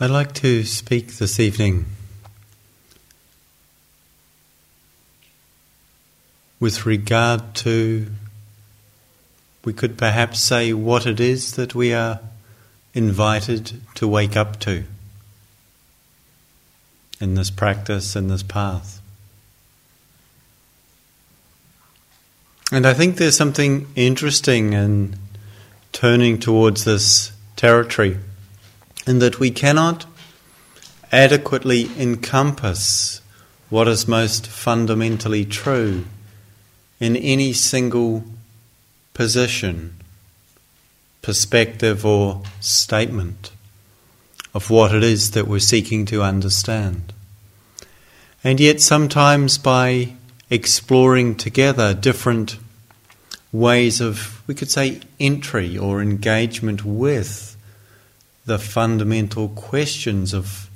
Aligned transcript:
I'd 0.00 0.10
like 0.10 0.32
to 0.34 0.64
speak 0.64 1.18
this 1.18 1.38
evening 1.38 1.84
with 6.58 6.84
regard 6.84 7.54
to, 7.54 8.08
we 9.64 9.72
could 9.72 9.96
perhaps 9.96 10.40
say, 10.40 10.72
what 10.72 11.06
it 11.06 11.20
is 11.20 11.52
that 11.52 11.76
we 11.76 11.94
are 11.94 12.18
invited 12.92 13.80
to 13.94 14.08
wake 14.08 14.36
up 14.36 14.58
to 14.60 14.82
in 17.20 17.36
this 17.36 17.50
practice, 17.50 18.16
in 18.16 18.26
this 18.26 18.42
path. 18.42 19.00
And 22.72 22.84
I 22.84 22.94
think 22.94 23.14
there's 23.14 23.36
something 23.36 23.86
interesting 23.94 24.72
in 24.72 25.14
turning 25.92 26.40
towards 26.40 26.82
this 26.82 27.30
territory 27.54 28.18
in 29.06 29.18
that 29.18 29.38
we 29.38 29.50
cannot 29.50 30.06
adequately 31.12 31.88
encompass 31.98 33.20
what 33.70 33.88
is 33.88 34.08
most 34.08 34.46
fundamentally 34.46 35.44
true 35.44 36.04
in 37.00 37.16
any 37.16 37.52
single 37.52 38.24
position, 39.14 39.94
perspective, 41.22 42.04
or 42.04 42.42
statement 42.60 43.50
of 44.54 44.70
what 44.70 44.94
it 44.94 45.02
is 45.02 45.32
that 45.32 45.48
we're 45.48 45.58
seeking 45.58 46.06
to 46.06 46.22
understand. 46.22 47.12
And 48.42 48.60
yet, 48.60 48.80
sometimes 48.80 49.58
by 49.58 50.14
exploring 50.50 51.34
together 51.34 51.94
different 51.94 52.58
ways 53.52 54.00
of, 54.00 54.42
we 54.46 54.54
could 54.54 54.70
say, 54.70 55.00
entry 55.18 55.78
or 55.78 56.02
engagement 56.02 56.84
with 56.84 57.53
the 58.46 58.58
fundamental 58.58 59.48
questions 59.48 60.34
of 60.34 60.68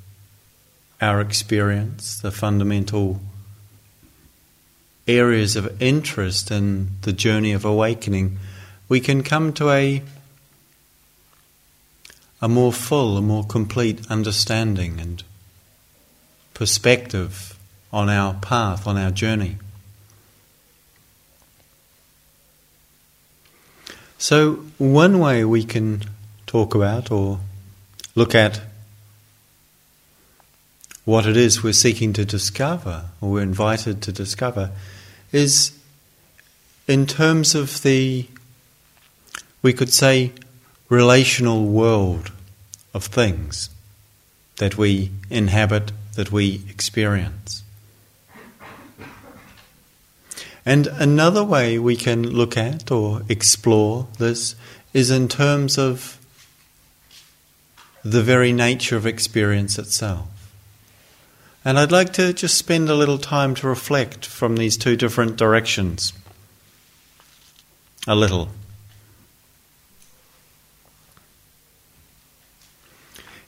our 1.01 1.21
experience, 1.21 2.19
the 2.21 2.31
fundamental 2.31 3.21
areas 5.07 5.57
of 5.57 5.81
interest 5.81 6.51
in 6.51 6.89
the 7.03 7.13
journey 7.13 7.53
of 7.53 7.65
awakening, 7.65 8.39
we 8.89 9.01
can 9.01 9.23
come 9.23 9.53
to 9.55 9.71
a 9.71 10.03
a 12.41 12.49
more 12.49 12.73
full, 12.73 13.17
a 13.17 13.23
more 13.23 13.45
complete 13.45 14.09
understanding 14.09 15.01
and 15.01 15.25
perspective 16.55 17.59
on 17.93 18.09
our 18.09 18.35
path, 18.35 18.87
on 18.87 18.97
our 18.97 19.11
journey. 19.11 19.57
So, 24.19 24.65
one 24.79 25.19
way 25.19 25.45
we 25.45 25.65
can 25.65 26.03
talk 26.47 26.75
about 26.75 27.11
or 27.11 27.41
look 28.19 28.35
at 28.35 28.61
what 31.05 31.25
it 31.25 31.37
is 31.37 31.63
we're 31.63 31.73
seeking 31.73 32.13
to 32.13 32.25
discover, 32.25 33.05
or 33.21 33.31
we're 33.31 33.43
invited 33.43 34.03
to 34.03 34.11
discover, 34.11 34.73
is 35.31 35.79
in 36.89 37.07
terms 37.07 37.55
of 37.55 37.83
the, 37.83 38.27
we 39.63 39.73
could 39.73 39.93
say, 39.93 40.33
relational 40.89 41.65
world 41.67 42.33
of 42.93 43.05
things 43.05 43.71
that 44.57 44.77
we 44.77 45.13
inhabit, 45.31 45.93
that 46.17 46.33
we 46.33 46.63
experience. 46.69 47.63
And 50.67 50.89
another 50.89 51.45
way 51.45 51.79
we 51.79 51.95
can 51.95 52.29
look 52.29 52.57
at 52.57 52.91
or 52.91 53.23
explore 53.29 54.09
this 54.19 54.57
is 54.93 55.13
in 55.13 55.29
terms 55.29 55.79
of 55.79 56.18
the 58.11 58.23
very 58.23 58.53
nature 58.53 58.97
of 58.97 59.07
experience 59.07 59.79
itself. 59.79 60.27
And 61.65 61.79
I'd 61.79 61.93
like 61.93 62.13
to 62.15 62.33
just 62.33 62.57
spend 62.57 62.89
a 62.89 62.95
little 62.95 63.19
time 63.19 63.55
to 63.57 63.69
reflect 63.69 64.25
from 64.25 64.57
these 64.57 64.77
two 64.77 64.97
different 64.97 65.37
directions. 65.37 66.13
A 68.07 68.15
little. 68.15 68.49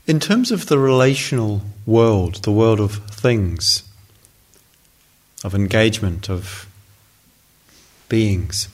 In 0.06 0.20
terms 0.20 0.50
of 0.50 0.66
the 0.66 0.78
relational 0.78 1.62
world, 1.86 2.42
the 2.42 2.52
world 2.52 2.80
of 2.80 2.96
things, 3.10 3.84
of 5.42 5.54
engagement, 5.54 6.28
of 6.28 6.68
beings, 8.08 8.68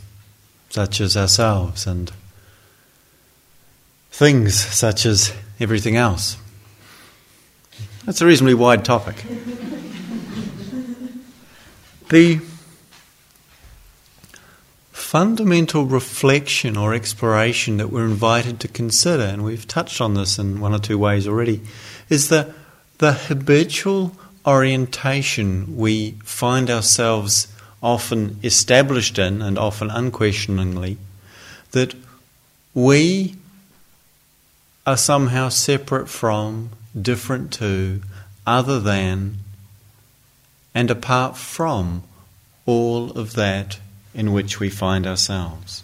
such 0.70 1.00
as 1.00 1.16
ourselves, 1.16 1.86
and 1.86 2.10
things 4.10 4.58
such 4.58 5.06
as 5.06 5.32
everything 5.60 5.96
else. 5.96 6.36
That's 8.04 8.20
a 8.20 8.26
reasonably 8.26 8.54
wide 8.54 8.84
topic. 8.84 9.24
the 12.08 12.40
fundamental 14.92 15.84
reflection 15.86 16.76
or 16.76 16.94
exploration 16.94 17.78
that 17.78 17.90
we're 17.90 18.04
invited 18.04 18.60
to 18.60 18.68
consider, 18.68 19.22
and 19.22 19.44
we've 19.44 19.66
touched 19.66 20.00
on 20.00 20.14
this 20.14 20.38
in 20.38 20.60
one 20.60 20.74
or 20.74 20.78
two 20.78 20.98
ways 20.98 21.26
already, 21.26 21.60
is 22.08 22.28
the, 22.28 22.52
the 22.98 23.12
habitual 23.12 24.12
orientation 24.46 25.76
we 25.76 26.12
find 26.22 26.70
ourselves 26.70 27.48
often 27.82 28.38
established 28.42 29.18
in, 29.18 29.42
and 29.42 29.58
often 29.58 29.90
unquestioningly, 29.90 30.96
that 31.72 31.94
we 32.74 33.34
are 34.86 34.96
somehow 34.96 35.48
separate 35.48 36.08
from, 36.08 36.70
different 37.00 37.52
to, 37.54 38.00
other 38.46 38.78
than, 38.78 39.38
and 40.74 40.90
apart 40.90 41.36
from 41.36 42.04
all 42.64 43.10
of 43.12 43.34
that 43.34 43.80
in 44.14 44.32
which 44.32 44.60
we 44.60 44.70
find 44.70 45.06
ourselves. 45.06 45.82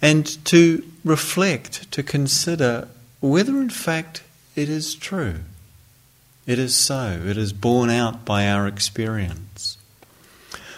And 0.00 0.26
to 0.44 0.84
reflect, 1.04 1.90
to 1.92 2.02
consider 2.02 2.88
whether 3.20 3.60
in 3.60 3.70
fact 3.70 4.22
it 4.54 4.68
is 4.68 4.94
true. 4.94 5.40
It 6.46 6.58
is 6.58 6.76
so. 6.76 7.22
It 7.24 7.38
is 7.38 7.52
borne 7.54 7.90
out 7.90 8.24
by 8.24 8.46
our 8.46 8.68
experience. 8.68 9.78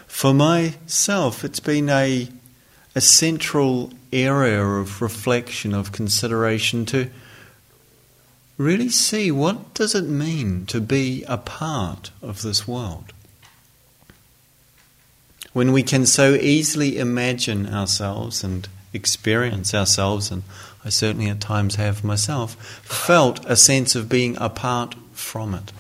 For 0.07 0.33
myself, 0.33 1.45
it's 1.45 1.61
been 1.61 1.89
a, 1.89 2.29
a 2.95 3.01
central 3.01 3.93
area 4.23 4.65
of 4.65 5.03
reflection, 5.03 5.75
of 5.75 5.93
consideration 5.93 6.87
to 6.87 7.11
really 8.59 8.89
see 8.89 9.31
what 9.31 9.75
does 9.75 9.95
it 9.95 10.05
mean 10.05 10.67
to 10.67 10.81
be 10.81 11.25
a 11.29 11.37
part 11.37 12.11
of 12.23 12.43
this 12.43 12.67
world. 12.67 13.13
When 15.53 15.73
we 15.73 15.83
can 15.83 16.07
so 16.07 16.35
easily 16.35 16.99
imagine 16.99 17.73
ourselves 17.73 18.45
and 18.45 18.69
experience 18.93 19.75
ourselves, 19.75 20.31
and 20.31 20.43
I 20.85 20.89
certainly 20.89 21.29
at 21.29 21.41
times 21.41 21.77
have 21.77 22.05
myself, 22.05 22.55
felt 22.83 23.45
a 23.47 23.57
sense 23.57 23.95
of 23.95 24.09
being 24.09 24.37
apart 24.39 24.95
from 25.13 25.55
it. 25.55 25.73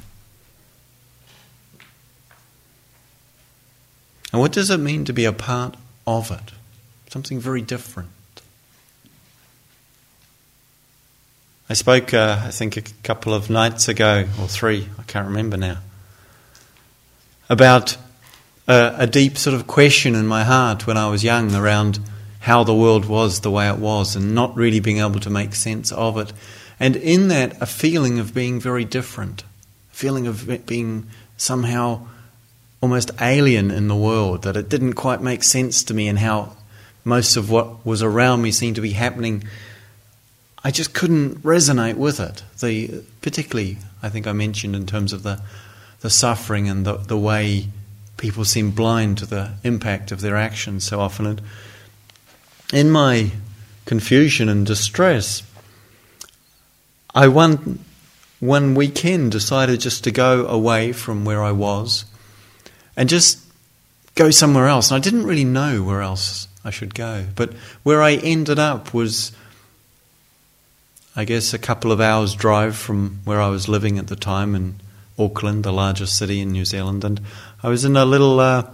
And 4.32 4.40
what 4.40 4.52
does 4.52 4.70
it 4.70 4.78
mean 4.78 5.04
to 5.06 5.12
be 5.12 5.24
a 5.24 5.32
part 5.32 5.76
of 6.06 6.30
it? 6.30 6.52
Something 7.10 7.40
very 7.40 7.62
different. 7.62 8.10
I 11.68 11.74
spoke, 11.74 12.14
uh, 12.14 12.40
I 12.44 12.52
think, 12.52 12.76
a 12.76 12.82
couple 13.02 13.34
of 13.34 13.50
nights 13.50 13.88
ago, 13.88 14.24
or 14.40 14.46
three, 14.46 14.88
I 15.00 15.02
can't 15.02 15.26
remember 15.26 15.56
now, 15.56 15.78
about 17.48 17.96
uh, 18.68 18.94
a 18.96 19.08
deep 19.08 19.36
sort 19.36 19.54
of 19.54 19.66
question 19.66 20.14
in 20.14 20.28
my 20.28 20.44
heart 20.44 20.86
when 20.86 20.96
I 20.96 21.08
was 21.08 21.24
young 21.24 21.52
around 21.56 21.98
how 22.38 22.62
the 22.62 22.74
world 22.74 23.06
was 23.06 23.40
the 23.40 23.50
way 23.50 23.68
it 23.68 23.78
was 23.78 24.14
and 24.14 24.32
not 24.32 24.54
really 24.54 24.78
being 24.78 24.98
able 24.98 25.18
to 25.18 25.30
make 25.30 25.56
sense 25.56 25.90
of 25.90 26.16
it. 26.18 26.32
And 26.78 26.94
in 26.94 27.26
that, 27.28 27.60
a 27.60 27.66
feeling 27.66 28.20
of 28.20 28.32
being 28.32 28.60
very 28.60 28.84
different, 28.84 29.42
a 29.42 29.96
feeling 29.96 30.28
of 30.28 30.66
being 30.66 31.08
somehow 31.36 32.06
almost 32.80 33.10
alien 33.20 33.72
in 33.72 33.88
the 33.88 33.96
world, 33.96 34.42
that 34.42 34.56
it 34.56 34.68
didn't 34.68 34.92
quite 34.92 35.20
make 35.20 35.42
sense 35.42 35.82
to 35.82 35.94
me 35.94 36.06
and 36.06 36.20
how 36.20 36.52
most 37.02 37.36
of 37.36 37.50
what 37.50 37.84
was 37.84 38.04
around 38.04 38.42
me 38.42 38.52
seemed 38.52 38.76
to 38.76 38.82
be 38.82 38.92
happening 38.92 39.42
I 40.66 40.72
just 40.72 40.94
couldn't 40.94 41.44
resonate 41.44 41.94
with 41.94 42.18
it. 42.18 42.42
The 42.58 43.04
particularly, 43.22 43.78
I 44.02 44.08
think 44.08 44.26
I 44.26 44.32
mentioned 44.32 44.74
in 44.74 44.84
terms 44.84 45.12
of 45.12 45.22
the 45.22 45.40
the 46.00 46.10
suffering 46.10 46.68
and 46.68 46.84
the 46.84 46.94
the 46.94 47.16
way 47.16 47.68
people 48.16 48.44
seem 48.44 48.72
blind 48.72 49.18
to 49.18 49.26
the 49.26 49.52
impact 49.62 50.10
of 50.10 50.22
their 50.22 50.34
actions 50.34 50.82
so 50.82 50.98
often. 50.98 51.26
And 51.26 51.40
in 52.72 52.90
my 52.90 53.30
confusion 53.84 54.48
and 54.48 54.66
distress, 54.66 55.44
I 57.14 57.28
one 57.28 57.78
one 58.40 58.74
weekend 58.74 59.30
decided 59.30 59.78
just 59.78 60.02
to 60.02 60.10
go 60.10 60.48
away 60.48 60.90
from 60.90 61.24
where 61.24 61.44
I 61.44 61.52
was 61.52 62.06
and 62.96 63.08
just 63.08 63.38
go 64.16 64.32
somewhere 64.32 64.66
else. 64.66 64.90
And 64.90 64.96
I 64.96 65.00
didn't 65.00 65.26
really 65.26 65.44
know 65.44 65.84
where 65.84 66.02
else 66.02 66.48
I 66.64 66.70
should 66.70 66.92
go, 66.92 67.26
but 67.36 67.52
where 67.84 68.02
I 68.02 68.14
ended 68.14 68.58
up 68.58 68.92
was 68.92 69.30
I 71.16 71.24
guess, 71.24 71.54
a 71.54 71.58
couple 71.58 71.92
of 71.92 72.00
hours' 72.00 72.34
drive 72.34 72.76
from 72.76 73.20
where 73.24 73.40
I 73.40 73.48
was 73.48 73.68
living 73.68 73.98
at 73.98 74.08
the 74.08 74.16
time 74.16 74.54
in 74.54 74.74
Auckland, 75.18 75.64
the 75.64 75.72
largest 75.72 76.18
city 76.18 76.40
in 76.40 76.52
New 76.52 76.66
Zealand. 76.66 77.04
And 77.04 77.22
I 77.62 77.70
was 77.70 77.86
in 77.86 77.96
a 77.96 78.04
little 78.04 78.38
uh, 78.38 78.68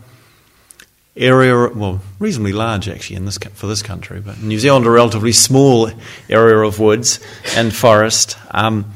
area, 1.17 1.69
well, 1.69 2.01
reasonably 2.19 2.53
large 2.53 2.89
actually 2.89 3.17
in 3.17 3.27
this 3.27 3.39
for 3.55 3.69
this 3.69 3.83
country, 3.83 4.21
but 4.21 4.43
New 4.43 4.59
Zealand, 4.59 4.87
a 4.87 4.91
relatively 4.91 5.31
small 5.31 5.91
area 6.29 6.59
of 6.59 6.81
woods 6.81 7.21
and 7.57 7.73
forest, 7.73 8.37
um, 8.51 8.93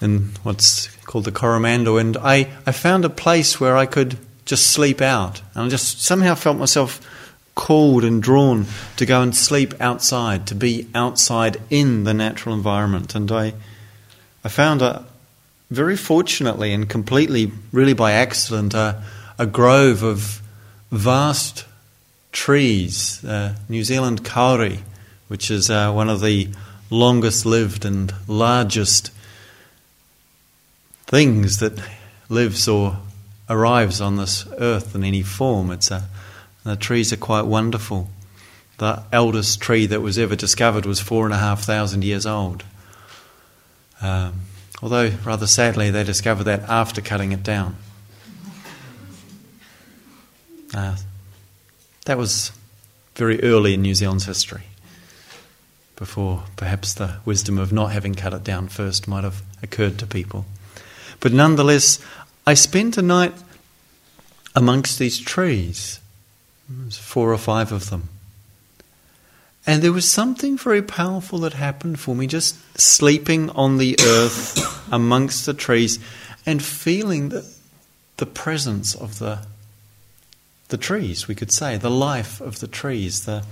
in 0.00 0.30
what's 0.44 0.88
called 1.04 1.24
the 1.24 1.32
Coromandel. 1.32 1.98
And 1.98 2.16
I, 2.16 2.48
I 2.64 2.70
found 2.70 3.04
a 3.04 3.10
place 3.10 3.58
where 3.58 3.76
I 3.76 3.86
could 3.86 4.18
just 4.44 4.68
sleep 4.68 5.00
out. 5.00 5.42
And 5.54 5.64
I 5.64 5.68
just 5.68 6.02
somehow 6.02 6.36
felt 6.36 6.58
myself 6.58 7.00
called 7.54 8.04
and 8.04 8.22
drawn 8.22 8.66
to 8.96 9.06
go 9.06 9.20
and 9.22 9.36
sleep 9.36 9.74
outside, 9.80 10.46
to 10.46 10.54
be 10.54 10.86
outside 10.94 11.60
in 11.70 12.04
the 12.04 12.14
natural 12.14 12.54
environment. 12.54 13.14
And 13.14 13.30
I, 13.30 13.54
I 14.44 14.48
found, 14.48 14.82
a, 14.82 15.04
very 15.70 15.96
fortunately 15.96 16.72
and 16.72 16.88
completely, 16.88 17.50
really 17.72 17.94
by 17.94 18.12
accident, 18.12 18.74
a, 18.74 19.02
a 19.38 19.46
grove 19.46 20.02
of 20.02 20.42
vast 20.90 21.64
trees, 22.30 23.24
uh, 23.24 23.54
New 23.68 23.84
Zealand 23.84 24.24
kauri, 24.24 24.80
which 25.28 25.50
is 25.50 25.70
uh, 25.70 25.92
one 25.92 26.10
of 26.10 26.20
the 26.20 26.48
longest 26.90 27.46
lived 27.46 27.84
and 27.84 28.12
largest 28.28 29.10
things 31.06 31.58
that 31.58 31.82
lives 32.28 32.68
or 32.68 32.98
arrives 33.48 34.00
on 34.00 34.16
this 34.16 34.46
earth 34.58 34.94
in 34.94 35.04
any 35.04 35.22
form. 35.22 35.70
It's 35.70 35.90
a 35.90 36.04
the 36.64 36.76
trees 36.76 37.12
are 37.12 37.16
quite 37.16 37.42
wonderful. 37.42 38.08
The 38.78 39.02
eldest 39.12 39.60
tree 39.60 39.86
that 39.86 40.00
was 40.00 40.18
ever 40.18 40.36
discovered 40.36 40.86
was 40.86 41.00
four 41.00 41.24
and 41.24 41.34
a 41.34 41.38
half 41.38 41.62
thousand 41.62 42.04
years 42.04 42.26
old. 42.26 42.64
Um, 44.00 44.42
although, 44.82 45.10
rather 45.24 45.46
sadly, 45.46 45.90
they 45.90 46.04
discovered 46.04 46.44
that 46.44 46.62
after 46.68 47.00
cutting 47.00 47.32
it 47.32 47.42
down. 47.42 47.76
Uh, 50.74 50.96
that 52.06 52.16
was 52.18 52.50
very 53.14 53.42
early 53.42 53.74
in 53.74 53.82
New 53.82 53.94
Zealand's 53.94 54.24
history, 54.24 54.64
before 55.96 56.44
perhaps 56.56 56.94
the 56.94 57.16
wisdom 57.24 57.58
of 57.58 57.72
not 57.72 57.92
having 57.92 58.14
cut 58.14 58.32
it 58.32 58.42
down 58.42 58.68
first 58.68 59.06
might 59.06 59.22
have 59.22 59.42
occurred 59.62 59.98
to 59.98 60.06
people. 60.06 60.46
But 61.20 61.32
nonetheless, 61.32 62.00
I 62.46 62.54
spent 62.54 62.96
a 62.96 63.02
night 63.02 63.34
amongst 64.54 64.98
these 64.98 65.20
trees 65.20 66.00
Four 66.90 67.32
or 67.32 67.38
five 67.38 67.72
of 67.72 67.90
them. 67.90 68.08
And 69.66 69.82
there 69.82 69.92
was 69.92 70.10
something 70.10 70.58
very 70.58 70.82
powerful 70.82 71.38
that 71.40 71.52
happened 71.52 72.00
for 72.00 72.16
me 72.16 72.26
just 72.26 72.56
sleeping 72.78 73.48
on 73.50 73.78
the 73.78 73.96
earth 74.04 74.58
amongst 74.92 75.46
the 75.46 75.54
trees 75.54 75.98
and 76.44 76.62
feeling 76.62 77.28
the, 77.28 77.48
the 78.16 78.26
presence 78.26 78.94
of 78.94 79.20
the, 79.20 79.46
the 80.68 80.76
trees, 80.76 81.28
we 81.28 81.36
could 81.36 81.52
say, 81.52 81.76
the 81.76 81.90
life 81.90 82.40
of 82.40 82.58
the 82.58 82.66
trees, 82.66 83.24
the 83.24 83.44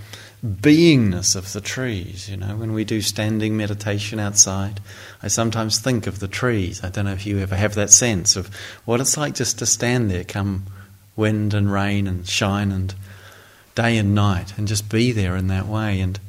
beingness 0.44 1.36
of 1.36 1.52
the 1.52 1.60
trees. 1.60 2.28
You 2.28 2.38
know, 2.38 2.56
when 2.56 2.72
we 2.72 2.84
do 2.84 3.00
standing 3.00 3.56
meditation 3.56 4.18
outside, 4.18 4.80
I 5.22 5.28
sometimes 5.28 5.78
think 5.78 6.08
of 6.08 6.18
the 6.18 6.28
trees. 6.28 6.82
I 6.82 6.88
don't 6.88 7.04
know 7.04 7.12
if 7.12 7.26
you 7.26 7.38
ever 7.38 7.54
have 7.54 7.74
that 7.74 7.90
sense 7.90 8.34
of 8.34 8.52
what 8.84 9.00
it's 9.00 9.16
like 9.16 9.34
just 9.34 9.60
to 9.60 9.66
stand 9.66 10.10
there, 10.10 10.24
come 10.24 10.66
wind 11.14 11.54
and 11.54 11.72
rain 11.72 12.08
and 12.08 12.26
shine 12.26 12.72
and 12.72 12.94
day 13.80 13.96
and 13.96 14.14
night 14.14 14.52
and 14.58 14.68
just 14.68 14.90
be 14.90 15.10
there 15.10 15.36
in 15.36 15.46
that 15.46 15.66
way. 15.66 16.00
And 16.00 16.20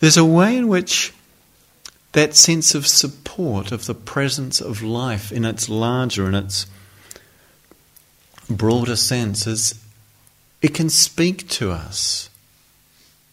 there's 0.00 0.16
a 0.16 0.24
way 0.24 0.56
in 0.56 0.68
which 0.68 1.12
that 2.12 2.34
sense 2.34 2.74
of 2.74 2.86
support 2.86 3.70
of 3.70 3.84
the 3.84 3.94
presence 3.94 4.60
of 4.60 4.82
life 4.82 5.30
in 5.30 5.44
its 5.44 5.68
larger 5.68 6.26
and 6.26 6.36
its 6.36 6.66
broader 8.48 8.96
sense 8.96 9.46
is 9.46 9.78
it 10.62 10.74
can 10.74 10.88
speak 10.88 11.48
to 11.48 11.70
us. 11.70 12.30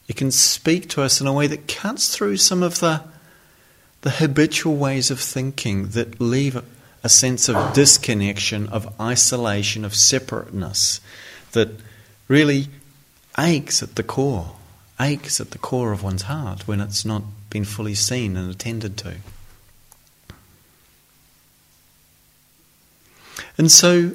It 0.10 0.18
can 0.18 0.32
speak 0.32 0.90
to 0.90 1.02
us 1.02 1.22
in 1.22 1.28
a 1.28 1.34
way 1.34 1.48
that 1.48 1.68
cuts 1.68 2.16
through 2.16 2.38
some 2.38 2.64
of 2.64 2.80
the 2.80 3.04
the 4.02 4.12
habitual 4.12 4.78
ways 4.78 5.12
of 5.12 5.20
thinking 5.20 5.90
that 5.90 6.22
leave 6.22 6.64
a 7.04 7.10
sense 7.10 7.50
of 7.50 7.74
disconnection, 7.74 8.68
of 8.70 8.94
isolation, 9.00 9.84
of 9.84 9.94
separateness 9.94 11.02
that 11.52 11.70
really 12.28 12.68
aches 13.38 13.82
at 13.84 13.96
the 13.96 14.04
core, 14.04 14.56
aches 15.00 15.40
at 15.40 15.52
the 15.52 15.58
core 15.58 15.92
of 15.92 16.04
one's 16.04 16.24
heart 16.24 16.68
when 16.68 16.82
it's 16.82 17.06
not 17.06 17.24
been 17.50 17.66
fully 17.66 17.96
seen 17.96 18.38
and 18.38 18.50
attended 18.50 18.98
to. 18.98 19.16
And 23.58 23.72
so, 23.72 24.14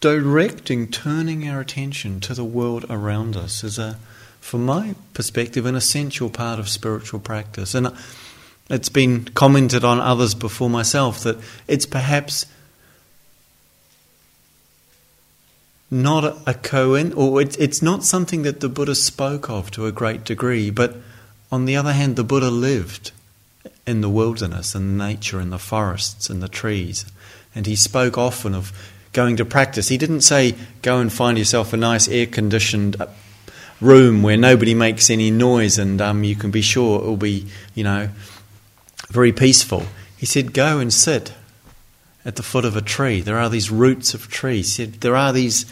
directing, 0.00 0.88
turning 0.88 1.48
our 1.48 1.60
attention 1.60 2.20
to 2.20 2.34
the 2.34 2.44
world 2.44 2.84
around 2.88 3.36
us 3.36 3.64
is 3.64 3.78
a, 3.78 3.98
from 4.40 4.64
my 4.64 4.94
perspective, 5.12 5.66
an 5.66 5.74
essential 5.74 6.30
part 6.30 6.58
of 6.58 6.68
spiritual 6.68 7.20
practice. 7.20 7.74
And 7.74 7.88
it's 8.70 8.88
been 8.88 9.24
commented 9.24 9.84
on 9.84 9.98
others 9.98 10.34
before 10.34 10.70
myself 10.70 11.20
that 11.24 11.38
it's 11.66 11.86
perhaps 11.86 12.46
not 15.94 16.24
a 16.24 16.54
koan, 16.54 17.16
or 17.16 17.40
it's 17.40 17.80
not 17.80 18.02
something 18.02 18.42
that 18.42 18.58
the 18.58 18.68
Buddha 18.68 18.96
spoke 18.96 19.48
of 19.48 19.70
to 19.70 19.86
a 19.86 19.92
great 19.92 20.24
degree, 20.24 20.68
but 20.68 20.96
on 21.52 21.66
the 21.66 21.76
other 21.76 21.92
hand, 21.92 22.16
the 22.16 22.24
Buddha 22.24 22.50
lived 22.50 23.12
in 23.86 24.00
the 24.00 24.08
wilderness 24.08 24.74
and 24.74 24.98
nature 24.98 25.38
and 25.38 25.52
the 25.52 25.58
forests 25.58 26.28
and 26.28 26.42
the 26.42 26.48
trees. 26.48 27.04
And 27.54 27.66
he 27.66 27.76
spoke 27.76 28.18
often 28.18 28.56
of 28.56 28.72
going 29.12 29.36
to 29.36 29.44
practice. 29.44 29.86
He 29.88 29.96
didn't 29.96 30.22
say, 30.22 30.56
go 30.82 30.98
and 30.98 31.12
find 31.12 31.38
yourself 31.38 31.72
a 31.72 31.76
nice 31.76 32.08
air 32.08 32.26
conditioned 32.26 32.96
room 33.80 34.24
where 34.24 34.36
nobody 34.36 34.74
makes 34.74 35.10
any 35.10 35.30
noise 35.30 35.78
and 35.78 36.00
um, 36.00 36.24
you 36.24 36.34
can 36.34 36.50
be 36.50 36.62
sure 36.62 37.00
it 37.00 37.06
will 37.06 37.16
be, 37.16 37.46
you 37.76 37.84
know, 37.84 38.08
very 39.10 39.32
peaceful. 39.32 39.84
He 40.16 40.26
said, 40.26 40.52
Go 40.52 40.80
and 40.80 40.92
sit 40.92 41.32
at 42.24 42.34
the 42.36 42.42
foot 42.42 42.64
of 42.64 42.76
a 42.76 42.80
tree. 42.80 43.20
There 43.20 43.38
are 43.38 43.50
these 43.50 43.70
roots 43.70 44.14
of 44.14 44.28
trees. 44.28 44.76
He 44.76 44.86
said, 44.86 45.00
There 45.02 45.14
are 45.14 45.32
these 45.32 45.70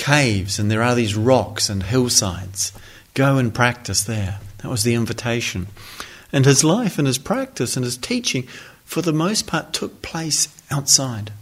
caves 0.00 0.58
and 0.58 0.70
there 0.70 0.82
are 0.82 0.94
these 0.94 1.14
rocks 1.14 1.68
and 1.68 1.82
hillsides. 1.82 2.72
Go 3.12 3.36
and 3.36 3.54
practice 3.54 4.02
there. 4.02 4.40
That 4.58 4.70
was 4.70 4.82
the 4.82 4.94
invitation. 4.94 5.66
And 6.32 6.46
his 6.46 6.64
life 6.64 6.98
and 6.98 7.06
his 7.06 7.18
practice 7.18 7.76
and 7.76 7.84
his 7.84 7.98
teaching, 7.98 8.44
for 8.84 9.02
the 9.02 9.12
most 9.12 9.46
part, 9.46 9.74
took 9.74 10.00
place 10.00 10.48
outside. 10.70 11.32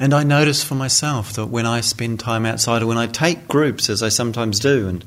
And 0.00 0.14
I 0.14 0.22
notice 0.22 0.64
for 0.64 0.74
myself 0.74 1.34
that 1.34 1.46
when 1.46 1.66
I 1.66 1.82
spend 1.82 2.18
time 2.18 2.46
outside, 2.46 2.82
or 2.82 2.86
when 2.86 2.96
I 2.96 3.06
take 3.06 3.46
groups, 3.46 3.90
as 3.90 4.02
I 4.02 4.08
sometimes 4.08 4.60
do 4.60 4.88
and 4.88 5.04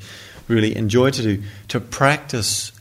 really 0.47 0.75
enjoy 0.75 1.09
to 1.09 1.21
do, 1.23 1.43
to 1.69 1.79
practice 1.79 2.71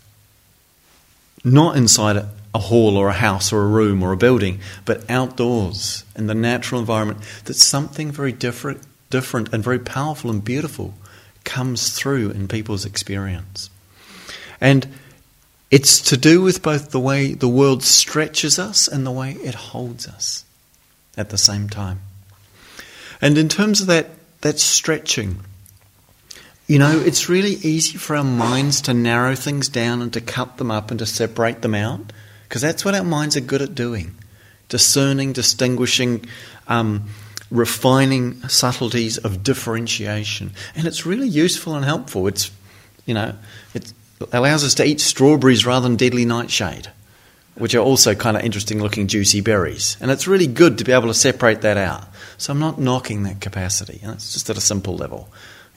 not 1.42 1.78
inside 1.78 2.26
a, 2.54 2.58
hall 2.58 2.96
or 2.96 3.08
a 3.08 3.14
house 3.14 3.52
or 3.52 3.62
a 3.62 3.68
room 3.68 4.02
or 4.02 4.12
a 4.12 4.16
building, 4.16 4.60
but 4.84 5.08
outdoors 5.10 6.04
in 6.16 6.26
the 6.26 6.34
natural 6.34 6.80
environment, 6.80 7.20
that 7.44 7.54
something 7.54 8.10
very 8.10 8.32
different, 8.32 8.82
different 9.08 9.52
and 9.52 9.62
very 9.62 9.78
powerful 9.78 10.30
and 10.30 10.44
beautiful 10.44 10.94
comes 11.44 11.90
through 11.90 12.30
in 12.30 12.48
people's 12.48 12.84
experience. 12.84 13.70
And 14.60 14.86
it's 15.70 16.00
to 16.02 16.16
do 16.16 16.42
with 16.42 16.62
both 16.62 16.90
the 16.90 17.00
way 17.00 17.32
the 17.32 17.48
world 17.48 17.82
stretches 17.82 18.58
us 18.58 18.88
and 18.88 19.06
the 19.06 19.10
way 19.10 19.32
it 19.32 19.54
holds 19.54 20.06
us 20.08 20.44
at 21.16 21.30
the 21.30 21.38
same 21.38 21.68
time. 21.68 22.00
And 23.22 23.38
in 23.38 23.48
terms 23.48 23.80
of 23.80 23.86
that, 23.86 24.08
that 24.40 24.58
stretching, 24.58 25.40
you 26.66 26.78
know, 26.78 26.98
it's 27.00 27.28
really 27.28 27.54
easy 27.62 27.98
for 27.98 28.16
our 28.16 28.24
minds 28.24 28.80
to 28.82 28.94
narrow 28.94 29.34
things 29.34 29.68
down 29.68 30.02
and 30.02 30.12
to 30.12 30.20
cut 30.20 30.56
them 30.56 30.70
up 30.70 30.90
and 30.90 30.98
to 30.98 31.06
separate 31.06 31.62
them 31.62 31.74
out 31.74 32.12
because 32.50 32.62
that's 32.62 32.84
what 32.84 32.96
our 32.96 33.04
minds 33.04 33.36
are 33.36 33.40
good 33.40 33.62
at 33.62 33.76
doing 33.76 34.16
discerning, 34.68 35.32
distinguishing, 35.32 36.24
um, 36.68 37.04
refining 37.50 38.40
subtleties 38.48 39.18
of 39.18 39.42
differentiation. 39.42 40.52
And 40.76 40.86
it's 40.86 41.04
really 41.04 41.26
useful 41.26 41.74
and 41.74 41.84
helpful. 41.84 42.28
It's, 42.28 42.52
you 43.04 43.14
know, 43.14 43.34
it 43.74 43.92
allows 44.32 44.64
us 44.64 44.74
to 44.74 44.84
eat 44.84 45.00
strawberries 45.00 45.66
rather 45.66 45.88
than 45.88 45.96
deadly 45.96 46.24
nightshade, 46.24 46.88
which 47.56 47.74
are 47.74 47.80
also 47.80 48.14
kind 48.14 48.36
of 48.36 48.44
interesting 48.44 48.80
looking 48.80 49.08
juicy 49.08 49.40
berries. 49.40 49.96
And 50.00 50.10
it's 50.10 50.28
really 50.28 50.46
good 50.46 50.78
to 50.78 50.84
be 50.84 50.92
able 50.92 51.08
to 51.08 51.14
separate 51.14 51.62
that 51.62 51.76
out. 51.76 52.04
So 52.38 52.52
I'm 52.52 52.60
not 52.60 52.78
knocking 52.80 53.24
that 53.24 53.40
capacity. 53.40 54.00
and 54.04 54.12
It's 54.14 54.32
just 54.32 54.50
at 54.50 54.56
a 54.56 54.60
simple 54.60 54.96
level. 54.96 55.28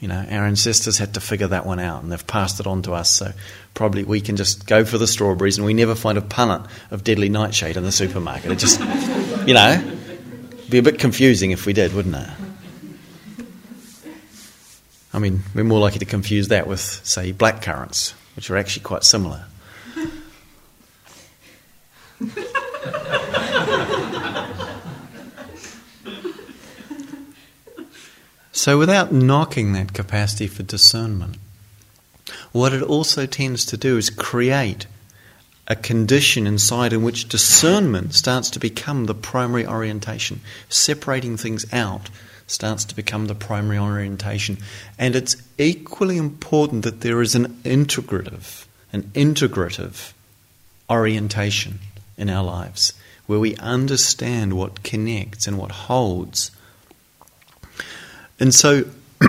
You 0.04 0.08
know, 0.08 0.16
our 0.16 0.44
ancestors 0.44 0.98
had 0.98 1.14
to 1.14 1.20
figure 1.20 1.46
that 1.46 1.64
one 1.64 1.80
out 1.80 2.02
and 2.02 2.12
they've 2.12 2.26
passed 2.26 2.60
it 2.60 2.66
on 2.66 2.82
to 2.82 2.92
us. 2.92 3.08
So 3.08 3.32
probably 3.72 4.04
we 4.04 4.20
can 4.20 4.36
just 4.36 4.66
go 4.66 4.84
for 4.84 4.98
the 4.98 5.06
strawberries 5.06 5.56
and 5.56 5.64
we 5.64 5.72
never 5.72 5.94
find 5.94 6.18
a 6.18 6.20
punnet 6.20 6.68
of 6.90 7.04
deadly 7.04 7.30
nightshade 7.30 7.78
in 7.78 7.84
the 7.84 7.90
supermarket. 7.90 8.50
It 8.50 8.58
just, 8.58 8.80
you 9.46 9.54
know, 9.54 9.82
be 10.68 10.76
a 10.76 10.82
bit 10.82 10.98
confusing 10.98 11.52
if 11.52 11.64
we 11.64 11.72
did, 11.72 11.94
wouldn't 11.94 12.16
it? 12.16 12.28
I 15.14 15.20
mean, 15.20 15.42
we're 15.54 15.64
more 15.64 15.80
likely 15.80 16.00
to 16.00 16.04
confuse 16.04 16.48
that 16.48 16.66
with, 16.66 16.80
say, 16.82 17.32
black 17.32 17.62
currants, 17.62 18.12
which 18.36 18.50
are 18.50 18.58
actually 18.58 18.82
quite 18.82 19.04
similar. 19.04 19.46
So, 28.56 28.78
without 28.78 29.10
knocking 29.10 29.72
that 29.72 29.92
capacity 29.92 30.46
for 30.46 30.62
discernment, 30.62 31.38
what 32.52 32.72
it 32.72 32.82
also 32.82 33.26
tends 33.26 33.64
to 33.66 33.76
do 33.76 33.98
is 33.98 34.10
create 34.10 34.86
a 35.66 35.74
condition 35.74 36.46
inside 36.46 36.92
in 36.92 37.02
which 37.02 37.28
discernment 37.28 38.14
starts 38.14 38.50
to 38.50 38.60
become 38.60 39.06
the 39.06 39.14
primary 39.14 39.66
orientation. 39.66 40.40
Separating 40.68 41.36
things 41.36 41.66
out 41.72 42.10
starts 42.46 42.84
to 42.84 42.94
become 42.94 43.26
the 43.26 43.34
primary 43.34 43.78
orientation. 43.78 44.58
And 45.00 45.16
it's 45.16 45.36
equally 45.58 46.16
important 46.16 46.84
that 46.84 47.00
there 47.00 47.20
is 47.22 47.34
an 47.34 47.48
integrative, 47.64 48.66
an 48.92 49.02
integrative 49.14 50.12
orientation 50.88 51.80
in 52.16 52.30
our 52.30 52.44
lives 52.44 52.92
where 53.26 53.40
we 53.40 53.56
understand 53.56 54.52
what 54.52 54.84
connects 54.84 55.48
and 55.48 55.58
what 55.58 55.72
holds. 55.72 56.52
And 58.44 58.54
so, 58.54 58.84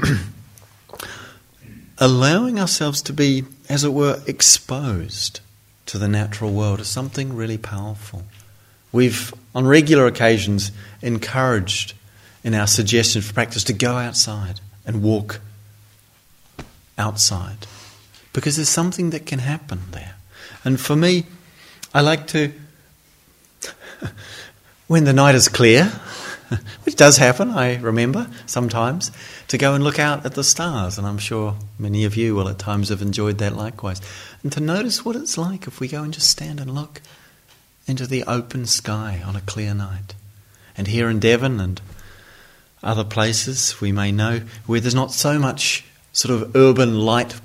allowing 1.98 2.60
ourselves 2.60 3.02
to 3.04 3.14
be, 3.14 3.46
as 3.70 3.86
it 3.86 3.94
were, 3.94 4.22
exposed 4.28 5.40
to 5.86 5.98
the 5.98 6.10
natural 6.10 6.52
world 6.52 6.82
is 6.82 6.90
something 6.90 7.34
really 7.34 7.58
powerful. 7.58 8.24
We've, 8.92 9.34
on 9.56 9.68
regular 9.68 10.06
occasions, 10.06 10.74
encouraged 11.02 11.94
in 12.44 12.54
our 12.54 12.68
suggestions 12.68 13.26
for 13.26 13.34
practice 13.34 13.64
to 13.64 13.74
go 13.74 13.94
outside 13.94 14.60
and 14.86 15.02
walk 15.02 15.40
outside 16.98 17.68
because 18.34 18.58
there's 18.58 18.68
something 18.68 19.12
that 19.12 19.26
can 19.26 19.40
happen 19.40 19.80
there. 19.92 20.16
And 20.66 20.78
for 20.78 20.98
me, 20.98 21.24
I 21.94 22.02
like 22.02 22.28
to, 22.28 22.52
when 24.88 25.06
the 25.06 25.14
night 25.14 25.36
is 25.36 25.48
clear, 25.48 26.02
which 26.84 26.96
does 26.96 27.18
happen, 27.18 27.52
I 27.52 27.78
remember 27.78 28.28
sometimes, 28.46 29.12
to 29.48 29.58
go 29.58 29.74
and 29.74 29.84
look 29.84 30.00
out 30.00 30.26
at 30.26 30.36
the 30.36 30.44
stars. 30.44 30.98
And 30.98 31.08
I'm 31.08 31.18
sure 31.18 31.56
many 31.80 32.06
of 32.06 32.16
you 32.16 32.36
will 32.36 32.50
at 32.50 32.60
times 32.60 32.90
have 32.90 33.02
enjoyed 33.02 33.38
that 33.40 33.56
likewise. 33.56 34.02
And 34.44 34.52
to 34.54 34.60
notice 34.60 35.04
what 35.04 35.16
it's 35.16 35.38
like 35.38 35.68
if 35.68 35.80
we 35.80 35.88
go 35.88 36.04
and 36.04 36.14
just 36.14 36.30
stand 36.30 36.60
and 36.60 36.74
look 36.74 37.02
into 37.88 38.08
the 38.08 38.24
open 38.24 38.66
sky 38.66 39.22
on 39.26 39.36
a 39.36 39.42
clear 39.42 39.74
night. 39.74 40.16
And 40.78 40.88
here 40.88 41.10
in 41.10 41.20
Devon 41.20 41.60
and 41.60 41.82
other 42.84 43.04
places 43.04 43.82
we 43.82 43.92
may 43.92 44.12
know 44.12 44.42
where 44.66 44.80
there's 44.80 44.96
not 44.96 45.12
so 45.12 45.40
much 45.40 45.86
sort 46.14 46.34
of 46.34 46.56
urban 46.56 47.00
light 47.00 47.36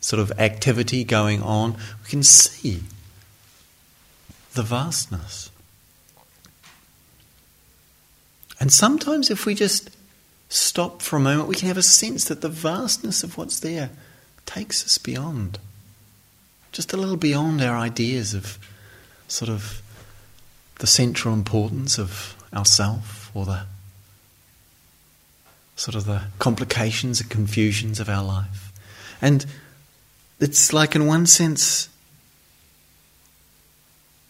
sort 0.00 0.20
of 0.20 0.30
activity 0.38 1.02
going 1.02 1.42
on, 1.42 1.72
we 1.72 2.08
can 2.08 2.22
see 2.22 2.82
the 4.54 4.62
vastness. 4.62 5.50
And 8.58 8.72
sometimes, 8.72 9.30
if 9.30 9.46
we 9.46 9.54
just 9.54 9.90
stop 10.48 11.02
for 11.02 11.16
a 11.16 11.20
moment, 11.20 11.48
we 11.48 11.56
can 11.56 11.68
have 11.68 11.76
a 11.76 11.82
sense 11.82 12.24
that 12.24 12.40
the 12.40 12.48
vastness 12.48 13.22
of 13.22 13.36
what's 13.36 13.60
there 13.60 13.90
takes 14.46 14.84
us 14.84 14.98
beyond. 14.98 15.58
Just 16.72 16.92
a 16.92 16.96
little 16.96 17.16
beyond 17.16 17.60
our 17.60 17.76
ideas 17.76 18.34
of 18.34 18.58
sort 19.28 19.50
of 19.50 19.82
the 20.78 20.86
central 20.86 21.34
importance 21.34 21.98
of 21.98 22.36
ourself 22.52 23.30
or 23.34 23.44
the 23.44 23.62
sort 25.74 25.94
of 25.94 26.04
the 26.06 26.22
complications 26.38 27.20
and 27.20 27.30
confusions 27.30 28.00
of 28.00 28.08
our 28.08 28.24
life. 28.24 28.72
And 29.20 29.44
it's 30.40 30.72
like, 30.72 30.94
in 30.94 31.06
one 31.06 31.26
sense, 31.26 31.88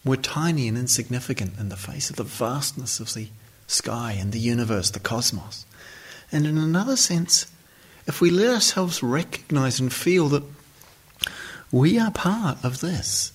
we're 0.03 0.17
tiny 0.17 0.67
and 0.67 0.77
insignificant 0.77 1.57
in 1.59 1.69
the 1.69 1.77
face 1.77 2.09
of 2.09 2.15
the 2.15 2.23
vastness 2.23 2.99
of 2.99 3.13
the 3.13 3.27
sky 3.67 4.13
and 4.19 4.31
the 4.31 4.39
universe, 4.39 4.89
the 4.89 4.99
cosmos. 4.99 5.65
And 6.31 6.47
in 6.47 6.57
another 6.57 6.95
sense, 6.95 7.45
if 8.07 8.21
we 8.21 8.29
let 8.29 8.53
ourselves 8.53 9.03
recognize 9.03 9.79
and 9.79 9.93
feel 9.93 10.29
that 10.29 10.43
we 11.71 11.99
are 11.99 12.11
part 12.11 12.63
of 12.63 12.79
this 12.79 13.33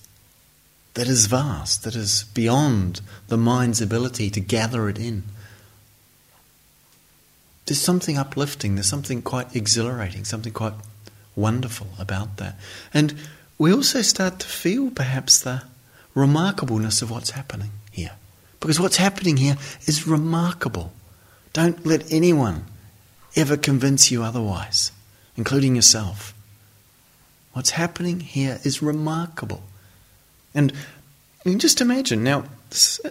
that 0.95 1.07
is 1.07 1.27
vast, 1.27 1.83
that 1.83 1.95
is 1.95 2.25
beyond 2.33 3.01
the 3.27 3.37
mind's 3.37 3.81
ability 3.81 4.29
to 4.29 4.39
gather 4.39 4.89
it 4.89 4.99
in. 4.99 5.23
There's 7.65 7.81
something 7.81 8.17
uplifting, 8.17 8.75
there's 8.75 8.89
something 8.89 9.21
quite 9.21 9.55
exhilarating, 9.55 10.25
something 10.25 10.53
quite 10.53 10.73
wonderful 11.35 11.87
about 11.97 12.37
that. 12.37 12.59
And 12.93 13.15
we 13.57 13.73
also 13.73 14.01
start 14.01 14.39
to 14.39 14.47
feel 14.47 14.91
perhaps 14.91 15.39
the 15.39 15.63
remarkableness 16.15 17.01
of 17.01 17.09
what's 17.09 17.31
happening. 17.31 17.71
Because 18.63 18.79
what's 18.79 18.95
happening 18.95 19.35
here 19.35 19.57
is 19.87 20.07
remarkable. 20.07 20.93
Don't 21.51 21.85
let 21.85 22.09
anyone 22.09 22.63
ever 23.35 23.57
convince 23.57 24.09
you 24.09 24.23
otherwise, 24.23 24.93
including 25.35 25.75
yourself. 25.75 26.33
What's 27.51 27.71
happening 27.71 28.21
here 28.21 28.61
is 28.63 28.81
remarkable. 28.81 29.63
And 30.55 30.71
you 31.43 31.51
can 31.51 31.59
just 31.59 31.81
imagine 31.81 32.23
now, 32.23 32.45
it's 32.71 33.01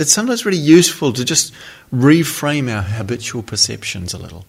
sometimes 0.00 0.44
really 0.44 0.58
useful 0.58 1.14
to 1.14 1.24
just 1.24 1.54
reframe 1.90 2.70
our 2.70 2.82
habitual 2.82 3.42
perceptions 3.42 4.12
a 4.12 4.18
little. 4.18 4.44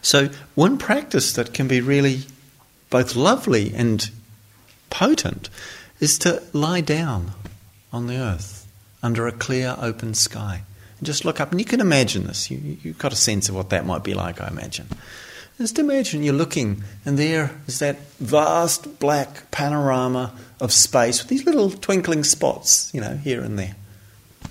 So, 0.00 0.30
one 0.54 0.78
practice 0.78 1.30
that 1.34 1.52
can 1.52 1.68
be 1.68 1.82
really 1.82 2.22
both 2.88 3.14
lovely 3.14 3.74
and 3.74 4.10
potent 4.88 5.50
is 6.00 6.18
to 6.20 6.42
lie 6.54 6.80
down 6.80 7.32
on 7.92 8.06
the 8.06 8.16
earth 8.16 8.61
under 9.02 9.26
a 9.26 9.32
clear, 9.32 9.76
open 9.80 10.14
sky. 10.14 10.62
And 10.98 11.06
just 11.06 11.24
look 11.24 11.40
up, 11.40 11.50
and 11.50 11.60
you 11.60 11.64
can 11.64 11.80
imagine 11.80 12.26
this. 12.26 12.50
You, 12.50 12.78
you've 12.82 12.98
got 12.98 13.12
a 13.12 13.16
sense 13.16 13.48
of 13.48 13.54
what 13.54 13.70
that 13.70 13.86
might 13.86 14.04
be 14.04 14.14
like, 14.14 14.40
I 14.40 14.48
imagine. 14.48 14.86
Just 15.58 15.78
imagine 15.78 16.22
you're 16.22 16.34
looking, 16.34 16.82
and 17.04 17.18
there 17.18 17.50
is 17.66 17.78
that 17.80 17.98
vast 18.18 18.98
black 18.98 19.50
panorama 19.50 20.32
of 20.60 20.72
space 20.72 21.20
with 21.20 21.28
these 21.28 21.44
little 21.44 21.70
twinkling 21.70 22.24
spots, 22.24 22.90
you 22.94 23.00
know, 23.00 23.16
here 23.16 23.42
and 23.42 23.58
there. 23.58 23.76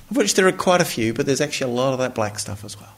Of 0.10 0.18
which 0.18 0.36
there 0.36 0.48
are 0.48 0.52
quite 0.52 0.82
a 0.82 0.86
few, 0.86 1.14
but 1.14 1.26
there's 1.26 1.42
actually 1.42 1.72
a 1.72 1.76
lot 1.76 1.94
of 1.94 2.00
that 2.00 2.14
black 2.14 2.38
stuff 2.38 2.64
as 2.64 2.80
well. 2.80 2.94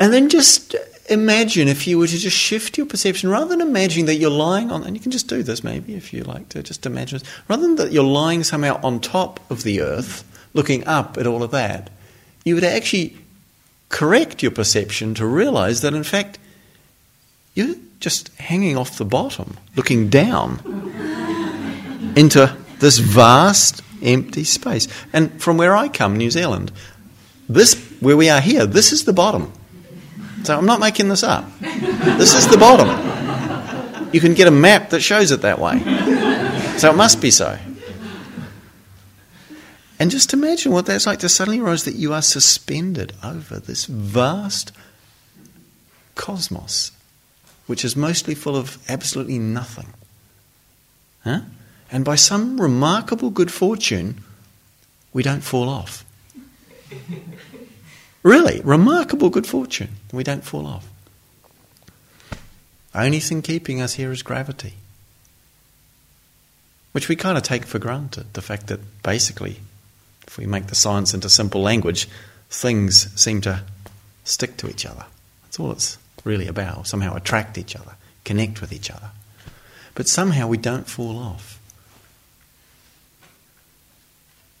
And 0.00 0.12
then 0.12 0.28
just 0.28 0.74
imagine 1.08 1.68
if 1.68 1.86
you 1.86 1.98
were 1.98 2.06
to 2.06 2.18
just 2.18 2.36
shift 2.36 2.76
your 2.76 2.86
perception, 2.86 3.30
rather 3.30 3.48
than 3.48 3.60
imagining 3.60 4.06
that 4.06 4.16
you're 4.16 4.30
lying 4.30 4.70
on, 4.70 4.84
and 4.84 4.96
you 4.96 5.00
can 5.00 5.10
just 5.10 5.28
do 5.28 5.42
this 5.42 5.64
maybe 5.64 5.94
if 5.94 6.12
you 6.12 6.22
like 6.24 6.48
to 6.50 6.62
just 6.62 6.86
imagine 6.86 7.20
rather 7.48 7.62
than 7.62 7.76
that 7.76 7.92
you're 7.92 8.04
lying 8.04 8.44
somehow 8.44 8.80
on 8.82 9.00
top 9.00 9.40
of 9.50 9.62
the 9.62 9.80
earth, 9.80 10.24
looking 10.54 10.86
up 10.86 11.16
at 11.16 11.26
all 11.26 11.42
of 11.42 11.50
that, 11.50 11.90
you 12.44 12.54
would 12.54 12.64
actually 12.64 13.16
correct 13.88 14.42
your 14.42 14.52
perception 14.52 15.14
to 15.14 15.26
realize 15.26 15.80
that 15.80 15.94
in 15.94 16.04
fact 16.04 16.38
you're 17.54 17.74
just 18.00 18.28
hanging 18.36 18.76
off 18.76 18.98
the 18.98 19.04
bottom, 19.04 19.56
looking 19.74 20.08
down 20.08 20.60
into 22.16 22.54
this 22.78 22.98
vast 22.98 23.82
empty 24.02 24.44
space. 24.44 24.86
And 25.12 25.42
from 25.42 25.56
where 25.56 25.74
I 25.74 25.88
come, 25.88 26.16
New 26.16 26.30
Zealand, 26.30 26.70
this 27.48 27.74
where 28.00 28.16
we 28.16 28.28
are 28.28 28.40
here, 28.40 28.66
this 28.66 28.92
is 28.92 29.04
the 29.04 29.12
bottom. 29.12 29.52
So 30.44 30.56
I'm 30.56 30.66
not 30.66 30.80
making 30.80 31.08
this 31.08 31.22
up. 31.22 31.44
This 31.60 32.34
is 32.34 32.46
the 32.48 32.56
bottom. 32.58 32.88
You 34.12 34.20
can 34.20 34.34
get 34.34 34.48
a 34.48 34.50
map 34.50 34.90
that 34.90 35.00
shows 35.00 35.30
it 35.30 35.42
that 35.42 35.58
way. 35.58 35.78
So 36.78 36.90
it 36.90 36.96
must 36.96 37.20
be 37.20 37.30
so. 37.30 37.58
And 39.98 40.10
just 40.10 40.32
imagine 40.32 40.72
what 40.72 40.86
that's 40.86 41.06
like 41.06 41.18
to 41.20 41.28
suddenly 41.28 41.60
realize 41.60 41.84
that 41.84 41.96
you 41.96 42.12
are 42.12 42.22
suspended 42.22 43.12
over 43.22 43.58
this 43.58 43.86
vast 43.86 44.72
cosmos, 46.14 46.92
which 47.66 47.84
is 47.84 47.96
mostly 47.96 48.34
full 48.34 48.56
of 48.56 48.78
absolutely 48.88 49.38
nothing. 49.38 49.92
Huh? 51.24 51.40
And 51.90 52.04
by 52.04 52.14
some 52.14 52.60
remarkable 52.60 53.30
good 53.30 53.50
fortune, 53.50 54.22
we 55.12 55.22
don't 55.22 55.40
fall 55.40 55.68
off. 55.68 56.04
Really, 58.22 58.60
remarkable 58.62 59.30
good 59.30 59.46
fortune. 59.46 59.90
We 60.12 60.24
don't 60.24 60.44
fall 60.44 60.66
off. 60.66 60.88
Only 62.94 63.20
thing 63.20 63.42
keeping 63.42 63.80
us 63.80 63.94
here 63.94 64.10
is 64.10 64.22
gravity, 64.22 64.74
which 66.92 67.08
we 67.08 67.16
kind 67.16 67.36
of 67.36 67.44
take 67.44 67.64
for 67.64 67.78
granted. 67.78 68.32
The 68.32 68.42
fact 68.42 68.66
that 68.68 68.80
basically, 69.02 69.60
if 70.26 70.36
we 70.36 70.46
make 70.46 70.66
the 70.66 70.74
science 70.74 71.14
into 71.14 71.28
simple 71.28 71.60
language, 71.60 72.08
things 72.50 73.12
seem 73.20 73.40
to 73.42 73.62
stick 74.24 74.56
to 74.56 74.68
each 74.68 74.84
other. 74.86 75.04
That's 75.44 75.60
all 75.60 75.70
it's 75.70 75.98
really 76.24 76.48
about. 76.48 76.86
Somehow 76.86 77.14
attract 77.14 77.56
each 77.56 77.76
other, 77.76 77.92
connect 78.24 78.60
with 78.60 78.72
each 78.72 78.90
other. 78.90 79.10
But 79.94 80.08
somehow 80.08 80.48
we 80.48 80.56
don't 80.56 80.88
fall 80.88 81.18
off. 81.18 81.60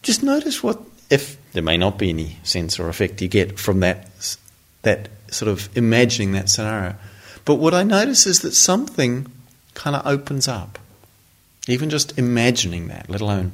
Just 0.02 0.22
notice 0.22 0.62
what 0.62 0.80
if 1.10 1.37
there 1.52 1.62
may 1.62 1.76
not 1.76 1.98
be 1.98 2.10
any 2.10 2.38
sense 2.42 2.78
or 2.78 2.88
effect 2.88 3.22
you 3.22 3.28
get 3.28 3.58
from 3.58 3.80
that 3.80 4.08
that 4.82 5.08
sort 5.30 5.50
of 5.50 5.68
imagining 5.76 6.32
that 6.32 6.48
scenario. 6.48 6.94
But 7.44 7.56
what 7.56 7.74
I 7.74 7.82
notice 7.82 8.26
is 8.26 8.40
that 8.40 8.52
something 8.52 9.30
kind 9.74 9.96
of 9.96 10.06
opens 10.06 10.48
up. 10.48 10.78
Even 11.66 11.90
just 11.90 12.18
imagining 12.18 12.88
that, 12.88 13.10
let 13.10 13.20
alone 13.20 13.52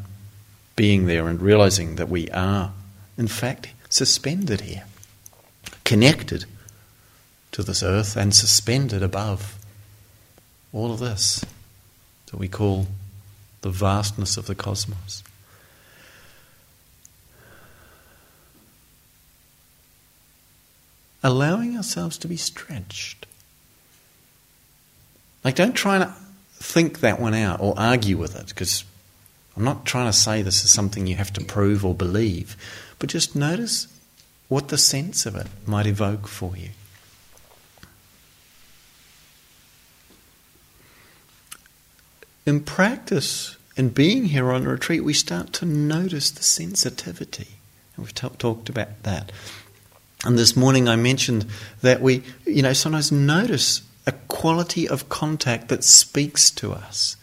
being 0.76 1.06
there 1.06 1.28
and 1.28 1.40
realizing 1.40 1.96
that 1.96 2.08
we 2.08 2.28
are, 2.30 2.72
in 3.16 3.28
fact, 3.28 3.68
suspended 3.88 4.62
here, 4.62 4.84
connected 5.84 6.44
to 7.52 7.62
this 7.62 7.82
earth 7.82 8.16
and 8.16 8.34
suspended 8.34 9.02
above 9.02 9.58
all 10.72 10.92
of 10.92 10.98
this 10.98 11.44
that 12.26 12.36
we 12.36 12.48
call 12.48 12.88
the 13.60 13.70
vastness 13.70 14.36
of 14.36 14.46
the 14.46 14.54
cosmos. 14.54 15.22
Allowing 21.24 21.76
ourselves 21.76 22.18
to 22.18 22.28
be 22.28 22.36
stretched. 22.36 23.26
Like, 25.42 25.56
don't 25.56 25.72
try 25.72 25.98
to 25.98 26.14
think 26.52 27.00
that 27.00 27.18
one 27.18 27.34
out 27.34 27.60
or 27.60 27.74
argue 27.76 28.18
with 28.18 28.36
it, 28.36 28.48
because 28.48 28.84
I'm 29.56 29.64
not 29.64 29.86
trying 29.86 30.06
to 30.06 30.12
say 30.12 30.42
this 30.42 30.64
is 30.64 30.70
something 30.70 31.06
you 31.06 31.16
have 31.16 31.32
to 31.32 31.44
prove 31.44 31.84
or 31.84 31.94
believe, 31.94 32.56
but 32.98 33.08
just 33.08 33.34
notice 33.34 33.88
what 34.48 34.68
the 34.68 34.78
sense 34.78 35.24
of 35.24 35.34
it 35.34 35.46
might 35.66 35.86
evoke 35.86 36.28
for 36.28 36.56
you. 36.56 36.70
In 42.44 42.60
practice, 42.60 43.56
in 43.76 43.88
being 43.88 44.26
here 44.26 44.52
on 44.52 44.64
retreat, 44.64 45.02
we 45.02 45.14
start 45.14 45.54
to 45.54 45.64
notice 45.64 46.30
the 46.30 46.42
sensitivity. 46.42 47.48
And 47.96 48.04
we've 48.04 48.14
t- 48.14 48.28
talked 48.38 48.68
about 48.68 49.02
that. 49.04 49.32
And 50.24 50.38
this 50.38 50.56
morning 50.56 50.88
I 50.88 50.96
mentioned 50.96 51.46
that 51.82 52.00
we, 52.00 52.22
you 52.46 52.62
know, 52.62 52.72
sometimes 52.72 53.12
notice 53.12 53.82
a 54.06 54.12
quality 54.12 54.88
of 54.88 55.08
contact 55.08 55.68
that 55.68 55.84
speaks 55.84 56.50
to 56.52 56.72
us. 56.72 57.16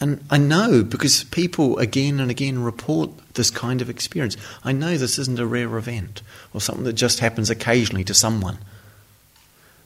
And 0.00 0.24
I 0.30 0.38
know 0.38 0.82
because 0.82 1.24
people 1.24 1.78
again 1.78 2.18
and 2.18 2.30
again 2.30 2.62
report 2.62 3.10
this 3.34 3.50
kind 3.50 3.80
of 3.80 3.88
experience. 3.88 4.36
I 4.64 4.72
know 4.72 4.96
this 4.96 5.18
isn't 5.18 5.38
a 5.38 5.46
rare 5.46 5.76
event 5.76 6.22
or 6.52 6.60
something 6.60 6.84
that 6.84 6.94
just 6.94 7.20
happens 7.20 7.50
occasionally 7.50 8.04
to 8.04 8.14
someone 8.14 8.58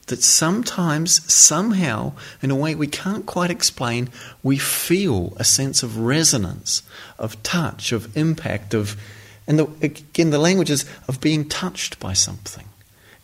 that 0.07 0.23
sometimes, 0.23 1.31
somehow, 1.31 2.13
in 2.41 2.49
a 2.49 2.55
way 2.55 2.73
we 2.73 2.87
can't 2.87 3.25
quite 3.25 3.51
explain, 3.51 4.09
we 4.41 4.57
feel 4.57 5.33
a 5.37 5.43
sense 5.43 5.83
of 5.83 5.97
resonance, 5.97 6.81
of 7.19 7.41
touch, 7.43 7.91
of 7.91 8.15
impact, 8.17 8.73
of, 8.73 8.99
and 9.47 9.59
the, 9.59 9.65
again, 9.81 10.29
the 10.29 10.37
language 10.37 10.69
is 10.69 10.85
of 11.07 11.21
being 11.21 11.47
touched 11.47 11.99
by 11.99 12.13
something. 12.13 12.65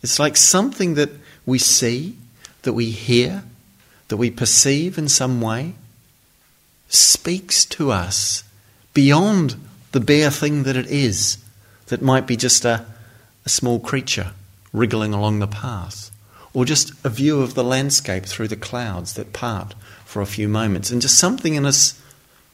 It's 0.02 0.18
like 0.18 0.36
something 0.36 0.94
that 0.94 1.10
we 1.46 1.58
see, 1.58 2.16
that 2.62 2.72
we 2.72 2.90
hear, 2.90 3.44
that 4.08 4.16
we 4.16 4.30
perceive 4.30 4.98
in 4.98 5.08
some 5.08 5.40
way, 5.40 5.74
speaks 6.88 7.64
to 7.66 7.90
us 7.90 8.44
beyond 8.94 9.56
the 9.92 10.00
bare 10.00 10.30
thing 10.30 10.62
that 10.64 10.76
it 10.76 10.86
is, 10.86 11.38
that 11.86 12.02
might 12.02 12.26
be 12.26 12.36
just 12.36 12.64
a, 12.64 12.84
a 13.44 13.48
small 13.48 13.78
creature 13.78 14.32
wriggling 14.72 15.12
along 15.12 15.38
the 15.38 15.46
path 15.46 16.10
or 16.54 16.64
just 16.64 16.92
a 17.04 17.08
view 17.08 17.42
of 17.42 17.54
the 17.54 17.64
landscape 17.64 18.24
through 18.24 18.48
the 18.48 18.56
clouds 18.56 19.14
that 19.14 19.32
part 19.32 19.74
for 20.04 20.22
a 20.22 20.26
few 20.26 20.48
moments, 20.48 20.90
and 20.90 21.02
just 21.02 21.18
something 21.18 21.56
in 21.56 21.66
us 21.66 22.00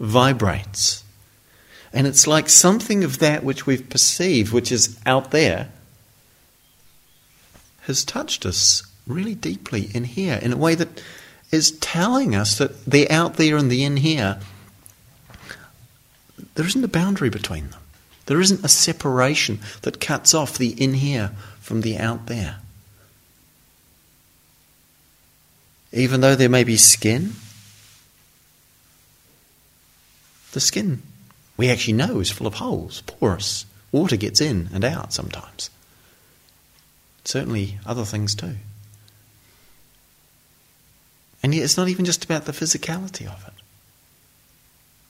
vibrates. 0.01 1.05
And 1.93 2.07
it's 2.07 2.27
like 2.27 2.49
something 2.49 3.03
of 3.03 3.19
that 3.19 3.43
which 3.43 3.67
we've 3.67 3.89
perceived, 3.89 4.53
which 4.53 4.71
is 4.71 4.99
out 5.05 5.31
there, 5.31 5.71
has 7.83 8.05
touched 8.05 8.47
us 8.47 8.83
really 9.07 9.35
deeply 9.35 9.91
in 9.93 10.05
here 10.05 10.39
in 10.41 10.53
a 10.53 10.57
way 10.57 10.75
that 10.77 11.03
is 11.51 11.73
telling 11.73 12.35
us 12.35 12.59
that 12.59 12.85
the 12.85 13.11
out 13.11 13.35
there 13.35 13.57
and 13.57 13.71
the 13.71 13.83
in 13.83 13.97
here, 13.97 14.39
there 16.55 16.67
isn't 16.67 16.85
a 16.85 16.89
boundary 16.89 17.31
between 17.31 17.71
them. 17.71 17.81
There 18.27 18.41
isn't 18.41 18.65
a 18.65 18.69
separation 18.69 19.59
that 19.83 20.01
cuts 20.01 20.35
off 20.35 20.57
the 20.57 20.81
in 20.81 20.95
here 20.95 21.33
from 21.61 21.81
the 21.81 21.99
out 21.99 22.27
there. 22.27 22.61
even 25.93 26.21
though 26.21 26.37
there 26.37 26.49
may 26.49 26.65
be 26.65 26.77
skin, 26.77 27.33
the 30.53 30.61
skin 30.61 31.03
we 31.61 31.69
actually 31.69 31.93
know 31.93 32.21
is 32.21 32.31
full 32.31 32.47
of 32.47 32.55
holes, 32.55 33.03
porous. 33.03 33.67
Water 33.93 34.17
gets 34.17 34.41
in 34.41 34.71
and 34.73 34.83
out 34.83 35.13
sometimes. 35.13 35.69
Certainly 37.23 37.79
other 37.85 38.07
things 38.07 38.35
too. 38.35 38.55
And 41.43 41.55
yet 41.55 41.65
it's 41.65 41.77
not 41.77 41.89
even 41.89 42.07
just 42.07 42.25
about 42.25 42.47
the 42.47 42.53
physicality 42.53 43.27
of 43.27 43.45
it. 43.47 43.53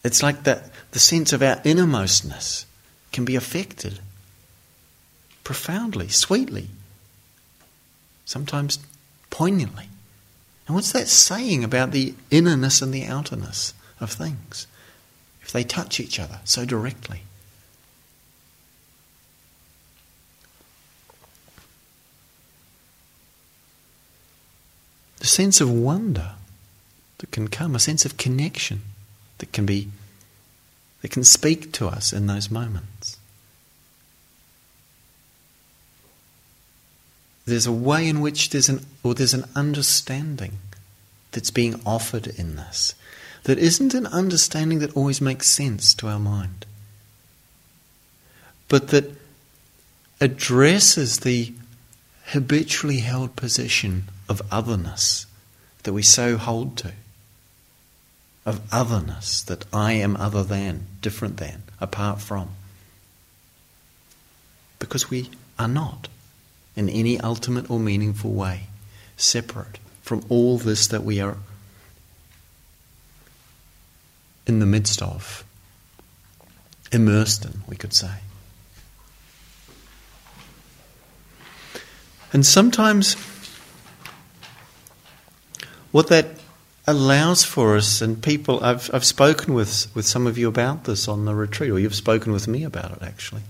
It's 0.02 0.24
like 0.24 0.42
that 0.42 0.72
the 0.90 0.98
sense 0.98 1.32
of 1.32 1.40
our 1.40 1.54
innermostness 1.58 2.64
can 3.12 3.24
be 3.24 3.36
affected 3.36 4.00
profoundly, 5.44 6.08
sweetly, 6.08 6.66
sometimes 8.24 8.80
poignantly. 9.30 9.88
And 10.66 10.74
what's 10.74 10.90
that 10.90 11.06
saying 11.06 11.62
about 11.62 11.92
the 11.92 12.14
innerness 12.28 12.82
and 12.82 12.92
the 12.92 13.04
outerness 13.04 13.72
of 14.00 14.10
things 14.10 14.66
if 15.42 15.52
they 15.52 15.64
touch 15.64 16.00
each 16.00 16.18
other 16.18 16.40
so 16.44 16.64
directly? 16.64 17.22
The 25.18 25.26
sense 25.26 25.60
of 25.60 25.70
wonder 25.70 26.32
that 27.18 27.30
can 27.30 27.48
come, 27.48 27.74
a 27.74 27.78
sense 27.78 28.04
of 28.04 28.16
connection 28.16 28.82
that 29.38 29.52
can 29.52 29.66
be 29.66 29.88
that 31.02 31.10
can 31.10 31.24
speak 31.24 31.72
to 31.72 31.88
us 31.88 32.12
in 32.12 32.26
those 32.26 32.50
moments. 32.50 33.16
There's 37.46 37.66
a 37.66 37.72
way 37.72 38.06
in 38.06 38.20
which 38.20 38.50
there's 38.50 38.68
an, 38.68 38.84
or 39.02 39.14
there's 39.14 39.34
an 39.34 39.44
understanding 39.56 40.58
that's 41.32 41.50
being 41.50 41.80
offered 41.86 42.26
in 42.26 42.56
this 42.56 42.94
that 43.44 43.58
isn't 43.58 43.94
an 43.94 44.06
understanding 44.06 44.78
that 44.80 44.96
always 44.96 45.20
makes 45.20 45.48
sense 45.48 45.94
to 45.94 46.08
our 46.08 46.18
mind, 46.18 46.66
but 48.68 48.88
that 48.88 49.10
addresses 50.20 51.20
the 51.20 51.52
habitually 52.26 52.98
held 52.98 53.34
position 53.34 54.04
of 54.28 54.42
otherness 54.50 55.26
that 55.82 55.92
we 55.92 56.02
so 56.02 56.36
hold 56.36 56.76
to. 56.78 56.92
Of 58.46 58.60
otherness, 58.72 59.42
that 59.42 59.64
I 59.72 59.92
am 59.92 60.16
other 60.16 60.42
than, 60.42 60.86
different 61.02 61.36
than, 61.36 61.62
apart 61.80 62.20
from. 62.20 62.50
Because 64.78 65.10
we 65.10 65.30
are 65.58 65.68
not 65.68 66.08
in 66.74 66.88
any 66.88 67.20
ultimate 67.20 67.70
or 67.70 67.78
meaningful 67.78 68.32
way, 68.32 68.68
separate 69.16 69.78
from 70.02 70.24
all 70.28 70.56
this 70.56 70.86
that 70.86 71.04
we 71.04 71.20
are 71.20 71.36
in 74.50 74.58
the 74.58 74.66
midst 74.66 75.00
of, 75.00 75.44
immersed 76.90 77.44
in, 77.44 77.62
we 77.68 77.76
could 77.76 77.94
say. 77.94 78.10
And 82.32 82.44
sometimes 82.44 83.14
what 85.92 86.08
that 86.08 86.26
allows 86.88 87.44
for 87.44 87.76
us, 87.76 88.02
and 88.02 88.20
people, 88.20 88.62
I've, 88.64 88.90
I've 88.92 89.04
spoken 89.04 89.54
with, 89.54 89.86
with 89.94 90.04
some 90.04 90.26
of 90.26 90.36
you 90.36 90.48
about 90.48 90.82
this 90.82 91.06
on 91.06 91.26
the 91.26 91.34
retreat, 91.34 91.70
or 91.70 91.78
you've 91.78 91.94
spoken 91.94 92.32
with 92.32 92.48
me 92.48 92.64
about 92.64 92.90
it 92.90 93.02
actually 93.02 93.42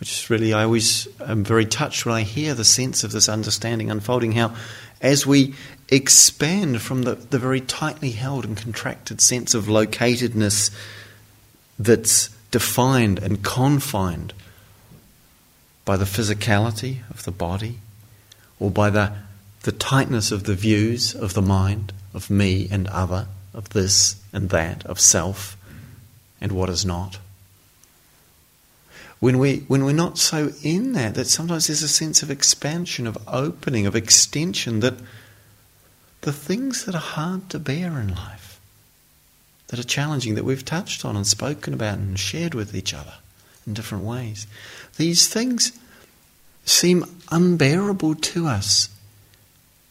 which 0.00 0.12
is 0.12 0.30
really, 0.30 0.54
I 0.54 0.64
always 0.64 1.06
am 1.20 1.44
very 1.44 1.66
touched 1.66 2.06
when 2.06 2.14
I 2.14 2.22
hear 2.22 2.54
the 2.54 2.64
sense 2.64 3.04
of 3.04 3.12
this 3.12 3.28
understanding 3.28 3.90
unfolding. 3.90 4.32
How, 4.32 4.56
as 5.00 5.26
we 5.26 5.54
expand 5.88 6.80
from 6.80 7.02
the, 7.02 7.14
the 7.14 7.38
very 7.38 7.60
tightly 7.60 8.10
held 8.12 8.44
and 8.44 8.56
contracted 8.56 9.20
sense 9.20 9.54
of 9.54 9.64
locatedness 9.64 10.70
that's 11.78 12.28
defined 12.50 13.18
and 13.18 13.42
confined 13.42 14.32
by 15.84 15.96
the 15.96 16.04
physicality 16.04 16.98
of 17.10 17.24
the 17.24 17.30
body 17.30 17.78
or 18.58 18.70
by 18.70 18.90
the, 18.90 19.12
the 19.62 19.72
tightness 19.72 20.30
of 20.30 20.44
the 20.44 20.54
views 20.54 21.14
of 21.14 21.34
the 21.34 21.42
mind, 21.42 21.92
of 22.12 22.30
me 22.30 22.68
and 22.70 22.86
other, 22.88 23.26
of 23.54 23.70
this 23.70 24.22
and 24.32 24.50
that, 24.50 24.84
of 24.86 25.00
self 25.00 25.56
and 26.40 26.52
what 26.52 26.68
is 26.68 26.84
not 26.84 27.18
when, 29.20 29.38
we, 29.38 29.58
when 29.68 29.84
we're 29.84 29.92
not 29.92 30.18
so 30.18 30.50
in 30.62 30.92
that, 30.94 31.14
that 31.14 31.26
sometimes 31.26 31.66
there's 31.66 31.82
a 31.82 31.88
sense 31.88 32.22
of 32.22 32.30
expansion, 32.30 33.06
of 33.06 33.18
opening, 33.28 33.86
of 33.86 33.94
extension, 33.94 34.80
that 34.80 34.94
the 36.22 36.32
things 36.32 36.86
that 36.86 36.94
are 36.94 36.98
hard 36.98 37.48
to 37.50 37.58
bear 37.58 38.00
in 38.00 38.14
life, 38.14 38.60
that 39.68 39.78
are 39.78 39.84
challenging, 39.84 40.34
that 40.34 40.44
we've 40.44 40.64
touched 40.64 41.04
on 41.04 41.16
and 41.16 41.26
spoken 41.26 41.74
about 41.74 41.98
and 41.98 42.18
shared 42.18 42.54
with 42.54 42.74
each 42.74 42.94
other 42.94 43.14
in 43.66 43.74
different 43.74 44.04
ways, 44.04 44.46
these 44.96 45.28
things 45.28 45.78
seem 46.64 47.04
unbearable 47.30 48.14
to 48.14 48.46
us 48.46 48.88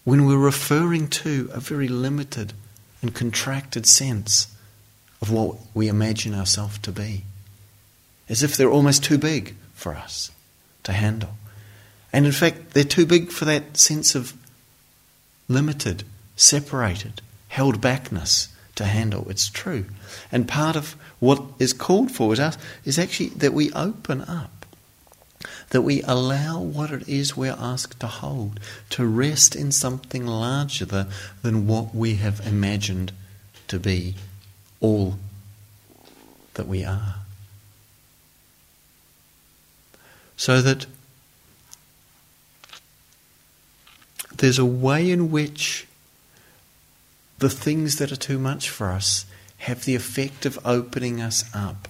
when 0.06 0.26
we're 0.26 0.38
referring 0.38 1.08
to 1.08 1.50
a 1.54 1.60
very 1.60 1.88
limited 1.88 2.54
and 3.02 3.14
contracted 3.14 3.86
sense 3.86 4.48
of 5.22 5.32
what 5.32 5.56
we 5.76 5.88
imagine 5.88 6.34
ourselves 6.34 6.80
to 6.80 6.92
be. 6.92 7.24
As 8.30 8.44
if 8.44 8.56
they're 8.56 8.70
almost 8.70 9.04
too 9.04 9.18
big 9.18 9.56
for 9.74 9.96
us 9.96 10.32
to 10.84 10.94
handle. 10.94 11.32
And 12.14 12.26
in 12.26 12.32
fact, 12.32 12.72
they're 12.74 12.84
too 12.84 13.06
big 13.06 13.32
for 13.32 13.46
that 13.46 13.76
sense 13.78 14.16
of 14.16 14.34
limited, 15.48 16.04
separated, 16.36 17.22
held 17.50 17.82
backness 17.82 18.50
to 18.76 18.86
handle. 18.86 19.30
It's 19.30 19.50
true. 19.50 19.86
And 20.32 20.48
part 20.48 20.76
of 20.76 20.96
what 21.20 21.44
is 21.60 21.74
called 21.74 22.12
for 22.12 22.32
is, 22.34 22.40
us, 22.40 22.58
is 22.86 22.98
actually 22.98 23.30
that 23.30 23.54
we 23.54 23.72
open 23.74 24.22
up, 24.22 24.66
that 25.70 25.82
we 25.82 26.02
allow 26.04 26.60
what 26.60 26.92
it 26.92 27.08
is 27.08 27.36
we're 27.36 27.58
asked 27.60 28.00
to 28.00 28.08
hold, 28.08 28.60
to 28.92 29.06
rest 29.06 29.56
in 29.56 29.72
something 29.72 30.26
larger 30.26 30.86
than 30.86 31.68
what 31.68 31.94
we 31.94 32.16
have 32.16 32.46
imagined 32.46 33.12
to 33.68 33.80
be 33.80 34.16
all 34.80 35.18
that 36.54 36.68
we 36.68 36.84
are. 36.84 37.16
So 40.40 40.62
that 40.62 40.86
there's 44.38 44.58
a 44.58 44.64
way 44.64 45.12
in 45.12 45.32
which 45.32 45.86
the 47.40 47.50
things 47.50 47.98
that 47.98 48.10
are 48.10 48.16
too 48.16 48.40
much 48.40 48.70
for 48.70 48.90
us 48.90 49.26
have 49.58 49.84
the 49.84 49.96
effect 49.96 50.46
of 50.46 50.58
opening 50.64 51.20
us 51.20 51.44
up 51.54 51.90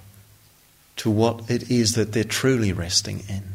to 0.96 1.12
what 1.12 1.48
it 1.48 1.70
is 1.70 1.94
that 1.94 2.14
they're 2.14 2.24
truly 2.24 2.74
resting 2.74 3.24
in. 3.30 3.54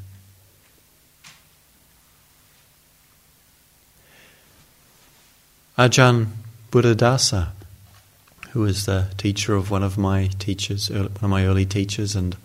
Ajahn 5.77 6.29
Buddhadasa, 6.71 7.49
who 8.51 8.61
was 8.61 8.87
the 8.87 9.09
teacher 9.17 9.57
of 9.57 9.73
one 9.73 9.83
of 9.83 9.99
my 9.99 10.29
teachers, 10.39 10.89
one 10.89 11.07
of 11.07 11.23
my 11.23 11.45
early 11.45 11.67
teachers, 11.67 12.15
and 12.15 12.37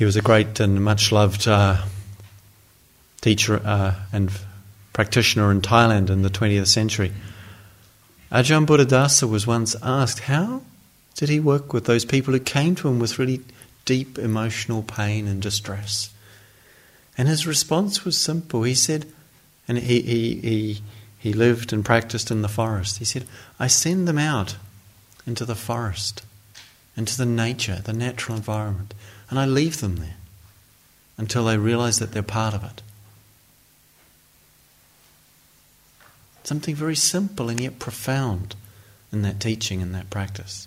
he 0.00 0.06
was 0.06 0.16
a 0.16 0.22
great 0.22 0.58
and 0.60 0.82
much 0.82 1.12
loved 1.12 1.46
uh, 1.46 1.76
teacher 3.20 3.60
uh, 3.62 3.94
and 4.14 4.32
practitioner 4.94 5.50
in 5.50 5.60
Thailand 5.60 6.08
in 6.08 6.22
the 6.22 6.30
20th 6.30 6.68
century. 6.68 7.12
Ajahn 8.32 8.64
Buddhadasa 8.64 9.28
was 9.28 9.46
once 9.46 9.76
asked 9.82 10.20
how 10.20 10.62
did 11.16 11.28
he 11.28 11.38
work 11.38 11.74
with 11.74 11.84
those 11.84 12.06
people 12.06 12.32
who 12.32 12.40
came 12.40 12.74
to 12.76 12.88
him 12.88 12.98
with 12.98 13.18
really 13.18 13.42
deep 13.84 14.18
emotional 14.18 14.82
pain 14.82 15.28
and 15.28 15.42
distress. 15.42 16.08
And 17.18 17.28
his 17.28 17.46
response 17.46 18.02
was 18.02 18.16
simple. 18.16 18.62
He 18.62 18.74
said, 18.74 19.04
and 19.68 19.76
he, 19.76 20.00
he, 20.00 20.34
he, 20.36 20.80
he 21.18 21.34
lived 21.34 21.74
and 21.74 21.84
practiced 21.84 22.30
in 22.30 22.40
the 22.40 22.48
forest. 22.48 23.00
He 23.00 23.04
said, 23.04 23.26
I 23.58 23.66
send 23.66 24.08
them 24.08 24.16
out 24.16 24.56
into 25.26 25.44
the 25.44 25.54
forest, 25.54 26.22
into 26.96 27.18
the 27.18 27.26
nature, 27.26 27.82
the 27.84 27.92
natural 27.92 28.38
environment, 28.38 28.94
and 29.30 29.38
I 29.38 29.46
leave 29.46 29.80
them 29.80 29.96
there 29.96 30.16
until 31.16 31.44
they 31.44 31.56
realize 31.56 32.00
that 32.00 32.12
they're 32.12 32.22
part 32.22 32.52
of 32.52 32.64
it. 32.64 32.82
Something 36.42 36.74
very 36.74 36.96
simple 36.96 37.48
and 37.48 37.60
yet 37.60 37.78
profound 37.78 38.56
in 39.12 39.22
that 39.22 39.38
teaching 39.38 39.80
and 39.80 39.94
that 39.94 40.10
practice. 40.10 40.66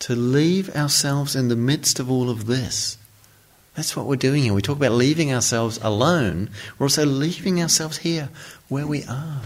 To 0.00 0.14
leave 0.14 0.74
ourselves 0.76 1.34
in 1.34 1.48
the 1.48 1.56
midst 1.56 1.98
of 1.98 2.10
all 2.10 2.28
of 2.28 2.46
this. 2.46 2.98
That's 3.74 3.96
what 3.96 4.06
we're 4.06 4.16
doing 4.16 4.42
here. 4.42 4.52
We 4.52 4.60
talk 4.60 4.76
about 4.76 4.92
leaving 4.92 5.32
ourselves 5.32 5.78
alone. 5.82 6.50
We're 6.78 6.86
also 6.86 7.06
leaving 7.06 7.62
ourselves 7.62 7.98
here 7.98 8.28
where 8.68 8.86
we 8.86 9.04
are 9.04 9.42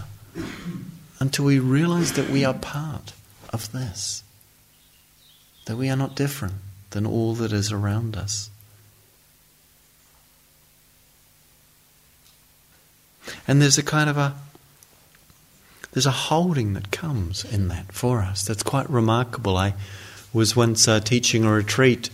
until 1.19 1.45
we 1.45 1.59
realize 1.59 2.13
that 2.13 2.29
we 2.29 2.43
are 2.43 2.53
part 2.53 3.13
of 3.51 3.71
this. 3.71 4.23
That 5.65 5.77
we 5.77 5.89
are 5.89 5.95
not 5.95 6.15
different 6.15 6.55
than 6.91 7.05
all 7.05 7.33
that 7.35 7.51
is 7.51 7.71
around 7.71 8.15
us. 8.15 8.49
And 13.47 13.61
there's 13.61 13.77
a 13.77 13.83
kind 13.83 14.09
of 14.09 14.17
a 14.17 14.35
there's 15.93 16.05
a 16.05 16.11
holding 16.11 16.73
that 16.73 16.91
comes 16.91 17.43
in 17.43 17.69
that 17.69 17.91
for 17.91 18.21
us 18.21 18.43
that's 18.43 18.63
quite 18.63 18.89
remarkable. 18.89 19.57
I 19.57 19.73
was 20.31 20.55
once 20.55 20.87
uh, 20.87 20.99
teaching 20.99 21.43
a 21.43 21.51
retreat, 21.51 22.09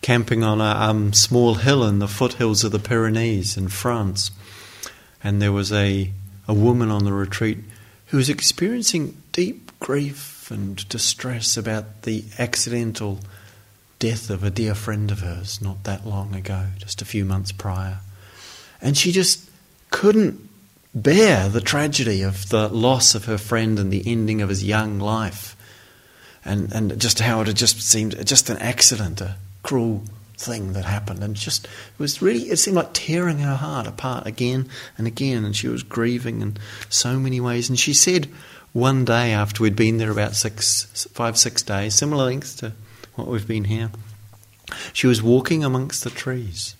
camping 0.00 0.44
on 0.44 0.60
a 0.60 0.64
um, 0.64 1.12
small 1.12 1.54
hill 1.54 1.82
in 1.84 1.98
the 1.98 2.08
foothills 2.08 2.62
of 2.62 2.72
the 2.72 2.78
Pyrenees 2.78 3.56
in 3.56 3.68
France, 3.68 4.30
and 5.24 5.42
there 5.42 5.52
was 5.52 5.72
a, 5.72 6.12
a 6.46 6.54
woman 6.54 6.90
on 6.90 7.04
the 7.04 7.12
retreat 7.12 7.58
who 8.06 8.18
was 8.18 8.28
experiencing 8.28 9.16
deep 9.32 9.72
grief 9.80 10.48
and 10.50 10.88
distress 10.88 11.56
about 11.56 12.02
the 12.02 12.24
accidental 12.38 13.18
death 13.98 14.30
of 14.30 14.44
a 14.44 14.50
dear 14.50 14.74
friend 14.74 15.10
of 15.10 15.20
hers 15.20 15.60
not 15.62 15.84
that 15.84 16.06
long 16.06 16.34
ago, 16.34 16.66
just 16.78 17.00
a 17.00 17.06
few 17.06 17.24
months 17.24 17.52
prior. 17.52 17.98
And 18.80 18.96
she 18.96 19.12
just 19.12 19.48
couldn't 19.90 20.48
bear 20.94 21.48
the 21.48 21.60
tragedy 21.60 22.22
of 22.22 22.48
the 22.48 22.68
loss 22.68 23.14
of 23.14 23.26
her 23.26 23.38
friend 23.38 23.78
and 23.78 23.92
the 23.92 24.02
ending 24.06 24.40
of 24.40 24.48
his 24.48 24.64
young 24.64 24.98
life. 24.98 25.56
And, 26.44 26.72
and 26.72 27.00
just 27.00 27.20
how 27.20 27.40
it 27.40 27.48
had 27.48 27.56
just 27.56 27.80
seemed 27.80 28.24
just 28.26 28.48
an 28.50 28.58
accident, 28.58 29.20
a 29.20 29.36
cruel 29.62 30.04
thing 30.36 30.74
that 30.74 30.84
happened. 30.84 31.22
And 31.22 31.34
just, 31.34 31.64
it 31.64 31.98
was 31.98 32.22
really, 32.22 32.42
it 32.50 32.58
seemed 32.58 32.76
like 32.76 32.92
tearing 32.92 33.38
her 33.38 33.56
heart 33.56 33.86
apart 33.86 34.26
again 34.26 34.68
and 34.96 35.06
again. 35.06 35.44
And 35.44 35.56
she 35.56 35.68
was 35.68 35.82
grieving 35.82 36.42
in 36.42 36.56
so 36.88 37.18
many 37.18 37.40
ways. 37.40 37.68
And 37.68 37.78
she 37.78 37.92
said 37.92 38.28
one 38.72 39.04
day 39.04 39.32
after 39.32 39.62
we'd 39.62 39.74
been 39.74 39.98
there 39.98 40.10
about 40.10 40.36
six, 40.36 41.06
five, 41.12 41.36
six 41.36 41.62
days, 41.62 41.94
similar 41.94 42.24
length 42.26 42.58
to 42.58 42.72
what 43.16 43.26
we've 43.28 43.46
been 43.46 43.64
here, 43.64 43.90
she 44.92 45.06
was 45.06 45.22
walking 45.22 45.64
amongst 45.64 46.04
the 46.04 46.10
trees. 46.10 46.76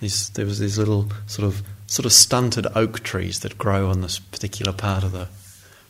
there 0.00 0.46
was 0.46 0.58
these 0.58 0.78
little 0.78 1.10
sort 1.26 1.46
of 1.46 1.62
sort 1.86 2.06
of 2.06 2.12
stunted 2.12 2.66
oak 2.74 3.00
trees 3.00 3.40
that 3.40 3.58
grow 3.58 3.90
on 3.90 4.00
this 4.00 4.18
particular 4.18 4.72
part 4.72 5.04
of 5.04 5.12
the 5.12 5.28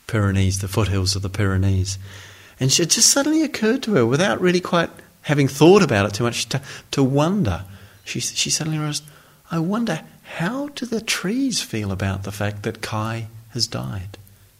Pyrenees, 0.07 0.59
the 0.59 0.67
foothills 0.67 1.15
of 1.15 1.21
the 1.21 1.29
Pyrenees. 1.29 1.97
And 2.59 2.69
it 2.69 2.89
just 2.89 3.09
suddenly 3.09 3.41
occurred 3.41 3.83
to 3.83 3.95
her, 3.95 4.05
without 4.05 4.41
really 4.41 4.59
quite 4.59 4.89
having 5.21 5.47
thought 5.47 5.81
about 5.81 6.05
it 6.05 6.13
too 6.13 6.25
much, 6.25 6.49
to, 6.49 6.61
to 6.91 7.01
wonder. 7.03 7.63
She, 8.03 8.19
she 8.19 8.49
suddenly 8.49 8.77
realized, 8.77 9.05
I 9.49 9.59
wonder 9.59 10.01
how 10.23 10.67
do 10.69 10.85
the 10.85 10.99
trees 11.01 11.61
feel 11.61 11.91
about 11.91 12.23
the 12.23 12.31
fact 12.31 12.63
that 12.63 12.81
Kai 12.81 13.27
has 13.51 13.65
died? 13.65 14.17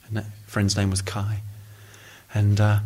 And 0.08 0.17
that 0.17 0.26
friend's 0.48 0.78
name 0.78 0.89
was 0.89 1.02
Kai. 1.02 1.41
And, 2.34 2.62
uh, 2.62 2.80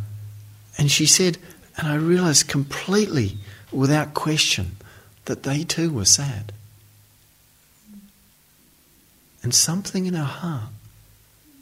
and 0.78 0.90
she 0.90 1.06
said, 1.06 1.38
and 1.78 1.88
I 1.88 1.96
realized 1.96 2.48
completely, 2.48 3.38
without 3.72 4.14
question, 4.14 4.78
that 5.26 5.44
they 5.44 5.64
too 5.64 5.92
were 5.92 6.06
sad. 6.06 6.52
And 9.44 9.54
something 9.54 10.08
in 10.08 10.16
her 10.16 10.24
heart 10.24 10.72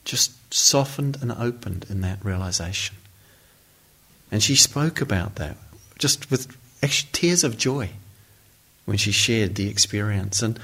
just 0.05 0.31
softened 0.53 1.17
and 1.21 1.31
opened 1.31 1.85
in 1.89 2.01
that 2.01 2.23
realization. 2.23 2.95
And 4.31 4.41
she 4.41 4.55
spoke 4.55 5.01
about 5.01 5.35
that 5.35 5.57
just 5.99 6.31
with 6.31 6.55
tears 7.11 7.43
of 7.43 7.57
joy 7.57 7.89
when 8.85 8.97
she 8.97 9.11
shared 9.11 9.55
the 9.55 9.67
experience. 9.67 10.41
And, 10.41 10.59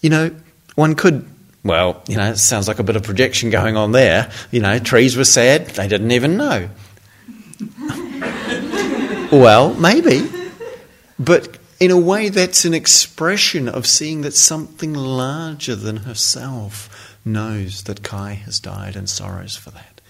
you 0.00 0.10
know, 0.10 0.34
one 0.74 0.94
could, 0.94 1.24
well, 1.64 2.02
you 2.08 2.16
know, 2.16 2.30
it 2.30 2.38
sounds 2.38 2.68
like 2.68 2.78
a 2.78 2.84
bit 2.84 2.96
of 2.96 3.02
projection 3.02 3.50
going 3.50 3.76
on 3.76 3.92
there. 3.92 4.30
You 4.50 4.60
know, 4.60 4.78
trees 4.78 5.16
were 5.16 5.24
sad, 5.24 5.66
they 5.68 5.88
didn't 5.88 6.10
even 6.10 6.36
know. 6.36 6.68
Well, 9.30 9.74
maybe. 9.74 10.30
But 11.20 11.58
in 11.80 11.90
a 11.90 11.98
way, 11.98 12.28
that's 12.28 12.64
an 12.64 12.74
expression 12.74 13.68
of 13.68 13.88
seeing 13.88 14.20
that 14.22 14.34
something 14.34 14.94
larger 14.94 15.74
than 15.74 15.98
herself 15.98 17.18
knows 17.24 17.84
that 17.84 18.02
Kai 18.02 18.34
has 18.34 18.60
died 18.60 18.96
and 18.96 19.08
sorrows 19.08 19.56
for 19.56 19.70
that. 19.72 20.00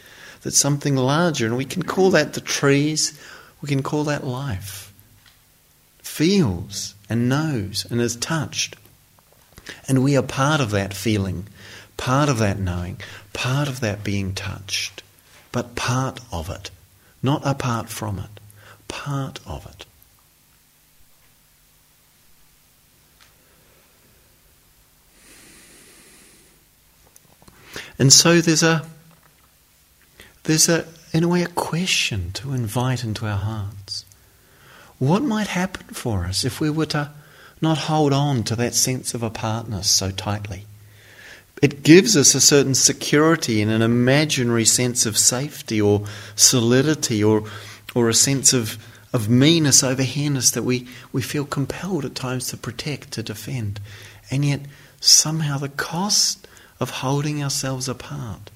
That 0.42 0.52
something 0.52 0.96
larger, 0.96 1.46
and 1.46 1.56
we 1.56 1.64
can 1.64 1.82
call 1.82 2.10
that 2.10 2.34
the 2.34 2.40
trees, 2.40 3.18
we 3.60 3.68
can 3.68 3.82
call 3.82 4.04
that 4.04 4.24
life, 4.24 4.92
feels 5.98 6.94
and 7.08 7.28
knows 7.28 7.86
and 7.90 8.00
is 8.00 8.16
touched. 8.16 8.76
And 9.86 10.02
we 10.02 10.16
are 10.16 10.22
part 10.22 10.60
of 10.60 10.70
that 10.70 10.94
feeling, 10.94 11.46
part 11.96 12.28
of 12.28 12.38
that 12.38 12.58
knowing, 12.58 13.00
part 13.32 13.68
of 13.68 13.80
that 13.80 14.04
being 14.04 14.34
touched, 14.34 15.02
but 15.52 15.74
part 15.74 16.20
of 16.32 16.48
it, 16.48 16.70
not 17.22 17.42
apart 17.44 17.88
from 17.88 18.18
it, 18.18 18.37
part 18.88 19.40
of 19.46 19.66
it. 19.66 19.86
And 27.98 28.12
so 28.12 28.40
there's 28.40 28.62
a 28.62 28.86
there's 30.44 30.68
a 30.68 30.86
in 31.12 31.24
a 31.24 31.28
way 31.28 31.42
a 31.42 31.48
question 31.48 32.32
to 32.32 32.52
invite 32.52 33.02
into 33.02 33.26
our 33.26 33.38
hearts. 33.38 34.04
What 34.98 35.22
might 35.22 35.48
happen 35.48 35.94
for 35.94 36.24
us 36.24 36.44
if 36.44 36.60
we 36.60 36.70
were 36.70 36.86
to 36.86 37.10
not 37.60 37.78
hold 37.78 38.12
on 38.12 38.42
to 38.44 38.56
that 38.56 38.74
sense 38.74 39.14
of 39.14 39.22
apartness 39.22 39.90
so 39.90 40.10
tightly. 40.10 40.64
It 41.60 41.82
gives 41.82 42.16
us 42.16 42.34
a 42.34 42.40
certain 42.40 42.74
security 42.74 43.60
and 43.60 43.70
an 43.70 43.82
imaginary 43.82 44.64
sense 44.64 45.06
of 45.06 45.18
safety 45.18 45.80
or 45.80 46.04
solidity 46.36 47.22
or, 47.24 47.44
or 47.94 48.08
a 48.08 48.14
sense 48.14 48.52
of, 48.52 48.78
of 49.12 49.28
meanness 49.28 49.82
over 49.82 50.02
hierness 50.02 50.52
that 50.52 50.62
we, 50.62 50.86
we 51.12 51.22
feel 51.22 51.44
compelled 51.44 52.04
at 52.04 52.14
times 52.14 52.48
to 52.48 52.56
protect, 52.56 53.12
to 53.12 53.22
defend. 53.22 53.80
And 54.30 54.44
yet, 54.44 54.60
somehow, 55.00 55.58
the 55.58 55.68
cost 55.68 56.46
of 56.80 56.90
holding 56.90 57.42
ourselves 57.42 57.88
apart, 57.88 58.50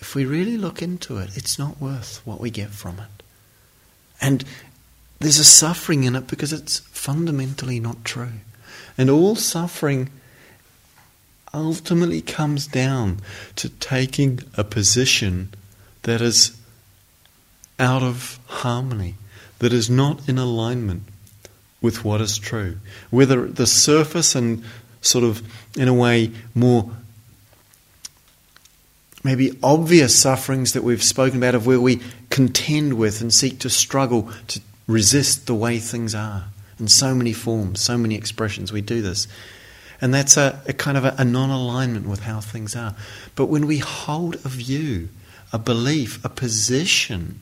if 0.00 0.14
we 0.14 0.24
really 0.24 0.56
look 0.56 0.82
into 0.82 1.18
it, 1.18 1.36
it's 1.36 1.58
not 1.58 1.80
worth 1.80 2.20
what 2.24 2.40
we 2.40 2.50
get 2.50 2.70
from 2.70 2.98
it. 2.98 3.22
And 4.20 4.44
there's 5.20 5.38
a 5.38 5.44
suffering 5.44 6.04
in 6.04 6.16
it 6.16 6.26
because 6.26 6.52
it's 6.52 6.80
fundamentally 6.80 7.80
not 7.80 8.04
true. 8.04 8.40
And 8.98 9.08
all 9.08 9.36
suffering 9.36 10.10
ultimately 11.54 12.20
comes 12.20 12.66
down 12.66 13.20
to 13.56 13.68
taking 13.68 14.40
a 14.54 14.64
position 14.64 15.52
that 16.02 16.20
is 16.20 16.56
out 17.82 18.02
of 18.02 18.38
harmony, 18.46 19.16
that 19.58 19.72
is 19.72 19.90
not 19.90 20.28
in 20.28 20.38
alignment 20.38 21.02
with 21.80 22.04
what 22.04 22.20
is 22.20 22.38
true. 22.38 22.78
Whether 23.10 23.46
the 23.46 23.66
surface 23.66 24.34
and 24.34 24.64
sort 25.00 25.24
of, 25.24 25.42
in 25.76 25.88
a 25.88 25.94
way, 25.94 26.30
more 26.54 26.90
maybe 29.24 29.56
obvious 29.62 30.18
sufferings 30.18 30.72
that 30.72 30.82
we've 30.82 31.02
spoken 31.02 31.38
about 31.38 31.54
of 31.54 31.66
where 31.66 31.80
we 31.80 32.00
contend 32.30 32.94
with 32.94 33.20
and 33.20 33.32
seek 33.32 33.58
to 33.60 33.70
struggle 33.70 34.30
to 34.48 34.60
resist 34.88 35.46
the 35.46 35.54
way 35.54 35.78
things 35.78 36.14
are 36.14 36.46
in 36.78 36.88
so 36.88 37.14
many 37.14 37.32
forms, 37.32 37.80
so 37.80 37.96
many 37.96 38.16
expressions. 38.16 38.72
We 38.72 38.80
do 38.80 39.02
this. 39.02 39.28
And 40.00 40.12
that's 40.12 40.36
a, 40.36 40.60
a 40.66 40.72
kind 40.72 40.96
of 40.96 41.04
a, 41.04 41.14
a 41.18 41.24
non 41.24 41.50
alignment 41.50 42.08
with 42.08 42.22
how 42.22 42.40
things 42.40 42.74
are. 42.74 42.96
But 43.36 43.46
when 43.46 43.68
we 43.68 43.78
hold 43.78 44.34
a 44.44 44.48
view, 44.48 45.08
a 45.52 45.58
belief, 45.58 46.24
a 46.24 46.28
position, 46.28 47.38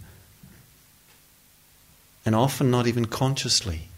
and 2.31 2.37
often 2.37 2.71
not 2.71 2.87
even 2.87 3.07
consciously, 3.07 3.89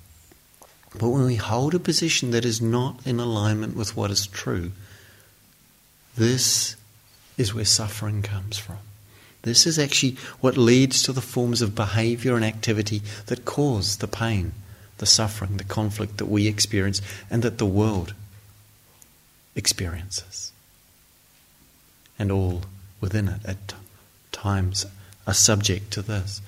but 0.99 1.11
when 1.11 1.27
we 1.27 1.37
hold 1.37 1.75
a 1.75 1.79
position 1.79 2.31
that 2.31 2.47
is 2.47 2.63
not 2.63 2.99
in 3.07 3.21
alignment 3.21 3.77
with 3.77 3.95
what 3.95 4.11
is 4.11 4.27
true, 4.27 4.73
this 6.17 6.75
is 7.37 7.53
where 7.53 7.67
suffering 7.67 8.23
comes 8.23 8.57
from. 8.57 8.79
This 9.43 9.67
is 9.67 9.79
actually 9.79 10.17
what 10.41 10.57
leads 10.57 11.03
to 11.03 11.13
the 11.13 11.21
forms 11.21 11.61
of 11.61 11.75
behavior 11.75 12.35
and 12.35 12.43
activity 12.43 13.03
that 13.27 13.45
cause 13.45 13.99
the 13.99 14.09
pain, 14.09 14.55
the 14.97 15.05
suffering, 15.05 15.59
the 15.59 15.65
conflict 15.65 16.17
that 16.17 16.25
we 16.25 16.47
experience 16.47 17.03
and 17.31 17.43
that 17.43 17.59
the 17.59 17.67
world 17.67 18.15
experiences. 19.55 20.53
And 22.19 22.33
all 22.33 22.63
within 22.99 23.29
it 23.29 23.45
at 23.45 23.75
times 24.33 24.87
are 25.27 25.35
subject 25.35 25.91
to 25.91 26.01
this. 26.01 26.41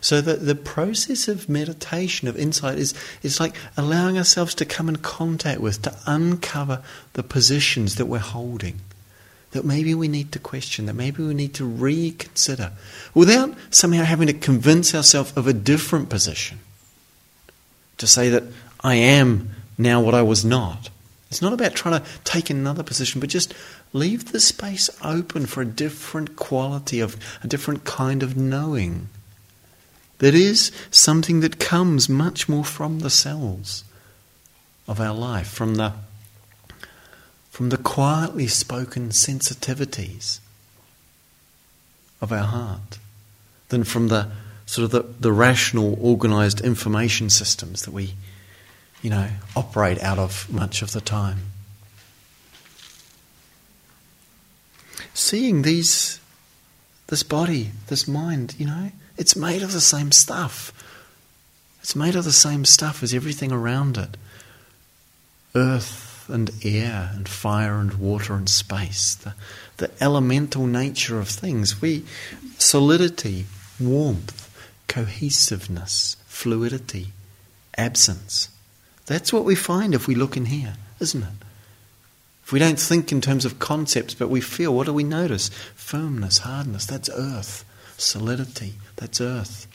So 0.00 0.20
the, 0.20 0.34
the 0.34 0.54
process 0.54 1.28
of 1.28 1.48
meditation, 1.48 2.28
of 2.28 2.36
insight, 2.36 2.78
is, 2.78 2.94
is 3.22 3.40
like 3.40 3.54
allowing 3.76 4.18
ourselves 4.18 4.54
to 4.56 4.64
come 4.64 4.88
in 4.88 4.96
contact 4.96 5.60
with, 5.60 5.82
to 5.82 5.96
uncover 6.06 6.82
the 7.12 7.22
positions 7.22 7.96
that 7.96 8.06
we're 8.06 8.18
holding. 8.18 8.80
That 9.52 9.64
maybe 9.64 9.94
we 9.94 10.08
need 10.08 10.32
to 10.32 10.38
question, 10.38 10.86
that 10.86 10.94
maybe 10.94 11.22
we 11.22 11.34
need 11.34 11.54
to 11.54 11.64
reconsider, 11.64 12.72
without 13.14 13.54
somehow 13.70 14.04
having 14.04 14.26
to 14.28 14.32
convince 14.32 14.94
ourselves 14.94 15.32
of 15.36 15.46
a 15.46 15.52
different 15.52 16.08
position. 16.08 16.60
To 17.98 18.06
say 18.06 18.30
that 18.30 18.44
I 18.80 18.94
am 18.94 19.50
now 19.78 20.00
what 20.00 20.14
I 20.14 20.22
was 20.22 20.44
not. 20.44 20.90
It's 21.32 21.40
not 21.40 21.52
about 21.54 21.74
trying 21.74 21.98
to 21.98 22.06
take 22.24 22.50
another 22.50 22.82
position, 22.82 23.20
but 23.20 23.30
just 23.30 23.54
leave 23.94 24.32
the 24.32 24.40
space 24.40 24.90
open 25.02 25.46
for 25.46 25.62
a 25.62 25.66
different 25.66 26.36
quality 26.36 27.00
of 27.00 27.16
a 27.42 27.46
different 27.46 27.84
kind 27.84 28.22
of 28.22 28.36
knowing. 28.36 29.08
That 30.22 30.36
is 30.36 30.70
something 30.92 31.40
that 31.40 31.58
comes 31.58 32.08
much 32.08 32.48
more 32.48 32.64
from 32.64 33.00
the 33.00 33.10
cells 33.10 33.82
of 34.86 35.00
our 35.00 35.12
life, 35.12 35.48
from 35.48 35.74
the 35.74 35.94
from 37.50 37.70
the 37.70 37.76
quietly 37.76 38.46
spoken 38.46 39.08
sensitivities 39.08 40.38
of 42.20 42.30
our 42.30 42.44
heart, 42.44 43.00
than 43.70 43.82
from 43.82 44.06
the 44.08 44.28
sort 44.64 44.84
of 44.84 44.90
the, 44.92 45.02
the 45.18 45.32
rational, 45.32 45.98
organized 46.00 46.60
information 46.60 47.28
systems 47.28 47.82
that 47.82 47.90
we 47.90 48.14
you 49.02 49.10
know, 49.10 49.28
operate 49.56 50.00
out 50.04 50.20
of 50.20 50.48
much 50.48 50.82
of 50.82 50.92
the 50.92 51.00
time. 51.00 51.38
Seeing 55.14 55.62
these, 55.62 56.20
this 57.08 57.24
body, 57.24 57.72
this 57.88 58.06
mind, 58.06 58.54
you 58.56 58.66
know, 58.66 58.92
it's 59.16 59.36
made 59.36 59.62
of 59.62 59.72
the 59.72 59.80
same 59.80 60.12
stuff. 60.12 60.72
It's 61.80 61.96
made 61.96 62.14
of 62.14 62.24
the 62.24 62.32
same 62.32 62.64
stuff 62.64 63.02
as 63.02 63.12
everything 63.12 63.52
around 63.52 63.98
it 63.98 64.16
earth 65.54 66.24
and 66.28 66.50
air 66.64 67.10
and 67.14 67.28
fire 67.28 67.74
and 67.78 67.94
water 67.94 68.34
and 68.34 68.48
space, 68.48 69.14
the, 69.16 69.34
the 69.76 69.90
elemental 70.00 70.66
nature 70.66 71.18
of 71.18 71.28
things. 71.28 71.82
We, 71.82 72.04
solidity, 72.58 73.46
warmth, 73.78 74.48
cohesiveness, 74.88 76.16
fluidity, 76.26 77.08
absence. 77.76 78.48
That's 79.06 79.32
what 79.32 79.44
we 79.44 79.54
find 79.54 79.94
if 79.94 80.06
we 80.06 80.14
look 80.14 80.36
in 80.36 80.46
here, 80.46 80.74
isn't 81.00 81.22
it? 81.22 81.46
If 82.44 82.52
we 82.52 82.58
don't 82.58 82.78
think 82.78 83.12
in 83.12 83.20
terms 83.20 83.44
of 83.44 83.58
concepts, 83.58 84.14
but 84.14 84.28
we 84.28 84.40
feel, 84.40 84.74
what 84.74 84.86
do 84.86 84.92
we 84.92 85.04
notice? 85.04 85.48
Firmness, 85.74 86.38
hardness, 86.38 86.86
that's 86.86 87.10
earth. 87.10 87.64
Solidity, 88.02 88.74
that's 88.96 89.20
earth. 89.20 89.66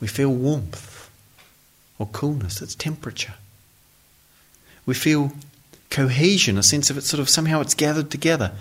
We 0.00 0.08
feel 0.08 0.30
warmth 0.30 1.10
or 1.98 2.06
coolness, 2.06 2.60
that's 2.60 2.74
temperature. 2.74 3.34
We 4.86 4.94
feel 4.94 5.32
cohesion, 5.90 6.58
a 6.58 6.62
sense 6.62 6.90
of 6.90 6.96
it 6.96 7.04
sort 7.04 7.20
of 7.20 7.28
somehow 7.28 7.60
it's 7.60 7.74
gathered 7.74 8.10
together, 8.10 8.52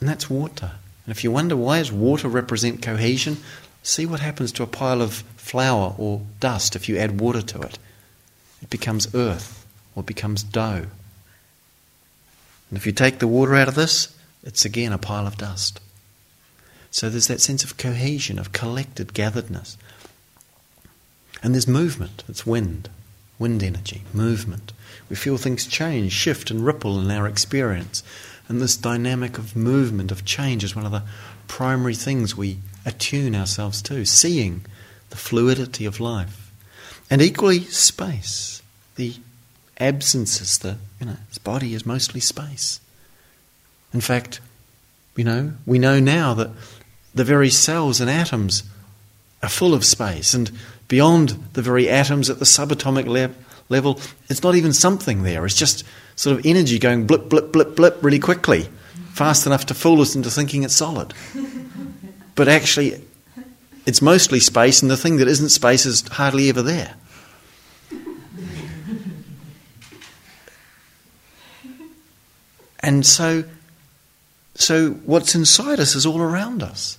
and 0.00 0.08
that's 0.08 0.30
water. 0.30 0.72
And 1.04 1.14
if 1.14 1.24
you 1.24 1.30
wonder 1.30 1.56
why 1.56 1.78
does 1.78 1.92
water 1.92 2.28
represent 2.28 2.82
cohesion, 2.82 3.38
see 3.82 4.04
what 4.06 4.20
happens 4.20 4.52
to 4.52 4.62
a 4.62 4.66
pile 4.66 5.00
of 5.00 5.14
flour 5.36 5.94
or 5.98 6.22
dust 6.40 6.76
if 6.76 6.88
you 6.88 6.98
add 6.98 7.20
water 7.20 7.42
to 7.42 7.62
it. 7.62 7.78
It 8.62 8.70
becomes 8.70 9.14
earth 9.14 9.66
or 9.94 10.02
becomes 10.02 10.42
dough. 10.42 10.86
And 12.68 12.76
if 12.76 12.84
you 12.84 12.92
take 12.92 13.20
the 13.20 13.28
water 13.28 13.54
out 13.54 13.68
of 13.68 13.76
this, 13.76 14.16
it's 14.42 14.64
again 14.64 14.92
a 14.92 14.98
pile 14.98 15.26
of 15.26 15.36
dust. 15.36 15.80
So 16.96 17.10
there's 17.10 17.26
that 17.26 17.42
sense 17.42 17.62
of 17.62 17.76
cohesion, 17.76 18.38
of 18.38 18.52
collected 18.52 19.12
gatheredness. 19.12 19.76
And 21.42 21.52
there's 21.52 21.68
movement, 21.68 22.24
it's 22.26 22.46
wind, 22.46 22.88
wind 23.38 23.62
energy, 23.62 24.04
movement. 24.14 24.72
We 25.10 25.16
feel 25.16 25.36
things 25.36 25.66
change, 25.66 26.12
shift, 26.12 26.50
and 26.50 26.64
ripple 26.64 26.98
in 26.98 27.10
our 27.10 27.28
experience. 27.28 28.02
And 28.48 28.62
this 28.62 28.78
dynamic 28.78 29.36
of 29.36 29.54
movement, 29.54 30.10
of 30.10 30.24
change, 30.24 30.64
is 30.64 30.74
one 30.74 30.86
of 30.86 30.90
the 30.90 31.02
primary 31.48 31.94
things 31.94 32.34
we 32.34 32.60
attune 32.86 33.34
ourselves 33.34 33.82
to, 33.82 34.06
seeing 34.06 34.64
the 35.10 35.18
fluidity 35.18 35.84
of 35.84 36.00
life. 36.00 36.50
And 37.10 37.20
equally, 37.20 37.60
space. 37.64 38.62
The 38.94 39.16
absences, 39.78 40.56
the 40.56 40.78
you 40.98 41.08
know, 41.08 41.16
body 41.44 41.74
is 41.74 41.84
mostly 41.84 42.20
space. 42.20 42.80
In 43.92 44.00
fact, 44.00 44.40
you 45.14 45.24
know, 45.24 45.52
we 45.66 45.78
know 45.78 46.00
now 46.00 46.32
that 46.32 46.50
the 47.16 47.24
very 47.24 47.50
cells 47.50 48.00
and 48.00 48.08
atoms 48.08 48.62
are 49.42 49.48
full 49.48 49.74
of 49.74 49.84
space, 49.84 50.34
and 50.34 50.50
beyond 50.86 51.30
the 51.54 51.62
very 51.62 51.88
atoms 51.88 52.30
at 52.30 52.38
the 52.38 52.44
subatomic 52.44 53.06
le- 53.06 53.34
level, 53.68 53.98
it's 54.28 54.42
not 54.42 54.54
even 54.54 54.72
something 54.72 55.22
there. 55.22 55.44
It's 55.44 55.56
just 55.56 55.82
sort 56.14 56.38
of 56.38 56.46
energy 56.46 56.78
going 56.78 57.06
blip, 57.06 57.28
blip, 57.28 57.52
blip, 57.52 57.74
blip 57.74 58.04
really 58.04 58.18
quickly, 58.18 58.68
fast 59.12 59.46
enough 59.46 59.66
to 59.66 59.74
fool 59.74 60.00
us 60.02 60.14
into 60.14 60.30
thinking 60.30 60.62
it's 60.62 60.76
solid. 60.76 61.14
But 62.34 62.48
actually, 62.48 63.02
it's 63.86 64.02
mostly 64.02 64.38
space, 64.38 64.82
and 64.82 64.90
the 64.90 64.96
thing 64.96 65.16
that 65.16 65.26
isn't 65.26 65.48
space 65.48 65.86
is 65.86 66.06
hardly 66.06 66.50
ever 66.50 66.60
there. 66.60 66.94
And 72.80 73.04
so, 73.06 73.44
so 74.54 74.90
what's 74.90 75.34
inside 75.34 75.80
us 75.80 75.96
is 75.96 76.04
all 76.06 76.20
around 76.20 76.62
us. 76.62 76.98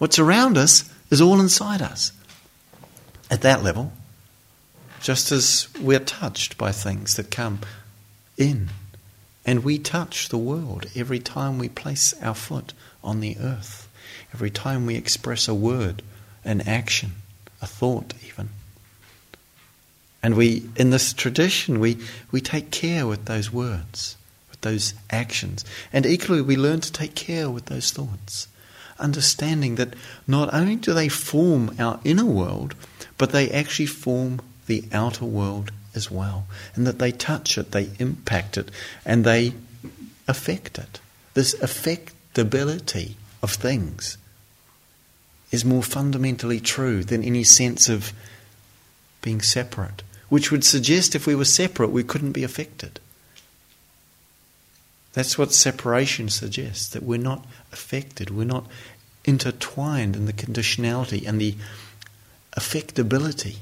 What's 0.00 0.18
around 0.18 0.58
us 0.58 0.92
is 1.10 1.20
all 1.20 1.40
inside 1.40 1.80
us. 1.80 2.10
At 3.30 3.42
that 3.42 3.62
level, 3.62 3.92
just 5.00 5.30
as 5.30 5.68
we're 5.80 6.00
touched 6.00 6.58
by 6.58 6.72
things 6.72 7.14
that 7.14 7.30
come 7.30 7.60
in, 8.36 8.70
and 9.46 9.62
we 9.62 9.78
touch 9.78 10.28
the 10.28 10.36
world 10.36 10.86
every 10.96 11.20
time 11.20 11.58
we 11.58 11.68
place 11.68 12.12
our 12.20 12.34
foot 12.34 12.74
on 13.04 13.20
the 13.20 13.36
earth 13.38 13.86
every 14.32 14.50
time 14.50 14.86
we 14.86 14.96
express 14.96 15.48
a 15.48 15.54
word, 15.54 16.02
an 16.44 16.60
action, 16.62 17.12
a 17.60 17.66
thought, 17.66 18.14
even. 18.26 18.50
And 20.22 20.36
we, 20.36 20.68
in 20.76 20.90
this 20.90 21.12
tradition, 21.12 21.80
we, 21.80 21.98
we 22.30 22.40
take 22.40 22.70
care 22.70 23.06
with 23.06 23.24
those 23.24 23.52
words, 23.52 24.16
with 24.50 24.60
those 24.60 24.94
actions. 25.10 25.64
And 25.92 26.04
equally, 26.04 26.42
we 26.42 26.56
learn 26.56 26.80
to 26.80 26.92
take 26.92 27.14
care 27.14 27.50
with 27.50 27.66
those 27.66 27.90
thoughts, 27.90 28.48
understanding 29.00 29.76
that 29.76 29.94
not 30.26 30.52
only 30.52 30.76
do 30.76 30.94
they 30.94 31.08
form 31.08 31.74
our 31.78 32.00
inner 32.04 32.24
world, 32.24 32.74
but 33.18 33.30
they 33.32 33.50
actually 33.50 33.86
form 33.86 34.40
the 34.66 34.84
outer 34.92 35.24
world 35.24 35.72
as 35.94 36.10
well. 36.10 36.46
And 36.74 36.86
that 36.86 36.98
they 36.98 37.12
touch 37.12 37.58
it, 37.58 37.72
they 37.72 37.90
impact 37.98 38.56
it, 38.56 38.70
and 39.04 39.24
they 39.24 39.54
affect 40.28 40.78
it. 40.78 41.00
This 41.34 41.54
affectability 41.56 43.14
of 43.42 43.52
things 43.52 44.16
is 45.50 45.64
more 45.64 45.82
fundamentally 45.82 46.60
true 46.60 47.02
than 47.02 47.24
any 47.24 47.42
sense 47.42 47.88
of 47.88 48.12
being 49.22 49.40
separate 49.40 50.02
which 50.30 50.50
would 50.50 50.64
suggest 50.64 51.14
if 51.14 51.26
we 51.26 51.34
were 51.34 51.44
separate, 51.44 51.90
we 51.90 52.04
couldn't 52.04 52.32
be 52.32 52.44
affected. 52.44 52.98
That's 55.12 55.36
what 55.36 55.52
separation 55.52 56.28
suggests 56.28 56.88
that 56.88 57.02
we're 57.02 57.18
not 57.18 57.44
affected, 57.72 58.30
we're 58.30 58.44
not 58.44 58.66
intertwined 59.24 60.16
in 60.16 60.26
the 60.26 60.32
conditionality 60.32 61.26
and 61.26 61.40
the 61.40 61.54
affectability 62.56 63.56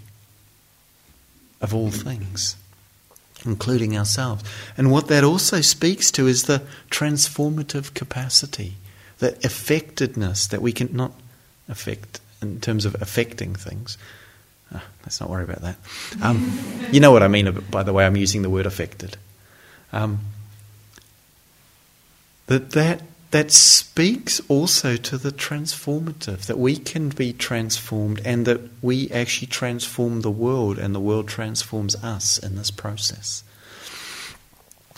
of 1.60 1.74
all 1.74 1.90
things, 1.90 2.56
including 3.44 3.96
ourselves. 3.96 4.44
And 4.76 4.90
what 4.90 5.08
that 5.08 5.24
also 5.24 5.60
speaks 5.60 6.10
to 6.12 6.26
is 6.26 6.44
the 6.44 6.62
transformative 6.90 7.94
capacity, 7.94 8.74
the 9.18 9.32
affectedness 9.32 10.48
that 10.48 10.62
we 10.62 10.72
can 10.72 10.94
not 10.94 11.12
affect 11.68 12.20
in 12.40 12.60
terms 12.60 12.84
of 12.84 12.94
affecting 13.02 13.54
things, 13.54 13.98
Oh, 14.74 14.82
let's 15.02 15.20
not 15.20 15.30
worry 15.30 15.44
about 15.44 15.62
that. 15.62 15.76
Um, 16.20 16.58
you 16.92 17.00
know 17.00 17.10
what 17.10 17.22
I 17.22 17.28
mean 17.28 17.50
by 17.70 17.82
the 17.82 17.92
way 17.92 18.04
I'm 18.04 18.16
using 18.16 18.42
the 18.42 18.50
word 18.50 18.66
affected. 18.66 19.16
Um, 19.92 20.20
that, 22.48 22.72
that 22.72 23.02
that 23.30 23.50
speaks 23.50 24.40
also 24.48 24.96
to 24.96 25.18
the 25.18 25.30
transformative, 25.30 26.46
that 26.46 26.58
we 26.58 26.76
can 26.76 27.10
be 27.10 27.32
transformed 27.32 28.20
and 28.24 28.46
that 28.46 28.60
we 28.82 29.10
actually 29.10 29.48
transform 29.48 30.22
the 30.22 30.30
world 30.30 30.78
and 30.78 30.94
the 30.94 31.00
world 31.00 31.28
transforms 31.28 31.94
us 31.96 32.38
in 32.38 32.56
this 32.56 32.70
process. 32.70 33.44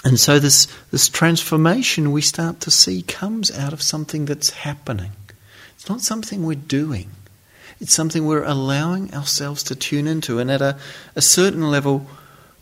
And 0.05 0.19
so 0.19 0.39
this, 0.39 0.69
this 0.93 1.09
transformation 1.09 2.13
we 2.13 2.23
start 2.23 2.61
to 2.61 2.71
see 2.71 3.03
comes 3.03 3.51
out 3.51 3.73
of 3.73 3.83
something 3.83 4.27
that's 4.27 4.51
happening. 4.51 5.11
It's 5.75 5.89
not 5.89 6.01
something 6.01 6.45
we're 6.45 6.55
doing. 6.55 7.11
It's 7.81 7.93
something 7.93 8.25
we're 8.25 8.45
allowing 8.45 9.13
ourselves 9.13 9.63
to 9.65 9.75
tune 9.75 10.07
into. 10.07 10.39
And 10.39 10.51
at 10.51 10.63
a, 10.63 10.79
a 11.17 11.21
certain 11.21 11.69
level, 11.71 12.07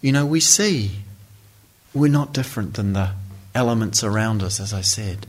you 0.01 0.13
know, 0.13 0.25
we 0.25 0.41
see 0.41 0.93
we're 1.93 2.11
not 2.11 2.33
different 2.33 2.75
than 2.75 2.95
the 2.95 3.11
elements 3.55 4.05
around 4.05 4.43
us, 4.43 4.61
as 4.61 4.73
I 4.73 4.83
said 4.83 5.27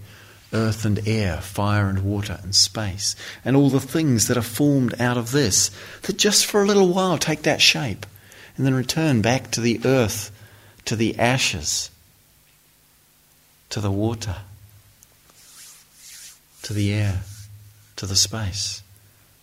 earth 0.54 0.86
and 0.86 1.08
air, 1.08 1.38
fire 1.42 1.88
and 1.88 2.04
water 2.04 2.40
and 2.42 2.56
space, 2.56 3.16
and 3.46 3.56
all 3.56 3.70
the 3.70 3.80
things 3.80 4.28
that 4.28 4.38
are 4.38 4.42
formed 4.42 5.00
out 5.00 5.18
of 5.18 5.32
this, 5.32 5.70
that 6.04 6.18
just 6.18 6.46
for 6.46 6.64
a 6.64 6.66
little 6.66 6.92
while 6.92 7.18
take 7.18 7.44
that 7.44 7.62
shape 7.62 8.06
and 8.58 8.66
then 8.66 8.74
return 8.74 9.22
back 9.22 9.52
to 9.52 9.62
the 9.62 9.80
earth, 9.86 10.32
to 10.86 10.96
the 10.96 11.18
ashes, 11.20 11.92
to 13.70 13.80
the 13.80 13.92
water, 13.92 14.38
to 16.64 16.74
the 16.74 16.94
air, 16.94 17.22
to 17.96 18.06
the 18.06 18.16
space. 18.16 18.82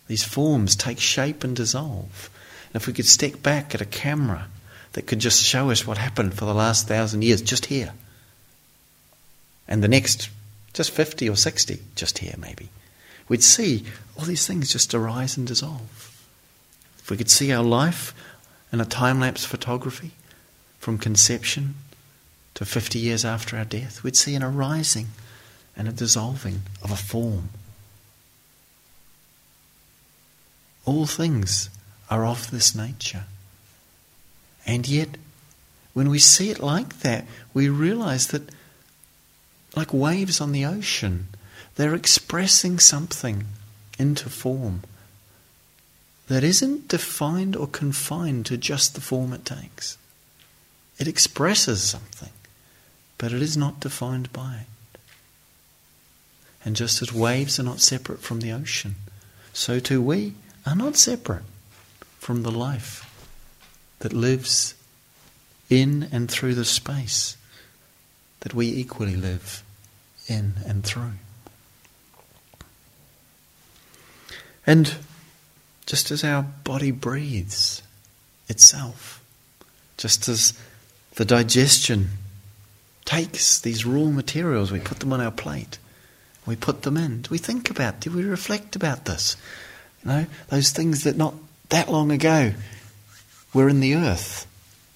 These 0.07 0.23
forms 0.23 0.75
take 0.75 0.99
shape 0.99 1.43
and 1.43 1.55
dissolve. 1.55 2.29
And 2.73 2.81
if 2.81 2.87
we 2.87 2.93
could 2.93 3.05
step 3.05 3.41
back 3.41 3.73
at 3.73 3.81
a 3.81 3.85
camera 3.85 4.47
that 4.93 5.07
could 5.07 5.19
just 5.19 5.43
show 5.43 5.71
us 5.71 5.87
what 5.87 5.97
happened 5.97 6.33
for 6.33 6.45
the 6.45 6.53
last 6.53 6.87
thousand 6.87 7.23
years, 7.23 7.41
just 7.41 7.67
here, 7.67 7.93
and 9.67 9.83
the 9.83 9.87
next 9.87 10.29
just 10.73 10.91
50 10.91 11.29
or 11.29 11.35
60, 11.35 11.79
just 11.95 12.19
here 12.19 12.35
maybe, 12.37 12.69
we'd 13.27 13.43
see 13.43 13.83
all 14.17 14.25
these 14.25 14.45
things 14.45 14.71
just 14.71 14.93
arise 14.93 15.37
and 15.37 15.47
dissolve. 15.47 16.13
If 16.99 17.09
we 17.09 17.17
could 17.17 17.29
see 17.29 17.51
our 17.51 17.63
life 17.63 18.13
in 18.71 18.81
a 18.81 18.85
time 18.85 19.19
lapse 19.19 19.45
photography 19.45 20.11
from 20.79 20.97
conception 20.97 21.75
to 22.53 22.65
50 22.65 22.99
years 22.99 23.25
after 23.25 23.57
our 23.57 23.65
death, 23.65 24.03
we'd 24.03 24.15
see 24.15 24.35
an 24.35 24.43
arising 24.43 25.07
and 25.75 25.87
a 25.87 25.91
dissolving 25.91 26.61
of 26.83 26.91
a 26.91 26.95
form 26.95 27.49
All 30.87 31.05
things 31.05 31.69
are 32.09 32.25
of 32.25 32.49
this 32.49 32.73
nature. 32.73 33.25
And 34.65 34.87
yet, 34.87 35.17
when 35.93 36.09
we 36.09 36.17
see 36.17 36.49
it 36.49 36.61
like 36.61 37.01
that, 37.01 37.25
we 37.53 37.67
realize 37.67 38.27
that, 38.27 38.49
like 39.77 39.93
waves 39.93 40.41
on 40.41 40.51
the 40.51 40.65
ocean, 40.65 41.27
they're 41.75 41.93
expressing 41.93 42.79
something 42.79 43.45
into 43.99 44.27
form 44.27 44.81
that 46.27 46.43
isn't 46.43 46.87
defined 46.87 47.55
or 47.55 47.67
confined 47.67 48.45
to 48.47 48.57
just 48.57 48.95
the 48.95 49.01
form 49.01 49.31
it 49.33 49.45
takes. 49.45 49.97
It 50.97 51.07
expresses 51.07 51.83
something, 51.83 52.31
but 53.19 53.31
it 53.31 53.41
is 53.41 53.55
not 53.55 53.79
defined 53.79 54.33
by 54.33 54.61
it. 54.61 54.99
And 56.65 56.75
just 56.75 57.01
as 57.01 57.13
waves 57.13 57.59
are 57.59 57.63
not 57.63 57.79
separate 57.79 58.21
from 58.21 58.41
the 58.41 58.51
ocean, 58.51 58.95
so 59.53 59.79
too 59.79 60.01
we 60.01 60.33
are 60.65 60.75
not 60.75 60.97
separate 60.97 61.45
from 62.17 62.41
the 62.41 62.51
life 62.51 63.03
that 63.99 64.11
lives 64.11 64.73
in 65.69 66.09
and 66.11 66.29
through 66.29 66.55
the 66.55 66.65
space 66.65 67.37
that 68.39 68.53
we 68.53 68.67
equally 68.67 69.15
live 69.15 69.63
in 70.27 70.53
and 70.65 70.83
through. 70.83 71.13
And 74.65 74.95
just 75.85 76.11
as 76.11 76.23
our 76.23 76.43
body 76.43 76.91
breathes 76.91 77.81
itself, 78.49 79.23
just 79.95 80.27
as 80.27 80.53
the 81.15 81.25
digestion 81.25 82.09
takes 83.05 83.59
these 83.59 83.85
raw 83.85 84.09
materials, 84.09 84.71
we 84.71 84.79
put 84.79 84.99
them 84.99 85.13
on 85.13 85.21
our 85.21 85.31
plate, 85.31 85.79
we 86.45 86.55
put 86.55 86.81
them 86.81 86.97
in. 86.97 87.21
Do 87.21 87.29
we 87.31 87.37
think 87.37 87.69
about, 87.69 88.01
do 88.01 88.11
we 88.11 88.23
reflect 88.23 88.75
about 88.75 89.05
this? 89.05 89.37
You 90.03 90.09
know, 90.09 90.25
those 90.49 90.71
things 90.71 91.03
that 91.03 91.15
not 91.15 91.33
that 91.69 91.89
long 91.89 92.11
ago 92.11 92.53
were 93.53 93.69
in 93.69 93.79
the 93.79 93.95
earth, 93.95 94.45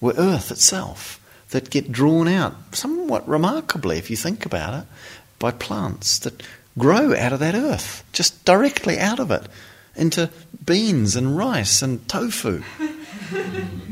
were 0.00 0.14
earth 0.16 0.50
itself, 0.50 1.18
that 1.50 1.70
get 1.70 1.92
drawn 1.92 2.28
out 2.28 2.54
somewhat 2.74 3.28
remarkably, 3.28 3.98
if 3.98 4.10
you 4.10 4.16
think 4.16 4.46
about 4.46 4.82
it, 4.82 4.86
by 5.42 5.50
plants 5.50 6.20
that 6.20 6.42
grow 6.78 7.14
out 7.14 7.32
of 7.32 7.40
that 7.40 7.54
earth, 7.54 8.04
just 8.12 8.44
directly 8.44 8.98
out 8.98 9.18
of 9.18 9.30
it, 9.30 9.42
into 9.96 10.30
beans 10.64 11.16
and 11.16 11.36
rice 11.36 11.82
and 11.82 12.08
tofu 12.08 12.62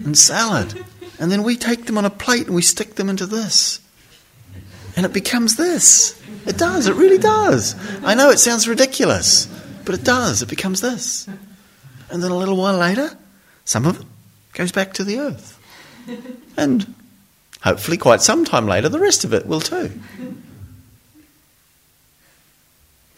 and 0.04 0.16
salad. 0.16 0.84
And 1.18 1.30
then 1.30 1.42
we 1.42 1.56
take 1.56 1.84
them 1.84 1.98
on 1.98 2.06
a 2.06 2.10
plate 2.10 2.46
and 2.46 2.54
we 2.54 2.62
stick 2.62 2.94
them 2.94 3.10
into 3.10 3.26
this. 3.26 3.80
And 4.96 5.04
it 5.04 5.12
becomes 5.12 5.56
this. 5.56 6.18
It 6.46 6.56
does, 6.56 6.86
it 6.86 6.94
really 6.94 7.18
does. 7.18 7.74
I 8.02 8.14
know 8.14 8.30
it 8.30 8.38
sounds 8.38 8.66
ridiculous. 8.66 9.46
But 9.84 9.94
it 9.94 10.04
does, 10.04 10.40
it 10.40 10.48
becomes 10.48 10.80
this. 10.80 11.28
And 12.10 12.22
then 12.22 12.30
a 12.30 12.36
little 12.36 12.56
while 12.56 12.78
later, 12.78 13.10
some 13.64 13.86
of 13.86 14.00
it 14.00 14.06
goes 14.52 14.72
back 14.72 14.94
to 14.94 15.04
the 15.04 15.18
earth. 15.18 15.58
And 16.56 16.94
hopefully, 17.62 17.96
quite 17.96 18.22
some 18.22 18.44
time 18.44 18.66
later, 18.66 18.88
the 18.88 19.00
rest 19.00 19.24
of 19.24 19.34
it 19.34 19.46
will 19.46 19.60
too. 19.60 19.90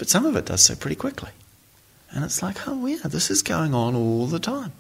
But 0.03 0.09
some 0.09 0.27
of 0.27 0.35
it 0.35 0.47
does 0.47 0.65
so 0.65 0.75
pretty 0.75 0.97
quickly. 0.97 1.31
And 2.11 2.25
it's 2.25 2.43
like, 2.43 2.67
oh, 2.67 2.87
yeah, 2.87 3.05
this 3.05 3.31
is 3.31 3.41
going 3.41 3.73
on 3.73 3.95
all 3.95 4.27
the 4.27 4.41
time. 4.41 4.73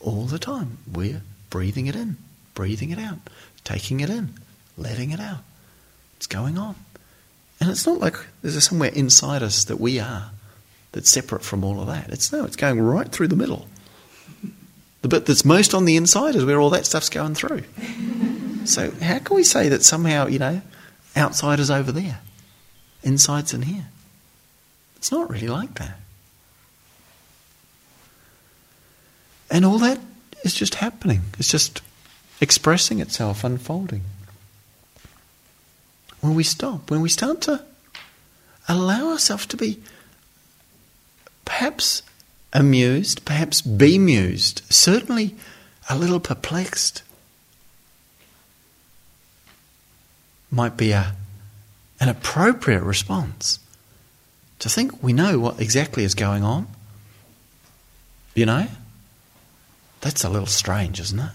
All 0.00 0.24
the 0.24 0.40
time. 0.40 0.78
We're 0.92 1.22
breathing 1.48 1.86
it 1.86 1.94
in, 1.94 2.16
breathing 2.52 2.90
it 2.90 2.98
out, 2.98 3.18
taking 3.62 4.00
it 4.00 4.10
in, 4.10 4.34
letting 4.76 5.12
it 5.12 5.20
out. 5.20 5.44
It's 6.16 6.26
going 6.26 6.58
on. 6.58 6.74
And 7.60 7.70
it's 7.70 7.86
not 7.86 8.00
like 8.00 8.16
there's 8.42 8.66
somewhere 8.66 8.90
inside 8.92 9.44
us 9.44 9.62
that 9.66 9.78
we 9.78 10.00
are 10.00 10.32
that's 10.90 11.08
separate 11.08 11.44
from 11.44 11.62
all 11.62 11.80
of 11.80 11.86
that. 11.86 12.08
It's 12.08 12.32
no, 12.32 12.44
it's 12.44 12.56
going 12.56 12.80
right 12.80 13.06
through 13.08 13.28
the 13.28 13.36
middle. 13.36 13.68
The 15.02 15.08
bit 15.08 15.26
that's 15.26 15.44
most 15.44 15.72
on 15.72 15.84
the 15.84 15.94
inside 15.94 16.34
is 16.34 16.44
where 16.44 16.58
all 16.58 16.70
that 16.70 16.84
stuff's 16.84 17.10
going 17.10 17.36
through. 17.36 17.62
So 18.64 18.90
how 18.90 19.20
can 19.20 19.36
we 19.36 19.44
say 19.44 19.68
that 19.68 19.84
somehow, 19.84 20.26
you 20.26 20.40
know, 20.40 20.62
outside 21.14 21.60
is 21.60 21.70
over 21.70 21.92
there, 21.92 22.18
inside's 23.04 23.54
in 23.54 23.62
here? 23.62 23.86
It's 25.02 25.10
not 25.10 25.28
really 25.28 25.48
like 25.48 25.80
that. 25.80 25.98
And 29.50 29.64
all 29.64 29.80
that 29.80 29.98
is 30.44 30.54
just 30.54 30.76
happening. 30.76 31.22
It's 31.40 31.48
just 31.48 31.82
expressing 32.40 33.00
itself, 33.00 33.42
unfolding. 33.42 34.02
When 36.20 36.36
we 36.36 36.44
stop, 36.44 36.88
when 36.88 37.00
we 37.00 37.08
start 37.08 37.40
to 37.42 37.64
allow 38.68 39.10
ourselves 39.10 39.46
to 39.46 39.56
be 39.56 39.82
perhaps 41.44 42.04
amused, 42.52 43.24
perhaps 43.24 43.60
bemused, 43.60 44.62
certainly 44.70 45.34
a 45.90 45.98
little 45.98 46.20
perplexed 46.20 47.02
might 50.48 50.76
be 50.76 50.92
a, 50.92 51.16
an 51.98 52.08
appropriate 52.08 52.84
response 52.84 53.58
to 54.62 54.68
think 54.68 55.02
we 55.02 55.12
know 55.12 55.40
what 55.40 55.60
exactly 55.60 56.04
is 56.04 56.14
going 56.14 56.44
on. 56.44 56.68
You 58.32 58.46
know? 58.46 58.68
That's 60.00 60.22
a 60.22 60.28
little 60.28 60.46
strange, 60.46 61.00
isn't 61.00 61.18
it? 61.18 61.32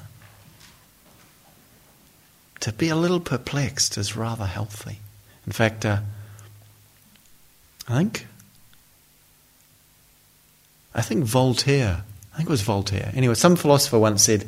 To 2.62 2.72
be 2.72 2.88
a 2.88 2.96
little 2.96 3.20
perplexed 3.20 3.98
is 3.98 4.16
rather 4.16 4.46
healthy. 4.46 5.00
In 5.46 5.52
fact, 5.52 5.86
uh, 5.86 6.00
I 7.90 7.98
think 7.98 8.28
I 10.96 11.02
think 11.02 11.26
Voltaire, 11.26 12.04
I 12.34 12.38
think 12.38 12.48
it 12.48 12.52
was 12.52 12.62
Voltaire. 12.62 13.12
Anyway, 13.14 13.34
some 13.34 13.58
philosopher 13.58 14.00
once 14.00 14.24
said, 14.24 14.48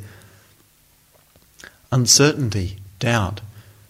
uncertainty, 1.92 2.78
doubt, 3.00 3.42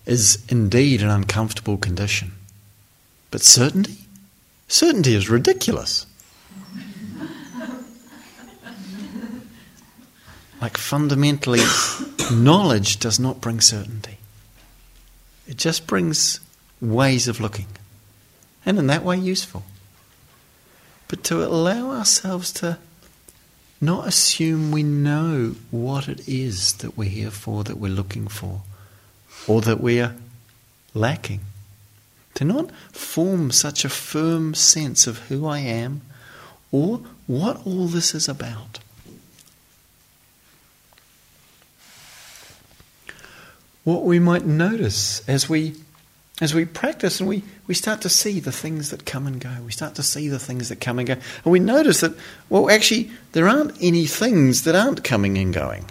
is 0.07 0.43
indeed 0.49 1.03
an 1.03 1.09
uncomfortable 1.09 1.77
condition. 1.77 2.31
But 3.29 3.43
certainty? 3.43 4.08
Certainty 4.69 5.15
is 5.15 5.29
ridiculous. 5.29 6.05
like 10.61 10.77
fundamentally, 10.77 11.61
knowledge 12.31 12.99
does 12.99 13.19
not 13.19 13.41
bring 13.41 13.61
certainty. 13.61 14.17
It 15.47 15.57
just 15.57 15.87
brings 15.87 16.39
ways 16.79 17.27
of 17.27 17.41
looking. 17.41 17.65
And 18.63 18.77
in 18.77 18.85
that 18.87 19.03
way, 19.03 19.17
useful. 19.17 19.63
But 21.07 21.23
to 21.25 21.43
allow 21.43 21.89
ourselves 21.89 22.53
to 22.53 22.77
not 23.81 24.07
assume 24.07 24.71
we 24.71 24.83
know 24.83 25.55
what 25.71 26.07
it 26.07 26.27
is 26.27 26.73
that 26.73 26.95
we're 26.95 27.09
here 27.09 27.31
for, 27.31 27.63
that 27.63 27.77
we're 27.77 27.91
looking 27.91 28.27
for, 28.27 28.61
or 29.47 29.61
that 29.61 29.81
we're 29.81 30.15
lacking. 30.93 31.39
To 32.35 32.45
not 32.45 32.71
form 32.91 33.51
such 33.51 33.83
a 33.83 33.89
firm 33.89 34.53
sense 34.53 35.07
of 35.07 35.19
who 35.27 35.45
I 35.45 35.59
am 35.59 36.01
or 36.71 37.01
what 37.27 37.65
all 37.65 37.87
this 37.87 38.13
is 38.13 38.27
about. 38.27 38.79
What 43.83 44.03
we 44.03 44.19
might 44.19 44.45
notice 44.45 45.27
as 45.27 45.49
we 45.49 45.75
as 46.41 46.53
we 46.53 46.63
practice 46.63 47.19
and 47.19 47.27
we, 47.27 47.43
we 47.67 47.73
start 47.73 48.01
to 48.01 48.09
see 48.09 48.39
the 48.39 48.51
things 48.51 48.91
that 48.91 49.05
come 49.05 49.27
and 49.27 49.41
go, 49.41 49.51
we 49.65 49.71
start 49.71 49.95
to 49.95 50.03
see 50.03 50.29
the 50.29 50.39
things 50.39 50.69
that 50.69 50.79
come 50.79 50.97
and 50.97 51.07
go, 51.07 51.13
and 51.13 51.51
we 51.51 51.59
notice 51.59 51.99
that, 51.99 52.15
well, 52.49 52.69
actually, 52.69 53.11
there 53.33 53.49
aren't 53.49 53.75
any 53.81 54.05
things 54.05 54.63
that 54.63 54.75
aren't 54.75 55.03
coming 55.03 55.37
and 55.37 55.53
going. 55.53 55.85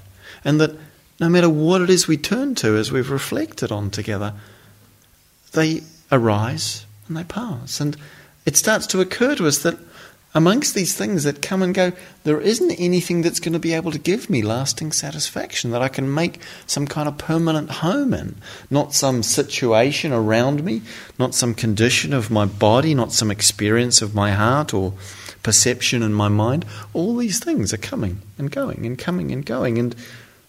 And 0.44 0.60
that 0.60 0.74
no 1.20 1.28
matter 1.28 1.50
what 1.50 1.82
it 1.82 1.90
is 1.90 2.08
we 2.08 2.16
turn 2.16 2.54
to 2.56 2.76
as 2.76 2.90
we've 2.90 3.10
reflected 3.10 3.70
on 3.70 3.90
together, 3.90 4.32
they 5.52 5.82
arise 6.10 6.86
and 7.06 7.16
they 7.16 7.24
pass. 7.24 7.80
And 7.80 7.96
it 8.44 8.56
starts 8.56 8.86
to 8.88 9.00
occur 9.00 9.34
to 9.36 9.46
us 9.46 9.58
that 9.58 9.78
amongst 10.34 10.74
these 10.74 10.94
things 10.94 11.24
that 11.24 11.42
come 11.42 11.62
and 11.62 11.74
go, 11.74 11.92
there 12.24 12.40
isn't 12.40 12.72
anything 12.72 13.22
that's 13.22 13.40
going 13.40 13.54
to 13.54 13.58
be 13.58 13.72
able 13.72 13.90
to 13.90 13.98
give 13.98 14.28
me 14.28 14.42
lasting 14.42 14.92
satisfaction 14.92 15.70
that 15.70 15.82
I 15.82 15.88
can 15.88 16.12
make 16.12 16.40
some 16.66 16.86
kind 16.86 17.08
of 17.08 17.18
permanent 17.18 17.70
home 17.70 18.12
in. 18.12 18.36
Not 18.70 18.94
some 18.94 19.22
situation 19.22 20.12
around 20.12 20.62
me, 20.62 20.82
not 21.18 21.34
some 21.34 21.54
condition 21.54 22.12
of 22.12 22.30
my 22.30 22.44
body, 22.44 22.94
not 22.94 23.12
some 23.12 23.30
experience 23.30 24.02
of 24.02 24.14
my 24.14 24.32
heart 24.32 24.74
or 24.74 24.94
perception 25.42 26.02
in 26.02 26.12
my 26.12 26.28
mind. 26.28 26.64
All 26.92 27.16
these 27.16 27.42
things 27.42 27.72
are 27.72 27.78
coming 27.78 28.20
and 28.36 28.50
going 28.50 28.84
and 28.84 28.98
coming 28.98 29.32
and 29.32 29.44
going. 29.44 29.78
And 29.78 29.96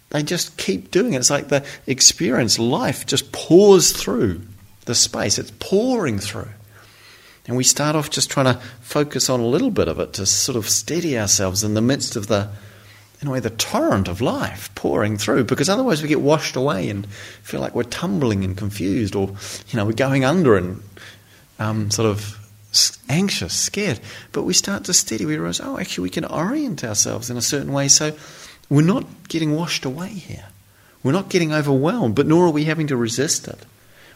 they 0.09 0.23
just 0.23 0.57
keep 0.57 0.91
doing 0.91 1.13
it. 1.13 1.17
It's 1.17 1.29
like 1.29 1.47
the 1.47 1.65
experience, 1.87 2.59
life 2.59 3.05
just 3.05 3.31
pours 3.31 3.91
through 3.91 4.41
the 4.89 4.95
space, 4.95 5.37
it's 5.37 5.53
pouring 5.59 6.17
through. 6.17 6.49
And 7.47 7.55
we 7.55 7.63
start 7.63 7.95
off 7.95 8.09
just 8.09 8.29
trying 8.29 8.53
to 8.53 8.59
focus 8.81 9.29
on 9.29 9.39
a 9.39 9.45
little 9.45 9.69
bit 9.69 9.87
of 9.87 9.99
it 9.99 10.13
to 10.13 10.25
sort 10.25 10.55
of 10.55 10.67
steady 10.67 11.17
ourselves 11.17 11.63
in 11.63 11.75
the 11.75 11.81
midst 11.81 12.15
of 12.15 12.25
the, 12.27 12.49
in 13.21 13.27
a 13.27 13.31
way, 13.31 13.39
the 13.39 13.51
torrent 13.51 14.07
of 14.07 14.19
life 14.19 14.73
pouring 14.73 15.17
through, 15.17 15.43
because 15.43 15.69
otherwise 15.69 16.01
we 16.01 16.09
get 16.09 16.21
washed 16.21 16.55
away 16.55 16.89
and 16.89 17.07
feel 17.43 17.61
like 17.61 17.75
we're 17.75 17.83
tumbling 17.83 18.43
and 18.43 18.57
confused, 18.57 19.15
or 19.15 19.29
you 19.67 19.77
know, 19.77 19.85
we're 19.85 19.93
going 19.93 20.25
under 20.25 20.57
and 20.57 20.81
um, 21.59 21.91
sort 21.91 22.07
of 22.07 22.35
anxious, 23.07 23.53
scared. 23.53 23.99
But 24.31 24.43
we 24.43 24.53
start 24.53 24.85
to 24.85 24.93
steady. 24.93 25.25
We 25.25 25.37
realize, 25.37 25.61
oh, 25.61 25.77
actually, 25.77 26.03
we 26.03 26.09
can 26.09 26.25
orient 26.25 26.83
ourselves 26.83 27.29
in 27.29 27.37
a 27.37 27.41
certain 27.41 27.73
way, 27.73 27.89
so 27.89 28.15
we're 28.69 28.85
not 28.85 29.05
getting 29.27 29.55
washed 29.55 29.85
away 29.85 30.09
here. 30.09 30.45
We're 31.03 31.13
not 31.13 31.29
getting 31.29 31.53
overwhelmed, 31.53 32.15
but 32.15 32.27
nor 32.27 32.47
are 32.47 32.51
we 32.51 32.65
having 32.65 32.87
to 32.87 32.97
resist 32.97 33.47
it. 33.47 33.59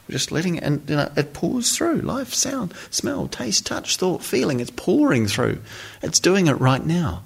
We're 0.08 0.14
just 0.14 0.32
letting 0.32 0.56
it, 0.56 0.64
and 0.64 0.90
you 0.90 0.96
know, 0.98 1.12
it 1.16 1.34
pours 1.34 1.76
through 1.76 2.02
life, 2.02 2.34
sound, 2.34 2.74
smell, 2.90 3.28
taste, 3.28 3.66
touch, 3.66 3.98
thought, 3.98 4.24
feeling. 4.24 4.60
It's 4.60 4.72
pouring 4.72 5.28
through. 5.28 5.60
It's 6.02 6.20
doing 6.20 6.48
it 6.48 6.54
right 6.54 6.86
now. 6.86 7.24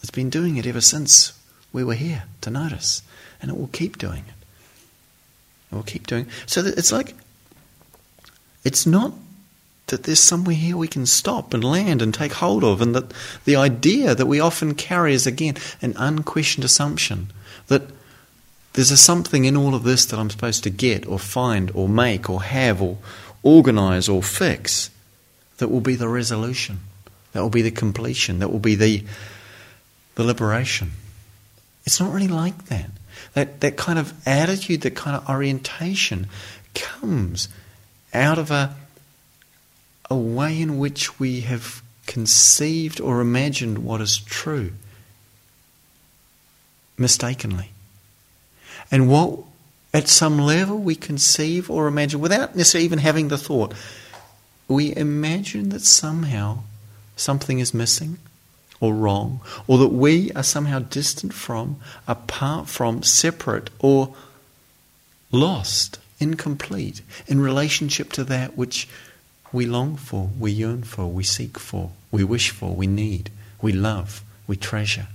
It's 0.00 0.10
been 0.10 0.30
doing 0.30 0.56
it 0.56 0.66
ever 0.66 0.80
since 0.80 1.34
we 1.72 1.84
were 1.84 1.94
here 1.94 2.24
to 2.40 2.50
notice, 2.50 3.02
and 3.42 3.50
it 3.50 3.58
will 3.58 3.68
keep 3.68 3.98
doing 3.98 4.24
it. 4.26 4.34
It 5.70 5.74
will 5.74 5.82
keep 5.82 6.06
doing. 6.06 6.26
It. 6.26 6.50
So 6.50 6.62
it's 6.64 6.90
like 6.90 7.14
it's 8.64 8.86
not 8.86 9.12
that 9.88 10.04
there's 10.04 10.20
somewhere 10.20 10.56
here 10.56 10.76
we 10.76 10.88
can 10.88 11.04
stop 11.04 11.52
and 11.52 11.62
land 11.62 12.00
and 12.00 12.14
take 12.14 12.32
hold 12.32 12.64
of, 12.64 12.80
and 12.80 12.94
that 12.94 13.12
the 13.44 13.56
idea 13.56 14.14
that 14.14 14.26
we 14.26 14.40
often 14.40 14.74
carry 14.74 15.12
is 15.12 15.26
again 15.26 15.56
an 15.82 15.94
unquestioned 15.96 16.64
assumption 16.64 17.30
that 17.66 17.82
there's 18.72 18.90
a 18.90 18.96
something 18.96 19.44
in 19.44 19.56
all 19.56 19.74
of 19.74 19.82
this 19.82 20.04
that 20.06 20.18
I'm 20.18 20.30
supposed 20.30 20.62
to 20.64 20.70
get 20.70 21.06
or 21.06 21.18
find 21.18 21.70
or 21.74 21.88
make 21.88 22.30
or 22.30 22.42
have 22.42 22.80
or 22.80 22.98
organize 23.42 24.08
or 24.08 24.22
fix 24.22 24.90
that 25.58 25.68
will 25.68 25.80
be 25.80 25.96
the 25.96 26.08
resolution, 26.08 26.80
that 27.32 27.42
will 27.42 27.50
be 27.50 27.62
the 27.62 27.70
completion, 27.70 28.38
that 28.38 28.50
will 28.50 28.60
be 28.60 28.76
the, 28.76 29.04
the 30.14 30.24
liberation. 30.24 30.92
It's 31.84 32.00
not 32.00 32.12
really 32.12 32.28
like 32.28 32.66
that. 32.66 32.90
That, 33.34 33.60
that 33.60 33.76
kind 33.76 33.98
of 33.98 34.14
attitude, 34.26 34.82
that 34.82 34.94
kind 34.94 35.16
of 35.16 35.28
orientation 35.28 36.28
comes 36.74 37.48
out 38.14 38.38
of 38.38 38.50
a, 38.50 38.74
a 40.08 40.16
way 40.16 40.60
in 40.60 40.78
which 40.78 41.18
we 41.18 41.40
have 41.42 41.82
conceived 42.06 43.00
or 43.00 43.20
imagined 43.20 43.78
what 43.78 44.00
is 44.00 44.18
true 44.18 44.72
mistakenly 46.98 47.70
and 48.90 49.08
what 49.08 49.38
at 49.92 50.08
some 50.08 50.38
level 50.38 50.78
we 50.78 50.94
conceive 50.94 51.70
or 51.70 51.86
imagine 51.86 52.20
without 52.20 52.54
necessarily 52.54 52.84
even 52.84 52.98
having 52.98 53.28
the 53.28 53.38
thought. 53.38 53.74
We 54.68 54.94
imagine 54.94 55.70
that 55.70 55.82
somehow 55.82 56.60
something 57.16 57.58
is 57.58 57.74
missing 57.74 58.18
or 58.80 58.94
wrong, 58.94 59.40
or 59.66 59.76
that 59.78 59.88
we 59.88 60.32
are 60.32 60.42
somehow 60.42 60.78
distant 60.78 61.34
from, 61.34 61.76
apart 62.08 62.66
from, 62.66 63.02
separate, 63.02 63.68
or 63.78 64.14
lost, 65.30 65.98
incomplete 66.18 67.02
in 67.26 67.40
relationship 67.40 68.10
to 68.12 68.24
that 68.24 68.56
which 68.56 68.88
we 69.52 69.66
long 69.66 69.96
for, 69.96 70.30
we 70.38 70.50
yearn 70.50 70.82
for, 70.82 71.06
we 71.06 71.24
seek 71.24 71.58
for, 71.58 71.90
we 72.10 72.24
wish 72.24 72.50
for, 72.50 72.74
we 72.74 72.86
need, 72.86 73.30
we 73.60 73.72
love, 73.72 74.22
we 74.46 74.56
treasure. 74.56 75.08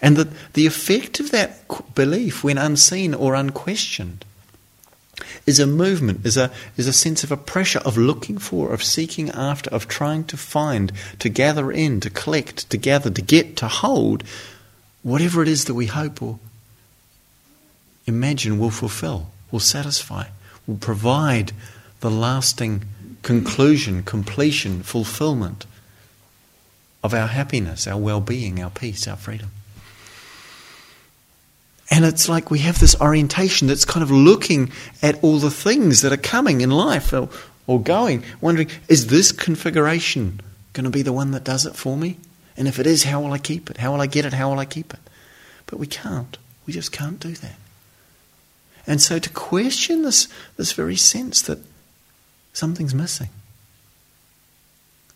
And 0.00 0.16
that 0.16 0.28
the 0.52 0.66
effect 0.66 1.20
of 1.20 1.30
that 1.30 1.66
belief, 1.94 2.44
when 2.44 2.58
unseen 2.58 3.14
or 3.14 3.34
unquestioned, 3.34 4.24
is 5.46 5.58
a 5.58 5.66
movement, 5.66 6.24
is 6.24 6.36
a, 6.36 6.50
is 6.76 6.86
a 6.86 6.92
sense 6.92 7.24
of 7.24 7.32
a 7.32 7.36
pressure 7.36 7.80
of 7.80 7.96
looking 7.96 8.38
for, 8.38 8.72
of 8.72 8.84
seeking 8.84 9.30
after, 9.30 9.70
of 9.70 9.88
trying 9.88 10.24
to 10.24 10.36
find, 10.36 10.92
to 11.18 11.28
gather 11.28 11.72
in, 11.72 12.00
to 12.00 12.10
collect, 12.10 12.68
to 12.70 12.76
gather, 12.76 13.10
to 13.10 13.22
get, 13.22 13.56
to 13.56 13.68
hold 13.68 14.22
whatever 15.02 15.42
it 15.42 15.48
is 15.48 15.64
that 15.64 15.74
we 15.74 15.86
hope 15.86 16.22
or 16.22 16.38
imagine 18.06 18.58
will 18.58 18.70
fulfill, 18.70 19.30
will 19.50 19.60
satisfy, 19.60 20.26
will 20.66 20.76
provide 20.76 21.52
the 22.00 22.10
lasting 22.10 22.84
conclusion, 23.22 24.02
completion, 24.02 24.82
fulfillment 24.82 25.66
of 27.02 27.14
our 27.14 27.28
happiness, 27.28 27.86
our 27.86 27.98
well 27.98 28.20
being, 28.20 28.62
our 28.62 28.70
peace, 28.70 29.06
our 29.08 29.16
freedom. 29.16 29.50
And 31.90 32.04
it's 32.04 32.28
like 32.28 32.50
we 32.50 32.58
have 32.60 32.78
this 32.78 33.00
orientation 33.00 33.66
that's 33.66 33.84
kind 33.84 34.02
of 34.02 34.10
looking 34.10 34.70
at 35.02 35.22
all 35.22 35.38
the 35.38 35.50
things 35.50 36.02
that 36.02 36.12
are 36.12 36.18
coming 36.18 36.60
in 36.60 36.70
life 36.70 37.12
or, 37.12 37.28
or 37.66 37.80
going, 37.80 38.24
wondering, 38.40 38.68
is 38.88 39.06
this 39.06 39.32
configuration 39.32 40.40
going 40.74 40.84
to 40.84 40.90
be 40.90 41.02
the 41.02 41.12
one 41.12 41.30
that 41.30 41.44
does 41.44 41.64
it 41.64 41.74
for 41.74 41.96
me? 41.96 42.18
And 42.56 42.68
if 42.68 42.78
it 42.78 42.86
is, 42.86 43.04
how 43.04 43.20
will 43.22 43.32
I 43.32 43.38
keep 43.38 43.70
it? 43.70 43.78
How 43.78 43.92
will 43.92 44.00
I 44.00 44.06
get 44.06 44.26
it? 44.26 44.34
How 44.34 44.50
will 44.50 44.58
I 44.58 44.64
keep 44.64 44.92
it? 44.92 45.00
But 45.66 45.78
we 45.78 45.86
can't. 45.86 46.36
We 46.66 46.72
just 46.72 46.92
can't 46.92 47.20
do 47.20 47.32
that. 47.32 47.56
And 48.86 49.00
so 49.00 49.18
to 49.18 49.30
question 49.30 50.02
this, 50.02 50.28
this 50.56 50.72
very 50.72 50.96
sense 50.96 51.42
that 51.42 51.58
something's 52.52 52.94
missing, 52.94 53.28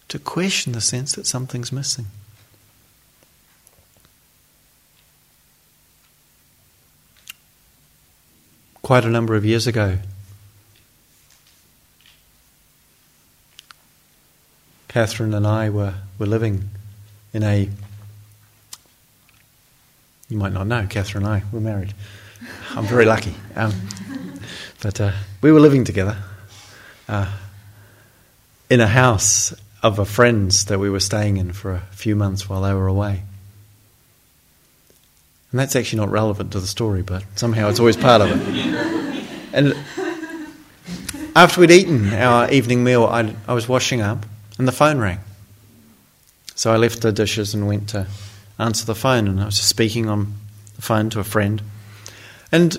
to 0.08 0.18
question 0.18 0.72
the 0.72 0.80
sense 0.80 1.12
that 1.12 1.26
something's 1.26 1.72
missing. 1.72 2.06
Quite 8.82 9.04
a 9.04 9.08
number 9.08 9.34
of 9.34 9.44
years 9.44 9.66
ago. 9.66 9.98
Catherine 14.88 15.32
and 15.32 15.46
I 15.46 15.70
were, 15.70 15.94
were 16.18 16.26
living 16.26 16.68
in 17.32 17.42
a. 17.42 17.68
You 20.28 20.36
might 20.36 20.52
not 20.52 20.66
know, 20.66 20.86
Catherine 20.88 21.24
and 21.24 21.32
I 21.32 21.42
were 21.52 21.60
married. 21.60 21.94
I'm 22.74 22.84
very 22.84 23.06
lucky. 23.06 23.34
Um, 23.56 23.72
but 24.82 25.00
uh, 25.00 25.12
we 25.40 25.52
were 25.52 25.60
living 25.60 25.84
together 25.84 26.18
uh, 27.08 27.30
in 28.68 28.80
a 28.80 28.86
house 28.86 29.54
of 29.82 29.98
a 29.98 30.04
friend's 30.04 30.66
that 30.66 30.78
we 30.78 30.90
were 30.90 31.00
staying 31.00 31.36
in 31.36 31.52
for 31.52 31.72
a 31.72 31.80
few 31.92 32.16
months 32.16 32.48
while 32.48 32.62
they 32.62 32.72
were 32.74 32.86
away. 32.86 33.22
And 35.53 35.61
that's 35.61 35.76
actually 35.76 36.00
not 36.00 36.11
relevant 36.11 36.53
to 36.53 36.61
the 36.61 36.66
story, 36.66 37.03
but 37.03 37.24
somehow 37.36 37.68
it's 37.68 37.78
always 37.78 37.96
part 37.96 38.22
of 38.22 38.30
it. 38.30 39.24
And 39.53 39.76
after 41.36 41.61
we'd 41.61 41.70
eaten 41.70 42.12
our 42.14 42.50
evening 42.50 42.82
meal, 42.82 43.05
I, 43.05 43.34
I 43.46 43.53
was 43.53 43.68
washing 43.68 44.00
up 44.00 44.24
and 44.59 44.66
the 44.66 44.72
phone 44.72 44.98
rang. 44.98 45.20
So 46.55 46.72
I 46.72 46.76
left 46.76 47.03
the 47.03 47.12
dishes 47.12 47.55
and 47.55 47.66
went 47.66 47.90
to 47.90 48.07
answer 48.59 48.86
the 48.86 48.94
phone, 48.94 49.28
and 49.28 49.40
I 49.40 49.46
was 49.46 49.57
speaking 49.57 50.09
on 50.09 50.34
the 50.76 50.82
phone 50.82 51.11
to 51.11 51.20
a 51.20 51.24
friend. 51.24 51.61
And 52.50 52.78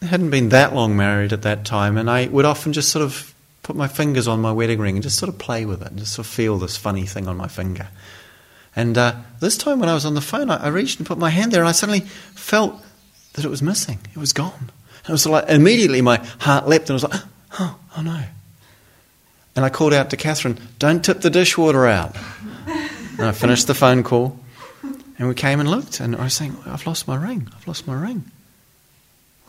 I 0.00 0.06
hadn't 0.06 0.30
been 0.30 0.50
that 0.50 0.74
long 0.74 0.96
married 0.96 1.32
at 1.32 1.42
that 1.42 1.64
time, 1.64 1.96
and 1.96 2.08
I 2.08 2.28
would 2.28 2.44
often 2.44 2.72
just 2.72 2.90
sort 2.90 3.04
of 3.04 3.34
put 3.62 3.76
my 3.76 3.88
fingers 3.88 4.28
on 4.28 4.40
my 4.40 4.52
wedding 4.52 4.78
ring 4.78 4.96
and 4.96 5.02
just 5.02 5.18
sort 5.18 5.28
of 5.28 5.38
play 5.38 5.66
with 5.66 5.82
it, 5.82 5.88
and 5.88 5.98
just 5.98 6.14
sort 6.14 6.26
of 6.26 6.32
feel 6.32 6.58
this 6.58 6.76
funny 6.76 7.06
thing 7.06 7.28
on 7.28 7.36
my 7.36 7.48
finger. 7.48 7.88
And 8.80 8.96
uh, 8.96 9.14
this 9.40 9.58
time 9.58 9.78
when 9.78 9.90
I 9.90 9.94
was 9.94 10.06
on 10.06 10.14
the 10.14 10.22
phone, 10.22 10.48
I, 10.48 10.64
I, 10.64 10.68
reached 10.68 10.98
and 10.98 11.06
put 11.06 11.18
my 11.18 11.28
hand 11.28 11.52
there, 11.52 11.60
and 11.60 11.68
I 11.68 11.72
suddenly 11.72 12.00
felt 12.00 12.82
that 13.34 13.44
it 13.44 13.50
was 13.50 13.60
missing. 13.60 13.98
It 14.10 14.16
was 14.16 14.32
gone. 14.32 14.54
And 15.00 15.10
it 15.10 15.12
was 15.12 15.26
like 15.26 15.50
immediately 15.50 16.00
my 16.00 16.16
heart 16.38 16.66
leapt, 16.66 16.88
and 16.88 16.92
I 16.92 16.94
was 16.94 17.04
like, 17.04 17.20
oh, 17.60 17.78
oh 17.98 18.02
no. 18.02 18.22
And 19.54 19.66
I 19.66 19.68
called 19.68 19.92
out 19.92 20.08
to 20.10 20.16
Catherine, 20.16 20.58
don't 20.78 21.04
tip 21.04 21.20
the 21.20 21.28
dishwater 21.28 21.86
out. 21.86 22.16
And 23.18 23.28
I 23.28 23.32
finished 23.32 23.66
the 23.66 23.74
phone 23.74 24.02
call, 24.02 24.40
and 25.18 25.28
we 25.28 25.34
came 25.34 25.60
and 25.60 25.70
looked, 25.70 26.00
and 26.00 26.16
I 26.16 26.24
was 26.24 26.32
saying, 26.32 26.56
I've 26.64 26.86
lost 26.86 27.06
my 27.06 27.16
ring. 27.16 27.48
I've 27.54 27.68
lost 27.68 27.86
my 27.86 27.92
ring. 27.92 28.30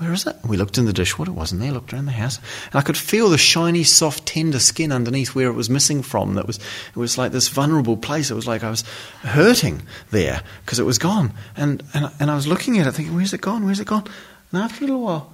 Where 0.01 0.13
is 0.13 0.25
it? 0.25 0.35
We 0.43 0.57
looked 0.57 0.79
in 0.79 0.85
the 0.85 0.93
dishwater, 0.93 1.29
it 1.29 1.35
wasn't 1.35 1.61
there, 1.61 1.71
looked 1.71 1.93
around 1.93 2.07
the 2.07 2.11
house, 2.11 2.39
and 2.65 2.75
I 2.75 2.81
could 2.81 2.97
feel 2.97 3.29
the 3.29 3.37
shiny, 3.37 3.83
soft, 3.83 4.25
tender 4.25 4.57
skin 4.57 4.91
underneath 4.91 5.35
where 5.35 5.47
it 5.47 5.53
was 5.53 5.69
missing 5.69 6.01
from. 6.01 6.33
That 6.33 6.47
was 6.47 6.57
it 6.57 6.95
was 6.95 7.19
like 7.19 7.31
this 7.31 7.49
vulnerable 7.49 7.95
place. 7.95 8.31
It 8.31 8.33
was 8.33 8.47
like 8.47 8.63
I 8.63 8.71
was 8.71 8.81
hurting 9.21 9.83
there 10.09 10.41
because 10.65 10.79
it 10.79 10.87
was 10.87 10.97
gone. 10.97 11.33
And, 11.55 11.83
and 11.93 12.11
and 12.19 12.31
I 12.31 12.35
was 12.35 12.47
looking 12.47 12.79
at 12.79 12.87
it 12.87 12.93
thinking, 12.93 13.15
Where's 13.15 13.31
it 13.31 13.41
gone? 13.41 13.63
Where's 13.63 13.79
it 13.79 13.85
gone? 13.85 14.05
And 14.51 14.63
after 14.63 14.83
a 14.83 14.87
little 14.87 15.03
while 15.03 15.33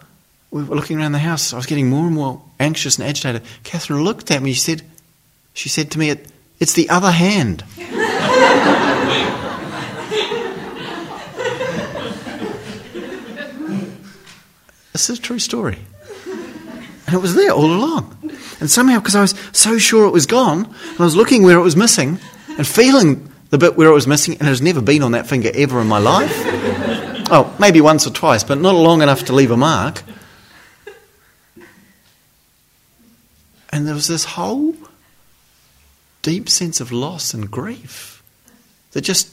we 0.52 0.66
were 0.66 0.76
looking 0.76 1.00
around 1.00 1.14
the 1.14 1.20
house, 1.20 1.54
I 1.54 1.56
was 1.56 1.66
getting 1.66 1.90
more 1.90 2.06
and 2.06 2.16
more 2.16 2.42
anxious 2.60 2.98
and 2.98 3.08
agitated. 3.08 3.44
Catherine 3.64 4.04
looked 4.04 4.32
at 4.32 4.42
me, 4.42 4.52
she 4.52 4.60
said 4.60 4.82
she 5.54 5.70
said 5.70 5.92
to 5.92 6.00
me, 6.00 6.14
It's 6.60 6.74
the 6.74 6.90
other 6.90 7.12
hand. 7.12 7.64
This 14.98 15.12
is 15.12 15.20
a 15.20 15.22
true 15.22 15.38
story. 15.38 15.78
And 16.26 17.14
it 17.14 17.20
was 17.20 17.36
there 17.36 17.52
all 17.52 17.72
along. 17.72 18.18
And 18.60 18.68
somehow, 18.68 18.98
because 18.98 19.16
I 19.16 19.22
was 19.22 19.36
so 19.52 19.78
sure 19.78 20.08
it 20.08 20.12
was 20.12 20.26
gone, 20.26 20.66
and 20.66 21.00
I 21.00 21.04
was 21.04 21.16
looking 21.16 21.44
where 21.44 21.60
it 21.60 21.62
was 21.62 21.76
missing, 21.76 22.18
and 22.58 22.66
feeling 22.66 23.32
the 23.52 23.60
bit 23.60 23.78
where 23.78 23.90
it 23.90 23.94
was 23.94 24.08
missing, 24.08 24.34
and 24.34 24.42
it 24.42 24.50
has 24.50 24.60
never 24.60 24.82
been 24.82 25.04
on 25.04 25.12
that 25.12 25.28
finger 25.28 25.52
ever 25.54 25.80
in 25.82 25.86
my 25.86 26.00
life. 26.00 26.34
Oh, 27.30 27.56
maybe 27.60 27.80
once 27.80 28.08
or 28.08 28.10
twice, 28.10 28.44
but 28.44 28.58
not 28.58 28.74
long 28.74 29.04
enough 29.04 29.26
to 29.26 29.34
leave 29.34 29.52
a 29.52 29.56
mark. 29.56 30.02
And 33.70 33.86
there 33.88 33.94
was 33.94 34.08
this 34.08 34.26
whole 34.26 34.74
deep 36.24 36.50
sense 36.50 36.82
of 36.82 36.92
loss 36.92 37.36
and 37.36 37.52
grief 37.52 38.24
that 38.94 39.02
just 39.02 39.32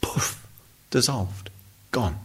poof, 0.00 0.48
dissolved, 0.88 1.50
gone. 1.90 2.18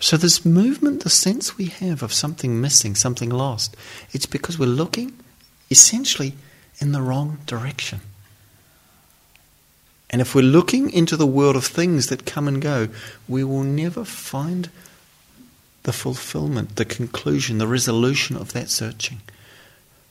So, 0.00 0.16
this 0.16 0.44
movement, 0.44 1.02
the 1.02 1.10
sense 1.10 1.58
we 1.58 1.66
have 1.66 2.02
of 2.02 2.12
something 2.12 2.60
missing, 2.60 2.94
something 2.94 3.30
lost, 3.30 3.76
it's 4.12 4.26
because 4.26 4.58
we're 4.58 4.66
looking 4.66 5.12
essentially 5.70 6.34
in 6.80 6.92
the 6.92 7.02
wrong 7.02 7.38
direction. 7.46 8.00
And 10.10 10.22
if 10.22 10.34
we're 10.34 10.42
looking 10.42 10.90
into 10.90 11.16
the 11.16 11.26
world 11.26 11.56
of 11.56 11.66
things 11.66 12.06
that 12.06 12.24
come 12.24 12.48
and 12.48 12.62
go, 12.62 12.88
we 13.26 13.42
will 13.44 13.64
never 13.64 14.04
find 14.04 14.70
the 15.82 15.92
fulfillment, 15.92 16.76
the 16.76 16.84
conclusion, 16.84 17.58
the 17.58 17.66
resolution 17.66 18.36
of 18.36 18.52
that 18.52 18.70
searching. 18.70 19.20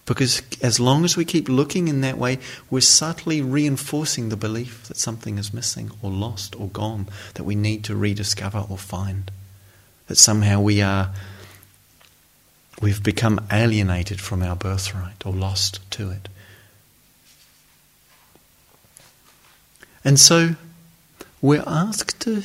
Because 0.05 0.41
as 0.61 0.79
long 0.79 1.03
as 1.03 1.17
we 1.17 1.25
keep 1.25 1.49
looking 1.49 1.87
in 1.87 2.01
that 2.01 2.17
way, 2.17 2.39
we're 2.69 2.81
subtly 2.81 3.41
reinforcing 3.41 4.29
the 4.29 4.37
belief 4.37 4.87
that 4.87 4.97
something 4.97 5.37
is 5.37 5.53
missing 5.53 5.91
or 6.01 6.11
lost 6.11 6.55
or 6.59 6.67
gone 6.67 7.07
that 7.33 7.43
we 7.43 7.55
need 7.55 7.83
to 7.85 7.95
rediscover 7.95 8.65
or 8.69 8.77
find 8.77 9.31
that 10.07 10.15
somehow 10.15 10.59
we 10.59 10.81
are 10.81 11.11
we've 12.81 13.01
become 13.01 13.39
alienated 13.51 14.21
from 14.21 14.43
our 14.43 14.55
birthright 14.55 15.25
or 15.25 15.33
lost 15.33 15.79
to 15.91 16.11
it. 16.11 16.29
And 20.05 20.19
so 20.19 20.55
we're 21.41 21.63
asked 21.67 22.21
to, 22.21 22.43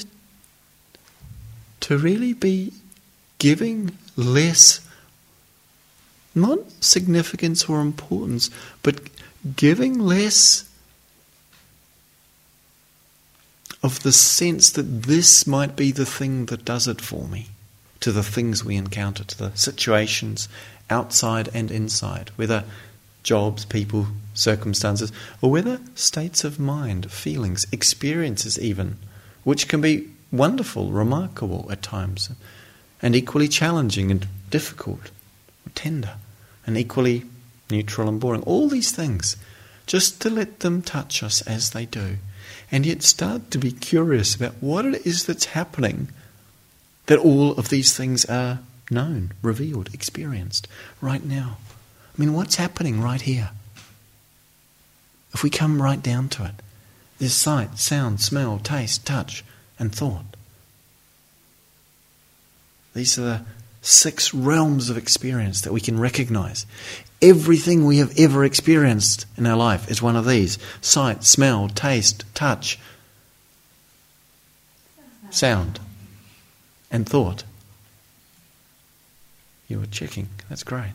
to 1.81 1.99
really 1.99 2.33
be 2.33 2.73
giving 3.39 3.97
less, 4.17 4.81
not 6.35 6.59
significance 6.81 7.69
or 7.69 7.81
importance, 7.81 8.51
but 8.83 9.01
giving 9.57 9.99
less 9.99 10.69
of 13.83 14.03
the 14.03 14.13
sense 14.13 14.71
that 14.71 15.03
this 15.03 15.47
might 15.47 15.77
be 15.77 15.93
the 15.93 16.07
thing 16.07 16.47
that 16.47 16.65
does 16.65 16.87
it 16.87 17.01
for 17.01 17.27
me, 17.29 17.49
to 18.03 18.13
the 18.13 18.23
things 18.23 18.65
we 18.65 18.77
encounter, 18.77 19.25
to 19.25 19.39
the 19.39 19.57
situations 19.57 20.49
outside 20.91 21.49
and 21.55 21.71
inside, 21.71 22.31
whether 22.37 22.65
jobs, 23.23 23.65
people, 23.65 24.07
circumstances, 24.35 25.13
or 25.41 25.51
whether 25.51 25.81
states 25.95 26.45
of 26.45 26.59
mind, 26.59 27.11
feelings, 27.11 27.67
experiences, 27.73 28.59
even, 28.59 28.97
which 29.45 29.69
can 29.69 29.81
be 29.81 30.09
wonderful, 30.31 30.91
remarkable 30.91 31.69
at 31.71 31.83
times, 31.83 32.31
and 33.01 33.17
equally 33.17 33.49
challenging 33.49 34.11
and 34.11 34.27
difficult, 34.51 35.11
tender, 35.75 36.15
and 36.67 36.77
equally 36.77 37.25
neutral 37.71 38.09
and 38.09 38.21
boring. 38.21 38.43
All 38.43 38.69
these 38.69 38.93
things, 38.93 39.37
just 39.87 40.21
to 40.23 40.31
let 40.31 40.61
them 40.61 40.83
touch 40.83 41.23
us 41.23 41.43
as 41.43 41.71
they 41.71 41.87
do 41.87 42.19
and 42.71 42.87
yet 42.87 43.03
start 43.03 43.51
to 43.51 43.59
be 43.59 43.71
curious 43.71 44.35
about 44.35 44.55
what 44.61 44.87
it 44.87 45.07
is 45.07 45.27
that's 45.27 45.47
happening 45.47 46.09
that 47.07 47.19
all 47.19 47.53
of 47.53 47.69
these 47.69 47.97
things 47.97 48.25
are 48.27 48.61
known, 48.91 49.33
revealed, 49.43 49.93
experienced 49.93 50.69
right 51.01 51.25
now. 51.25 51.59
I 52.17 52.21
mean, 52.21 52.35
what's 52.35 52.57
happening 52.57 53.01
right 53.01 53.21
here? 53.21 53.51
If 55.33 55.43
we 55.43 55.51
come 55.51 55.81
right 55.81 56.03
down 56.03 56.29
to 56.31 56.45
it, 56.45 56.55
there's 57.19 57.33
sight, 57.33 57.79
sound, 57.79 58.21
smell, 58.21 58.59
taste, 58.59 59.07
touch, 59.07 59.45
and 59.79 59.95
thought. 59.95 60.25
These 62.95 63.19
are 63.19 63.23
the 63.23 63.41
six 63.81 64.35
realms 64.35 64.91
of 64.91 64.97
experience 64.97 65.63
that 65.63 65.73
we 65.73 65.81
can 65.81 65.99
recognize. 65.99 66.67
Everything 67.21 67.85
we 67.85 67.99
have 67.99 68.13
ever 68.19 68.45
experienced 68.45 69.27
in 69.37 69.47
our 69.47 69.57
life 69.57 69.91
is 69.91 70.03
one 70.03 70.17
of 70.17 70.27
these 70.27 70.59
sight, 70.81 71.25
smell, 71.25 71.69
taste, 71.69 72.25
touch, 72.35 72.79
sound, 75.31 75.81
and 76.93 77.09
thought. 77.09 77.43
You 79.67 79.81
were 79.81 79.87
checking. 79.87 80.29
That's 80.49 80.63
great. 80.63 80.93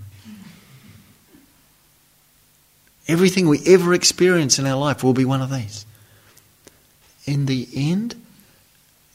Everything 3.07 3.47
we 3.47 3.61
ever 3.65 3.93
experience 3.93 4.59
in 4.59 4.67
our 4.67 4.77
life 4.77 5.03
will 5.03 5.13
be 5.13 5.25
one 5.25 5.41
of 5.41 5.49
these. 5.49 5.85
In 7.25 7.47
the 7.47 7.67
end, 7.73 8.15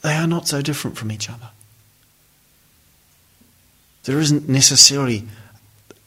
they 0.02 0.14
are 0.14 0.26
not 0.26 0.48
so 0.48 0.60
different 0.60 0.96
from 0.96 1.12
each 1.12 1.30
other. 1.30 1.50
There 4.04 4.18
isn't 4.18 4.48
necessarily 4.48 5.24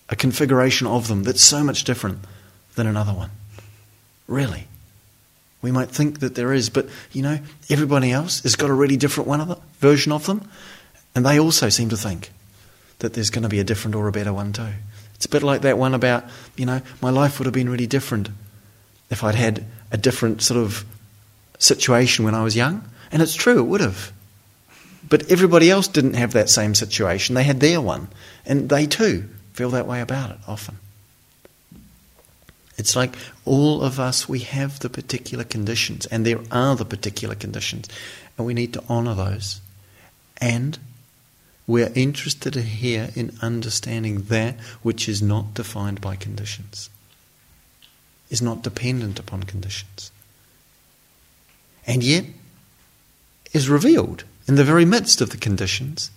a 0.10 0.16
configuration 0.16 0.86
of 0.86 1.08
them 1.08 1.24
that's 1.24 1.42
so 1.42 1.64
much 1.64 1.86
different 1.86 2.20
than 2.76 2.88
another 2.88 3.14
one. 3.14 3.32
Really. 4.28 4.68
We 5.66 5.72
might 5.72 5.90
think 5.90 6.20
that 6.20 6.36
there 6.36 6.54
is, 6.54 6.70
but 6.70 6.88
you 7.12 7.24
know, 7.24 7.40
everybody 7.70 8.12
else 8.12 8.42
has 8.44 8.56
got 8.56 8.70
a 8.70 8.74
really 8.74 8.98
different 8.98 9.28
one 9.28 9.42
of 9.42 9.48
the, 9.48 9.58
version 9.80 10.12
of 10.12 10.28
them, 10.28 10.48
and 11.16 11.26
they 11.26 11.40
also 11.40 11.70
seem 11.70 11.90
to 11.90 11.98
think 11.98 12.32
that 13.00 13.16
there's 13.16 13.32
going 13.32 13.42
to 13.44 13.50
be 13.50 13.60
a 13.60 13.64
different 13.64 13.96
or 13.96 14.08
a 14.08 14.12
better 14.12 14.32
one 14.32 14.54
too. 14.54 14.74
It's 15.16 15.26
a 15.26 15.30
bit 15.30 15.42
like 15.42 15.62
that 15.62 15.80
one 15.80 15.96
about, 15.96 16.26
you 16.56 16.68
know, 16.68 16.82
my 17.02 17.10
life 17.10 17.40
would 17.40 17.46
have 17.46 17.54
been 17.54 17.70
really 17.70 17.88
different 17.88 18.30
if 19.10 19.24
I'd 19.24 19.34
had 19.34 19.66
a 19.92 19.98
different 19.98 20.44
sort 20.44 20.60
of 20.60 20.86
situation 21.58 22.26
when 22.26 22.36
I 22.36 22.44
was 22.44 22.56
young? 22.56 22.88
And 23.12 23.22
it's 23.22 23.36
true, 23.36 23.60
it 23.60 23.64
would 23.64 23.82
have. 23.82 24.12
But 25.08 25.32
everybody 25.32 25.70
else 25.70 25.88
didn't 25.88 26.16
have 26.16 26.34
that 26.34 26.50
same 26.50 26.76
situation. 26.76 27.36
They 27.36 27.44
had 27.44 27.60
their 27.60 27.80
one. 27.82 28.08
And 28.46 28.70
they 28.70 28.86
too 28.88 29.30
feel 29.54 29.70
that 29.72 29.88
way 29.88 30.02
about 30.02 30.32
it 30.32 30.38
often. 30.48 30.78
It's 32.78 32.96
like 32.96 33.16
all 33.46 33.82
of 33.82 34.00
us, 34.00 34.28
we 34.28 34.40
have 34.40 34.80
the 34.80 34.90
particular 34.90 35.44
conditions, 35.44 36.06
and 36.08 36.26
there 36.26 36.42
are 36.52 36.76
the 36.76 36.86
particular 36.86 37.36
conditions, 37.36 37.88
and 38.38 38.46
we 38.46 38.54
need 38.54 38.74
to 38.74 38.84
honour 38.90 39.16
those. 39.16 39.62
And 40.38 40.78
we're 41.68 41.92
interested 41.96 42.56
here 42.56 43.10
in 43.16 43.38
understanding 43.42 44.24
that 44.24 44.60
which 44.82 45.08
is 45.08 45.22
not 45.22 45.54
defined 45.54 46.02
by 46.02 46.16
conditions, 46.16 46.90
is 48.30 48.42
not 48.42 48.62
dependent 48.62 49.20
upon 49.20 49.44
conditions, 49.44 50.12
and 51.88 52.04
yet 52.04 52.26
is 53.54 53.70
revealed 53.70 54.26
in 54.48 54.56
the 54.56 54.64
very 54.64 54.86
midst 54.86 55.22
of 55.22 55.30
the 55.30 55.38
conditions 55.38 56.12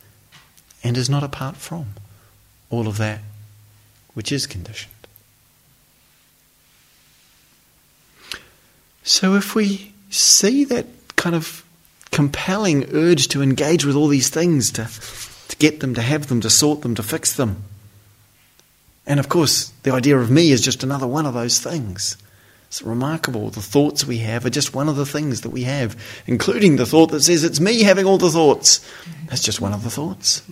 and 0.82 0.96
is 0.96 1.08
not 1.08 1.22
apart 1.22 1.56
from 1.56 1.86
all 2.68 2.88
of 2.88 2.98
that 2.98 3.20
which 4.14 4.32
is 4.32 4.46
conditioned. 4.46 4.97
So 9.08 9.36
if 9.36 9.54
we 9.54 9.94
see 10.10 10.64
that 10.64 10.84
kind 11.16 11.34
of 11.34 11.64
compelling 12.10 12.94
urge 12.94 13.28
to 13.28 13.40
engage 13.40 13.86
with 13.86 13.96
all 13.96 14.08
these 14.08 14.28
things, 14.28 14.70
to, 14.72 14.86
to 15.48 15.56
get 15.56 15.80
them, 15.80 15.94
to 15.94 16.02
have 16.02 16.26
them, 16.26 16.42
to 16.42 16.50
sort 16.50 16.82
them, 16.82 16.94
to 16.94 17.02
fix 17.02 17.32
them, 17.32 17.64
and 19.06 19.18
of 19.18 19.30
course, 19.30 19.72
the 19.82 19.92
idea 19.92 20.18
of 20.18 20.30
me 20.30 20.50
is 20.50 20.60
just 20.60 20.82
another 20.82 21.06
one 21.06 21.24
of 21.24 21.32
those 21.32 21.58
things. 21.58 22.18
It's 22.66 22.82
remarkable. 22.82 23.48
The 23.48 23.62
thoughts 23.62 24.04
we 24.04 24.18
have 24.18 24.44
are 24.44 24.50
just 24.50 24.74
one 24.74 24.90
of 24.90 24.96
the 24.96 25.06
things 25.06 25.40
that 25.40 25.50
we 25.50 25.62
have, 25.62 25.96
including 26.26 26.76
the 26.76 26.84
thought 26.84 27.10
that 27.12 27.22
says 27.22 27.44
it's 27.44 27.60
me 27.60 27.84
having 27.84 28.04
all 28.04 28.18
the 28.18 28.28
thoughts. 28.28 28.86
That's 29.28 29.42
just 29.42 29.62
one 29.62 29.72
of 29.72 29.84
the 29.84 29.90
thoughts. 29.90 30.42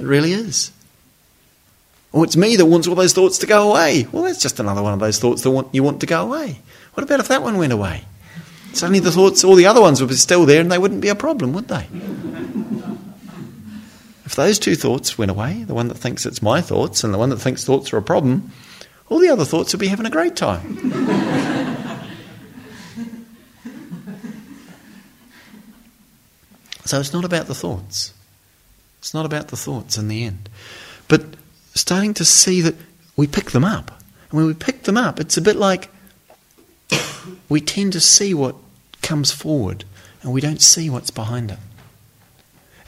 It 0.00 0.04
really 0.04 0.32
is. 0.32 0.72
Or 2.10 2.24
it's 2.24 2.36
me 2.36 2.56
that 2.56 2.66
wants 2.66 2.88
all 2.88 2.96
those 2.96 3.12
thoughts 3.12 3.38
to 3.38 3.46
go 3.46 3.70
away. 3.70 4.08
Well, 4.10 4.24
that's 4.24 4.42
just 4.42 4.58
another 4.58 4.82
one 4.82 4.92
of 4.92 4.98
those 4.98 5.20
thoughts 5.20 5.42
that 5.42 5.52
want, 5.52 5.72
you 5.72 5.84
want 5.84 6.00
to 6.00 6.06
go 6.06 6.22
away. 6.22 6.58
What 6.96 7.04
about 7.04 7.20
if 7.20 7.28
that 7.28 7.42
one 7.42 7.58
went 7.58 7.74
away? 7.74 8.04
Suddenly 8.72 9.00
the 9.00 9.12
thoughts, 9.12 9.44
all 9.44 9.54
the 9.54 9.66
other 9.66 9.82
ones 9.82 10.00
would 10.00 10.08
be 10.08 10.14
still 10.14 10.46
there 10.46 10.62
and 10.62 10.72
they 10.72 10.78
wouldn't 10.78 11.02
be 11.02 11.10
a 11.10 11.14
problem, 11.14 11.52
would 11.52 11.68
they? 11.68 11.86
If 14.24 14.34
those 14.34 14.58
two 14.58 14.74
thoughts 14.74 15.18
went 15.18 15.30
away, 15.30 15.64
the 15.64 15.74
one 15.74 15.88
that 15.88 15.98
thinks 15.98 16.24
it's 16.24 16.40
my 16.40 16.62
thoughts 16.62 17.04
and 17.04 17.12
the 17.12 17.18
one 17.18 17.28
that 17.28 17.36
thinks 17.36 17.66
thoughts 17.66 17.92
are 17.92 17.98
a 17.98 18.02
problem, 18.02 18.50
all 19.10 19.18
the 19.18 19.28
other 19.28 19.44
thoughts 19.44 19.74
would 19.74 19.80
be 19.80 19.88
having 19.88 20.06
a 20.06 20.10
great 20.10 20.36
time. 20.36 20.78
so 26.86 26.98
it's 26.98 27.12
not 27.12 27.26
about 27.26 27.46
the 27.46 27.54
thoughts. 27.54 28.14
It's 29.00 29.12
not 29.12 29.26
about 29.26 29.48
the 29.48 29.56
thoughts 29.58 29.98
in 29.98 30.08
the 30.08 30.24
end. 30.24 30.48
But 31.08 31.26
starting 31.74 32.14
to 32.14 32.24
see 32.24 32.62
that 32.62 32.76
we 33.16 33.26
pick 33.26 33.50
them 33.50 33.64
up. 33.66 33.90
And 34.30 34.38
when 34.38 34.46
we 34.46 34.54
pick 34.54 34.84
them 34.84 34.96
up, 34.96 35.20
it's 35.20 35.36
a 35.36 35.42
bit 35.42 35.56
like 35.56 35.90
we 37.48 37.60
tend 37.60 37.92
to 37.92 38.00
see 38.00 38.34
what 38.34 38.56
comes 39.02 39.32
forward 39.32 39.84
and 40.22 40.32
we 40.32 40.40
don't 40.40 40.60
see 40.60 40.90
what's 40.90 41.10
behind 41.10 41.50
it. 41.50 41.58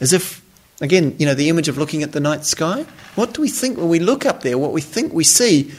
As 0.01 0.13
if, 0.13 0.43
again, 0.81 1.15
you 1.19 1.27
know, 1.27 1.35
the 1.35 1.49
image 1.49 1.69
of 1.69 1.79
looking 1.79 2.03
at 2.03 2.13
the 2.13 2.21
night 2.21 2.45
sky. 2.45 2.85
What 3.15 3.35
do 3.35 3.43
we 3.43 3.49
think 3.49 3.79
when 3.79 3.89
we 3.89 3.99
look 3.99 4.27
up 4.27 4.43
there? 4.43 4.59
What 4.59 4.73
we 4.73 4.81
think 4.81 5.13
we 5.13 5.25
see 5.25 5.73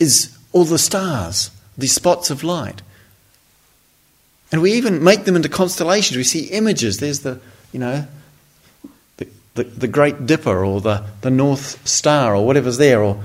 is 0.00 0.36
all 0.52 0.64
the 0.64 0.78
stars, 0.78 1.50
these 1.76 1.94
spots 1.94 2.30
of 2.30 2.42
light. 2.42 2.82
And 4.50 4.62
we 4.62 4.72
even 4.72 5.04
make 5.04 5.24
them 5.24 5.36
into 5.36 5.48
constellations. 5.48 6.16
We 6.16 6.24
see 6.24 6.46
images. 6.46 6.98
There's 6.98 7.20
the, 7.20 7.40
you 7.72 7.80
know, 7.80 8.06
the, 9.18 9.28
the, 9.54 9.64
the 9.64 9.88
Great 9.88 10.26
Dipper 10.26 10.64
or 10.64 10.80
the, 10.80 11.04
the 11.20 11.30
North 11.30 11.86
Star 11.86 12.34
or 12.34 12.46
whatever's 12.46 12.78
there, 12.78 13.02
or 13.02 13.22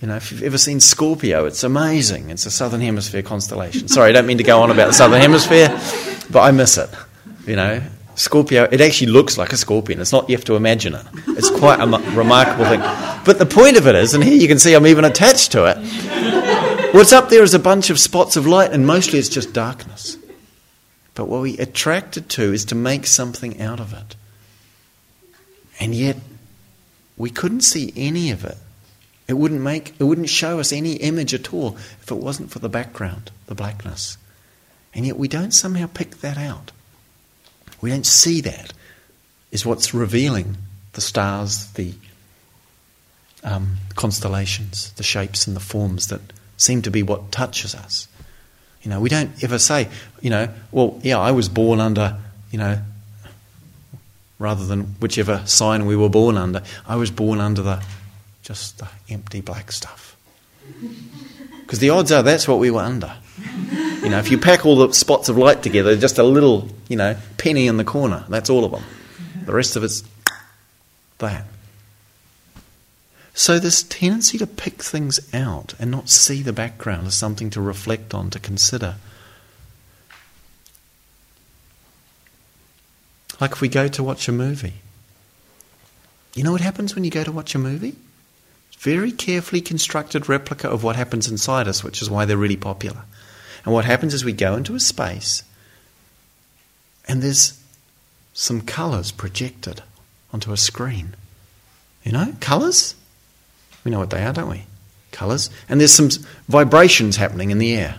you 0.00 0.08
know, 0.08 0.16
if 0.16 0.32
you've 0.32 0.42
ever 0.42 0.56
seen 0.56 0.80
Scorpio, 0.80 1.44
it's 1.44 1.62
amazing. 1.62 2.30
It's 2.30 2.46
a 2.46 2.50
Southern 2.50 2.80
Hemisphere 2.80 3.22
constellation. 3.22 3.86
Sorry, 3.88 4.08
I 4.08 4.12
don't 4.12 4.26
mean 4.26 4.38
to 4.38 4.44
go 4.44 4.62
on 4.62 4.70
about 4.70 4.86
the 4.86 4.92
Southern 4.94 5.20
Hemisphere, 5.20 5.68
but 6.30 6.40
I 6.40 6.52
miss 6.52 6.78
it. 6.78 6.88
You 7.46 7.56
know, 7.56 7.82
Scorpio, 8.14 8.64
it 8.64 8.80
actually 8.80 9.12
looks 9.12 9.36
like 9.36 9.52
a 9.52 9.58
scorpion. 9.58 10.00
It's 10.00 10.12
not, 10.12 10.28
you 10.30 10.36
have 10.36 10.44
to 10.46 10.56
imagine 10.56 10.94
it. 10.94 11.04
It's 11.28 11.50
quite 11.50 11.80
a 11.80 11.86
remarkable 12.16 12.64
thing. 12.64 12.80
But 13.24 13.38
the 13.38 13.46
point 13.46 13.76
of 13.76 13.86
it 13.86 13.94
is, 13.94 14.14
and 14.14 14.24
here 14.24 14.36
you 14.36 14.48
can 14.48 14.58
see 14.58 14.72
I'm 14.72 14.86
even 14.86 15.04
attached 15.04 15.52
to 15.52 15.66
it, 15.66 16.94
what's 16.94 17.12
up 17.12 17.28
there 17.28 17.42
is 17.42 17.52
a 17.52 17.58
bunch 17.58 17.90
of 17.90 17.98
spots 18.00 18.36
of 18.36 18.46
light, 18.46 18.72
and 18.72 18.86
mostly 18.86 19.18
it's 19.18 19.28
just 19.28 19.52
darkness. 19.52 20.16
But 21.14 21.26
what 21.28 21.42
we're 21.42 21.60
attracted 21.60 22.30
to 22.30 22.54
is 22.54 22.64
to 22.66 22.74
make 22.74 23.06
something 23.06 23.60
out 23.60 23.80
of 23.80 23.92
it. 23.92 24.16
And 25.78 25.94
yet, 25.94 26.16
we 27.18 27.28
couldn't 27.28 27.62
see 27.62 27.92
any 27.96 28.30
of 28.30 28.46
it 28.46 28.56
it 29.30 29.38
wouldn't 29.38 29.60
make 29.60 29.94
it 30.00 30.02
wouldn't 30.02 30.28
show 30.28 30.58
us 30.58 30.72
any 30.72 30.94
image 30.94 31.32
at 31.32 31.54
all 31.54 31.76
if 32.02 32.10
it 32.10 32.16
wasn't 32.16 32.50
for 32.50 32.58
the 32.58 32.68
background, 32.68 33.30
the 33.46 33.54
blackness. 33.54 34.18
And 34.92 35.06
yet 35.06 35.16
we 35.16 35.28
don't 35.28 35.52
somehow 35.52 35.86
pick 35.86 36.16
that 36.16 36.36
out. 36.36 36.72
We 37.80 37.90
don't 37.90 38.06
see 38.06 38.40
that 38.40 38.72
is 39.52 39.64
what's 39.64 39.94
revealing 39.94 40.56
the 40.94 41.00
stars, 41.00 41.70
the 41.74 41.94
um, 43.44 43.76
constellations, 43.94 44.90
the 44.92 45.04
shapes 45.04 45.46
and 45.46 45.54
the 45.54 45.60
forms 45.60 46.08
that 46.08 46.20
seem 46.56 46.82
to 46.82 46.90
be 46.90 47.04
what 47.04 47.30
touches 47.30 47.72
us. 47.72 48.08
You 48.82 48.90
know, 48.90 49.00
we 49.00 49.08
don't 49.08 49.30
ever 49.44 49.60
say, 49.60 49.88
you 50.20 50.30
know, 50.30 50.48
well, 50.72 50.98
yeah, 51.04 51.20
I 51.20 51.30
was 51.30 51.48
born 51.48 51.78
under, 51.78 52.18
you 52.50 52.58
know, 52.58 52.80
rather 54.40 54.66
than 54.66 54.86
whichever 55.00 55.46
sign 55.46 55.86
we 55.86 55.94
were 55.94 56.08
born 56.08 56.36
under, 56.36 56.62
I 56.88 56.96
was 56.96 57.12
born 57.12 57.40
under 57.40 57.62
the 57.62 57.84
just 58.42 58.78
the 58.78 58.88
empty 59.08 59.40
black 59.40 59.72
stuff. 59.72 60.16
Because 61.62 61.78
the 61.78 61.90
odds 61.90 62.12
are 62.12 62.22
that's 62.22 62.48
what 62.48 62.58
we 62.58 62.70
were 62.70 62.80
under. 62.80 63.14
You 64.02 64.08
know, 64.08 64.18
if 64.18 64.30
you 64.30 64.38
pack 64.38 64.64
all 64.64 64.76
the 64.76 64.92
spots 64.92 65.28
of 65.28 65.36
light 65.36 65.62
together, 65.62 65.96
just 65.96 66.18
a 66.18 66.22
little, 66.22 66.68
you 66.88 66.96
know, 66.96 67.16
penny 67.38 67.66
in 67.66 67.76
the 67.76 67.84
corner. 67.84 68.24
That's 68.28 68.50
all 68.50 68.64
of 68.64 68.72
them. 68.72 68.82
The 69.44 69.52
rest 69.52 69.76
of 69.76 69.84
it's 69.84 70.02
that. 71.18 71.44
So, 73.34 73.58
this 73.58 73.82
tendency 73.84 74.36
to 74.38 74.46
pick 74.46 74.82
things 74.82 75.20
out 75.32 75.74
and 75.78 75.90
not 75.90 76.08
see 76.08 76.42
the 76.42 76.52
background 76.52 77.06
is 77.06 77.14
something 77.14 77.50
to 77.50 77.60
reflect 77.60 78.12
on, 78.12 78.30
to 78.30 78.38
consider. 78.38 78.96
Like 83.40 83.52
if 83.52 83.60
we 83.60 83.68
go 83.68 83.88
to 83.88 84.02
watch 84.02 84.28
a 84.28 84.32
movie. 84.32 84.74
You 86.34 86.44
know 86.44 86.52
what 86.52 86.60
happens 86.60 86.94
when 86.94 87.04
you 87.04 87.10
go 87.10 87.24
to 87.24 87.32
watch 87.32 87.54
a 87.54 87.58
movie? 87.58 87.96
Very 88.80 89.12
carefully 89.12 89.60
constructed 89.60 90.28
replica 90.28 90.68
of 90.68 90.82
what 90.82 90.96
happens 90.96 91.28
inside 91.28 91.68
us, 91.68 91.84
which 91.84 92.00
is 92.00 92.08
why 92.08 92.24
they're 92.24 92.36
really 92.36 92.56
popular. 92.56 93.02
And 93.64 93.74
what 93.74 93.84
happens 93.84 94.14
is 94.14 94.24
we 94.24 94.32
go 94.32 94.56
into 94.56 94.74
a 94.74 94.80
space 94.80 95.44
and 97.06 97.22
there's 97.22 97.60
some 98.32 98.62
colours 98.62 99.12
projected 99.12 99.82
onto 100.32 100.52
a 100.52 100.56
screen. 100.56 101.14
You 102.04 102.12
know, 102.12 102.34
colours? 102.40 102.94
We 103.84 103.90
know 103.90 103.98
what 103.98 104.10
they 104.10 104.24
are, 104.24 104.32
don't 104.32 104.48
we? 104.48 104.64
Colours. 105.12 105.50
And 105.68 105.78
there's 105.78 105.92
some 105.92 106.08
vibrations 106.48 107.16
happening 107.16 107.50
in 107.50 107.58
the 107.58 107.74
air. 107.74 107.96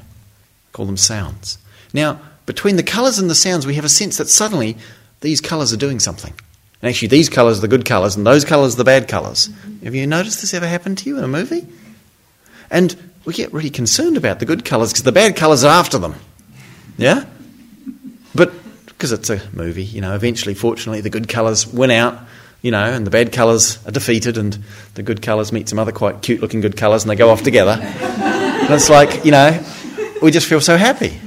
Call 0.72 0.86
them 0.86 0.98
sounds. 0.98 1.60
Now, 1.94 2.20
between 2.48 2.78
the 2.78 2.84
colours 2.84 3.20
and 3.20 3.30
the 3.30 3.36
sounds, 3.36 3.68
we 3.68 3.76
have 3.76 3.86
a 3.86 3.90
sense 3.90 4.18
that 4.18 4.30
suddenly 4.30 4.78
these 5.20 5.42
colours 5.42 5.72
are 5.72 5.78
doing 5.78 6.00
something. 6.00 6.34
And 6.82 6.90
actually, 6.90 7.10
these 7.10 7.30
colours 7.30 7.60
are 7.60 7.62
the 7.62 7.68
good 7.68 7.86
colours, 7.86 8.16
and 8.16 8.26
those 8.26 8.44
colours 8.44 8.74
are 8.74 8.78
the 8.78 8.84
bad 8.84 9.08
colors 9.08 9.50
mm-hmm. 9.50 9.86
Have 9.86 9.96
you 9.96 10.06
noticed 10.06 10.42
this 10.42 10.54
ever 10.54 10.68
happen 10.68 10.96
to 10.96 11.10
you 11.10 11.18
in 11.18 11.24
a 11.24 11.28
movie? 11.28 11.68
And 12.70 12.96
we 13.26 13.34
get 13.34 13.54
really 13.54 13.70
concerned 13.70 14.18
about 14.18 14.40
the 14.40 14.46
good 14.46 14.64
colours 14.64 14.92
because 14.92 15.04
the 15.04 15.12
bad 15.12 15.36
colours 15.36 15.64
are 15.64 15.72
after 15.72 15.98
them. 15.98 16.16
Yeah? 16.98 17.26
But 18.34 18.52
because 18.86 19.12
it's 19.12 19.30
a 19.30 19.42
movie, 19.54 19.84
you 19.84 20.02
know, 20.02 20.14
eventually, 20.16 20.54
fortunately, 20.54 21.02
the 21.02 21.10
good 21.10 21.28
colours 21.28 21.66
win 21.66 21.92
out, 21.92 22.20
you 22.62 22.72
know, 22.72 22.84
and 22.84 23.06
the 23.06 23.12
bad 23.12 23.32
colours 23.32 23.84
are 23.88 23.92
defeated, 23.92 24.38
and 24.38 24.58
the 24.94 25.04
good 25.04 25.22
colours 25.22 25.52
meet 25.52 25.68
some 25.68 25.80
other 25.80 25.92
quite 25.92 26.22
cute 26.22 26.42
looking 26.42 26.62
good 26.62 26.78
colours, 26.78 27.04
and 27.04 27.10
they 27.10 27.16
go 27.16 27.30
off 27.30 27.42
together. 27.42 27.72
and 27.82 28.74
it's 28.74 28.90
like, 28.90 29.26
you 29.26 29.32
know, 29.32 29.64
we 30.22 30.30
just 30.32 30.48
feel 30.48 30.62
so 30.62 30.78
happy. 30.78 31.20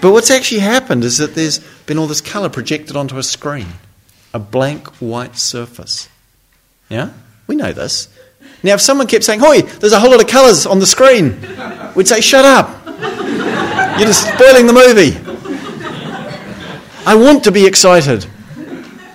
But 0.00 0.12
what's 0.12 0.30
actually 0.30 0.60
happened 0.60 1.04
is 1.04 1.18
that 1.18 1.34
there's 1.34 1.58
been 1.86 1.98
all 1.98 2.06
this 2.06 2.20
colour 2.20 2.48
projected 2.48 2.96
onto 2.96 3.18
a 3.18 3.22
screen, 3.22 3.66
a 4.34 4.38
blank 4.38 4.88
white 4.96 5.36
surface. 5.36 6.08
Yeah? 6.88 7.12
We 7.46 7.56
know 7.56 7.72
this. 7.72 8.08
Now, 8.62 8.74
if 8.74 8.80
someone 8.80 9.06
kept 9.06 9.24
saying, 9.24 9.40
Hoi, 9.40 9.62
there's 9.62 9.92
a 9.92 10.00
whole 10.00 10.10
lot 10.10 10.20
of 10.20 10.28
colours 10.28 10.66
on 10.66 10.78
the 10.78 10.86
screen, 10.86 11.40
we'd 11.94 12.08
say, 12.08 12.20
Shut 12.20 12.44
up. 12.44 12.84
You're 13.98 14.08
just 14.08 14.28
spoiling 14.28 14.66
the 14.66 14.72
movie. 14.72 15.16
I 17.06 17.14
want 17.14 17.44
to 17.44 17.52
be 17.52 17.64
excited, 17.66 18.26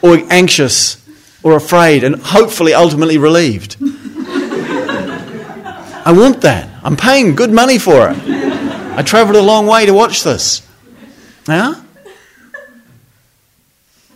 or 0.02 0.18
anxious, 0.32 0.98
or 1.44 1.56
afraid, 1.56 2.04
and 2.04 2.16
hopefully 2.16 2.74
ultimately 2.74 3.18
relieved. 3.18 3.76
I 6.04 6.14
want 6.16 6.42
that. 6.42 6.70
I'm 6.84 6.98
paying 6.98 7.36
good 7.36 7.52
money 7.52 7.78
for 7.78 8.10
it. 8.10 8.18
I 8.98 9.04
travelled 9.04 9.36
a 9.36 9.42
long 9.42 9.68
way 9.68 9.86
to 9.86 9.94
watch 9.94 10.24
this. 10.24 10.68
Now, 11.48 11.84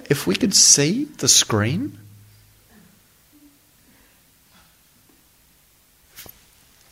if 0.10 0.28
we 0.28 0.36
could 0.36 0.54
see 0.54 1.06
the 1.06 1.28
screen, 1.28 1.98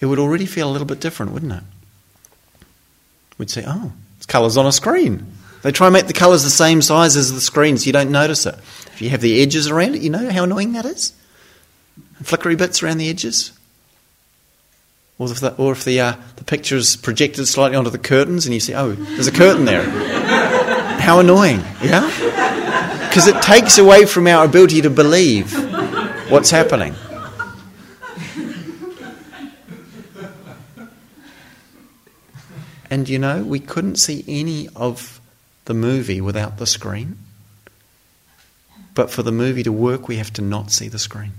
it 0.02 0.08
would 0.08 0.20
already 0.20 0.46
feel 0.46 0.70
a 0.70 0.72
little 0.72 0.88
bit 0.88 1.00
different, 1.00 1.32
wouldn't 1.32 1.54
it? 1.54 1.64
We'd 3.38 3.50
say, 3.50 3.64
oh, 3.68 3.94
it's 4.18 4.26
colours 4.26 4.58
on 4.58 4.66
a 4.66 4.72
screen. 4.72 5.26
They 5.62 5.72
try 5.72 5.88
and 5.88 5.94
make 5.94 6.08
the 6.08 6.14
colours 6.14 6.44
the 6.44 6.50
same 6.50 6.82
size 6.82 7.16
as 7.16 7.32
the 7.34 7.40
screen 7.40 7.78
so 7.78 7.86
you 7.86 7.94
don't 7.94 8.12
notice 8.12 8.46
it. 8.46 8.56
If 8.56 9.02
you 9.02 9.10
have 9.10 9.22
the 9.22 9.42
edges 9.42 9.70
around 9.70 9.96
it, 9.96 10.02
you 10.02 10.10
know 10.10 10.30
how 10.30 10.44
annoying 10.44 10.74
that 10.74 10.86
is? 10.86 11.14
Flickery 12.22 12.56
bits 12.56 12.84
around 12.84 12.98
the 12.98 13.10
edges. 13.10 13.54
Or 15.20 15.32
if 15.32 15.40
the, 15.40 15.56
or 15.56 15.72
if 15.74 15.84
the, 15.84 16.00
uh, 16.00 16.16
the 16.38 16.44
picture 16.44 16.76
is 16.76 16.96
projected 16.96 17.48
slightly 17.48 17.78
onto 17.78 17.90
the 17.90 18.00
curtains 18.00 18.46
and 18.46 18.54
you 18.54 18.60
see, 18.60 18.74
oh, 18.74 18.94
there's 18.94 19.28
a 19.28 19.32
curtain 19.32 19.66
there. 19.66 19.84
how 21.00 21.20
annoying, 21.20 21.60
yeah? 21.82 22.08
Because 23.08 23.28
it 23.28 23.42
takes 23.42 23.78
away 23.78 24.06
from 24.06 24.26
our 24.28 24.46
ability 24.46 24.82
to 24.82 24.90
believe 24.90 25.54
what's 26.32 26.50
happening. 26.50 26.96
And 32.90 33.10
you 33.10 33.20
know, 33.20 33.44
we 33.44 33.60
couldn't 33.60 33.96
see 33.96 34.24
any 34.28 34.70
of 34.76 35.20
the 35.66 35.74
movie 35.74 36.22
without 36.22 36.58
the 36.58 36.68
screen. 36.68 37.18
But 38.94 39.10
for 39.10 39.24
the 39.24 39.32
movie 39.32 39.64
to 39.64 39.72
work, 39.72 40.08
we 40.08 40.18
have 40.18 40.32
to 40.34 40.42
not 40.42 40.72
see 40.72 40.88
the 40.88 41.00
screen. 41.00 41.32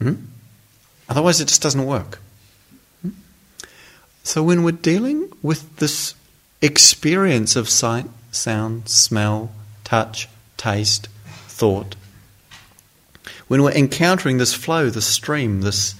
Hmm? 0.00 0.14
Otherwise, 1.08 1.40
it 1.40 1.46
just 1.46 1.62
doesn't 1.62 1.86
work. 1.86 2.18
So, 4.26 4.42
when 4.42 4.64
we're 4.64 4.72
dealing 4.72 5.30
with 5.40 5.76
this 5.76 6.16
experience 6.60 7.54
of 7.54 7.68
sight, 7.68 8.06
sound, 8.32 8.88
smell, 8.88 9.52
touch, 9.84 10.28
taste, 10.56 11.06
thought, 11.46 11.94
when 13.46 13.62
we're 13.62 13.70
encountering 13.70 14.38
this 14.38 14.52
flow, 14.52 14.90
this 14.90 15.06
stream, 15.06 15.60
this 15.60 15.94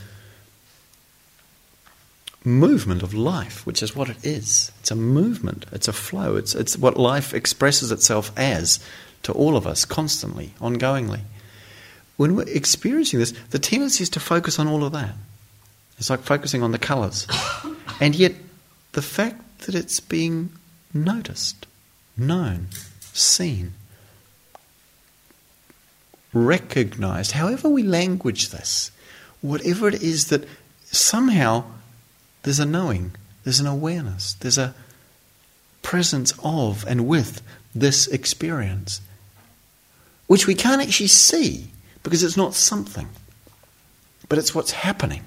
movement 2.44 3.04
of 3.04 3.14
life, 3.14 3.64
which 3.64 3.80
is 3.80 3.94
what 3.94 4.08
it 4.08 4.24
is. 4.24 4.72
It's 4.80 4.90
a 4.90 4.96
movement, 4.96 5.64
it's 5.70 5.86
a 5.86 5.92
flow, 5.92 6.34
it's, 6.34 6.56
it's 6.56 6.76
what 6.76 6.96
life 6.96 7.32
expresses 7.32 7.92
itself 7.92 8.32
as 8.36 8.80
to 9.22 9.30
all 9.34 9.56
of 9.56 9.68
us 9.68 9.84
constantly, 9.84 10.52
ongoingly. 10.60 11.20
When 12.16 12.34
we're 12.34 12.48
experiencing 12.48 13.20
this, 13.20 13.34
the 13.50 13.60
tendency 13.60 14.02
is 14.02 14.10
to 14.10 14.20
focus 14.20 14.58
on 14.58 14.66
all 14.66 14.82
of 14.82 14.90
that. 14.94 15.14
It's 15.98 16.10
like 16.10 16.20
focusing 16.20 16.62
on 16.62 16.72
the 16.72 16.78
colours. 16.78 17.26
And 17.98 18.14
yet, 18.14 18.34
the 18.92 19.00
fact 19.00 19.60
that 19.60 19.74
it's 19.74 20.00
being 20.00 20.50
noticed, 20.92 21.66
known, 22.14 22.68
seen, 23.00 23.72
recognized, 26.34 27.32
however 27.32 27.70
we 27.70 27.82
language 27.82 28.50
this, 28.50 28.90
whatever 29.40 29.88
it 29.88 30.02
is 30.02 30.26
that 30.26 30.46
somehow 30.84 31.64
there's 32.42 32.60
a 32.60 32.66
knowing, 32.66 33.12
there's 33.44 33.60
an 33.60 33.66
awareness, 33.66 34.34
there's 34.34 34.58
a 34.58 34.74
presence 35.82 36.34
of 36.42 36.84
and 36.86 37.06
with 37.06 37.42
this 37.74 38.06
experience, 38.08 39.00
which 40.26 40.46
we 40.46 40.54
can't 40.54 40.82
actually 40.82 41.06
see 41.06 41.68
because 42.02 42.22
it's 42.22 42.36
not 42.36 42.54
something, 42.54 43.08
but 44.28 44.38
it's 44.38 44.54
what's 44.54 44.72
happening. 44.72 45.22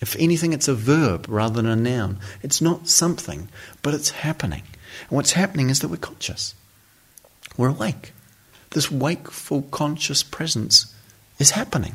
If 0.00 0.16
anything, 0.18 0.52
it's 0.52 0.68
a 0.68 0.74
verb 0.74 1.26
rather 1.28 1.56
than 1.56 1.66
a 1.66 1.76
noun. 1.76 2.18
It's 2.42 2.60
not 2.60 2.88
something, 2.88 3.48
but 3.82 3.94
it's 3.94 4.10
happening. 4.10 4.62
And 5.08 5.16
what's 5.16 5.32
happening 5.32 5.68
is 5.70 5.80
that 5.80 5.88
we're 5.88 5.96
conscious. 5.96 6.54
We're 7.56 7.68
awake. 7.68 8.12
This 8.70 8.90
wakeful, 8.90 9.62
conscious 9.70 10.22
presence 10.22 10.94
is 11.38 11.50
happening. 11.50 11.94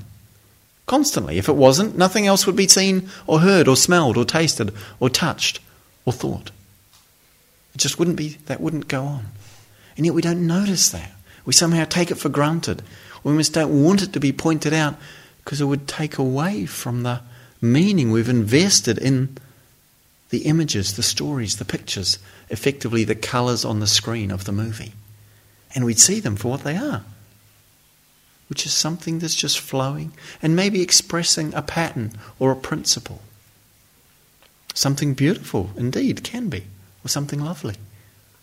Constantly. 0.86 1.38
If 1.38 1.49
it 1.49 1.56
wasn't, 1.56 1.97
nothing 1.97 2.28
else 2.28 2.45
would 2.45 2.56
be 2.56 2.68
seen 2.68 3.10
or 3.26 3.39
heard 3.39 3.68
or 3.68 3.76
smelled 3.76 4.18
or 4.18 4.26
tasted 4.26 4.72
or 4.99 5.10
touched 5.10 5.60
or 6.06 6.14
thought. 6.14 6.51
It 7.74 7.80
just 7.80 7.97
wouldn't 7.97 8.18
be, 8.18 8.38
that 8.45 8.62
wouldn't 8.62 8.88
go 8.88 9.03
on. 9.03 9.26
And 9.97 10.06
yet 10.06 10.14
we 10.14 10.22
don't 10.22 10.45
notice 10.45 10.89
that. 10.89 11.12
We 11.45 11.53
somehow 11.53 11.86
take 11.86 12.12
it 12.12 12.16
for 12.16 12.30
granted. 12.30 12.84
We 13.24 13.32
almost 13.32 13.53
don't 13.53 13.84
want 13.84 14.03
it 14.03 14.14
to 14.14 14.20
be 14.20 14.32
pointed 14.32 14.74
out 14.74 14.95
because 15.43 15.62
it 15.62 15.66
would 15.66 15.88
take 15.88 16.18
away 16.18 16.66
from 16.66 17.03
the 17.03 17.22
meaning 17.62 18.12
we've 18.12 18.30
invested 18.30 18.97
in 18.97 19.38
the 20.30 20.39
images, 20.39 20.95
the 20.95 21.03
stories, 21.03 21.58
the 21.58 21.66
pictures, 21.66 22.20
effectively 22.49 23.03
the 23.03 23.16
colours 23.16 23.64
on 23.64 23.80
the 23.80 23.88
screen 23.88 24.32
of 24.32 24.45
the 24.45 24.51
movie. 24.51 24.93
And 25.74 25.86
we'd 25.86 25.99
see 25.99 26.20
them 26.20 26.36
for 26.36 26.49
what 26.49 26.64
they 26.64 26.78
are 26.78 27.03
which 28.47 28.66
is 28.66 28.74
something 28.74 29.20
that's 29.20 29.36
just 29.36 29.60
flowing 29.60 30.12
and 30.41 30.56
maybe 30.56 30.82
expressing 30.82 31.53
a 31.53 31.62
pattern 31.62 32.12
or 32.39 32.51
a 32.51 32.56
principle. 32.56 33.22
Something 34.74 35.14
beautiful, 35.14 35.72
indeed, 35.78 36.24
can 36.24 36.49
be, 36.49 36.66
or 37.03 37.10
something 37.10 37.39
lovely, 37.39 37.76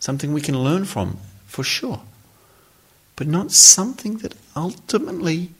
something 0.01 0.33
we 0.33 0.41
can 0.41 0.59
learn 0.59 0.85
from, 0.85 1.19
for 1.47 1.63
sure, 1.63 2.01
but 3.17 3.27
not 3.27 3.53
something 3.53 4.19
that 4.19 4.35
ultimately 4.57 5.51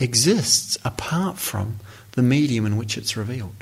exists 0.00 0.78
apart 0.84 1.38
from 1.38 1.78
the 2.12 2.22
medium 2.22 2.66
in 2.66 2.76
which 2.76 2.96
it's 2.96 3.16
revealed. 3.16 3.54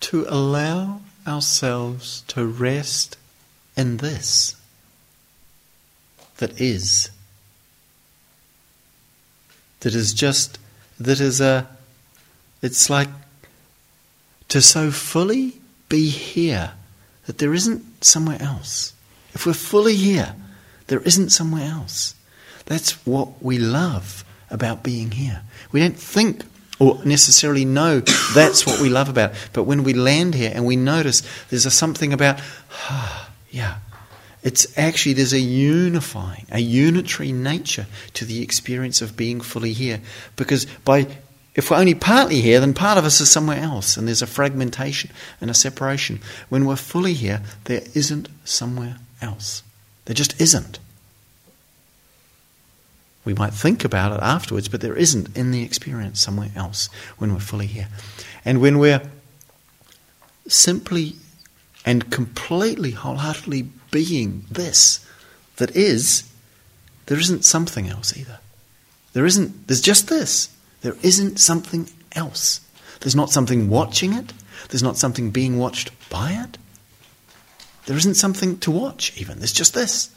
to 0.00 0.26
allow 0.28 1.00
ourselves 1.26 2.22
to 2.28 2.46
rest 2.46 3.16
in 3.74 3.96
this 3.96 4.56
that 6.42 6.60
is. 6.60 7.08
That 9.80 9.94
is 9.94 10.12
just, 10.12 10.58
that 10.98 11.20
is 11.20 11.40
a, 11.40 11.68
it's 12.60 12.90
like 12.90 13.08
to 14.52 14.60
so 14.60 14.90
fully 14.90 15.54
be 15.88 16.10
here 16.10 16.72
that 17.24 17.38
there 17.38 17.54
isn't 17.54 18.04
somewhere 18.04 18.36
else. 18.38 18.92
If 19.32 19.46
we're 19.46 19.54
fully 19.54 19.96
here, 19.96 20.34
there 20.88 21.00
isn't 21.00 21.30
somewhere 21.30 21.64
else. 21.64 22.14
That's 22.66 23.06
what 23.06 23.42
we 23.42 23.56
love 23.56 24.26
about 24.50 24.82
being 24.82 25.12
here. 25.12 25.40
We 25.72 25.80
don't 25.80 25.96
think 25.96 26.42
or 26.78 27.02
necessarily 27.02 27.64
know 27.64 28.00
that's 28.34 28.66
what 28.66 28.78
we 28.78 28.90
love 28.90 29.08
about 29.08 29.30
it. 29.30 29.36
But 29.54 29.62
when 29.62 29.84
we 29.84 29.94
land 29.94 30.34
here 30.34 30.52
and 30.54 30.66
we 30.66 30.76
notice 30.76 31.22
there's 31.48 31.64
a 31.64 31.70
something 31.70 32.12
about, 32.12 32.38
ah, 32.72 33.30
yeah, 33.50 33.78
it's 34.42 34.76
actually, 34.76 35.14
there's 35.14 35.32
a 35.32 35.40
unifying, 35.40 36.44
a 36.52 36.60
unitary 36.60 37.32
nature 37.32 37.86
to 38.12 38.26
the 38.26 38.42
experience 38.42 39.00
of 39.00 39.16
being 39.16 39.40
fully 39.40 39.72
here. 39.72 40.02
Because 40.36 40.66
by 40.84 41.06
if 41.54 41.70
we're 41.70 41.76
only 41.76 41.94
partly 41.94 42.40
here, 42.40 42.60
then 42.60 42.72
part 42.72 42.98
of 42.98 43.04
us 43.04 43.20
is 43.20 43.30
somewhere 43.30 43.58
else, 43.58 43.96
and 43.96 44.08
there's 44.08 44.22
a 44.22 44.26
fragmentation 44.26 45.10
and 45.40 45.50
a 45.50 45.54
separation. 45.54 46.20
When 46.48 46.64
we're 46.64 46.76
fully 46.76 47.12
here, 47.12 47.42
there 47.64 47.82
isn't 47.94 48.28
somewhere 48.44 48.96
else. 49.20 49.62
There 50.06 50.14
just 50.14 50.40
isn't. 50.40 50.78
We 53.24 53.34
might 53.34 53.52
think 53.52 53.84
about 53.84 54.12
it 54.12 54.22
afterwards, 54.22 54.68
but 54.68 54.80
there 54.80 54.96
isn't 54.96 55.36
in 55.36 55.52
the 55.52 55.62
experience 55.62 56.20
somewhere 56.20 56.50
else 56.56 56.88
when 57.18 57.32
we're 57.32 57.40
fully 57.40 57.66
here. 57.66 57.88
And 58.44 58.60
when 58.60 58.78
we're 58.78 59.02
simply 60.48 61.16
and 61.84 62.10
completely, 62.10 62.92
wholeheartedly 62.92 63.68
being 63.90 64.44
this 64.50 65.06
that 65.56 65.76
is, 65.76 66.28
there 67.06 67.18
isn't 67.18 67.44
something 67.44 67.88
else 67.88 68.16
either. 68.16 68.38
There 69.12 69.26
isn't, 69.26 69.68
there's 69.68 69.80
just 69.80 70.08
this. 70.08 70.48
There 70.82 70.96
isn't 71.02 71.38
something 71.38 71.88
else. 72.12 72.60
There's 73.00 73.16
not 73.16 73.30
something 73.30 73.68
watching 73.68 74.12
it. 74.12 74.32
There's 74.68 74.82
not 74.82 74.98
something 74.98 75.30
being 75.30 75.58
watched 75.58 75.90
by 76.10 76.32
it. 76.32 76.58
There 77.86 77.96
isn't 77.96 78.14
something 78.14 78.58
to 78.58 78.70
watch, 78.70 79.12
even. 79.16 79.38
There's 79.38 79.52
just 79.52 79.74
this. 79.74 80.10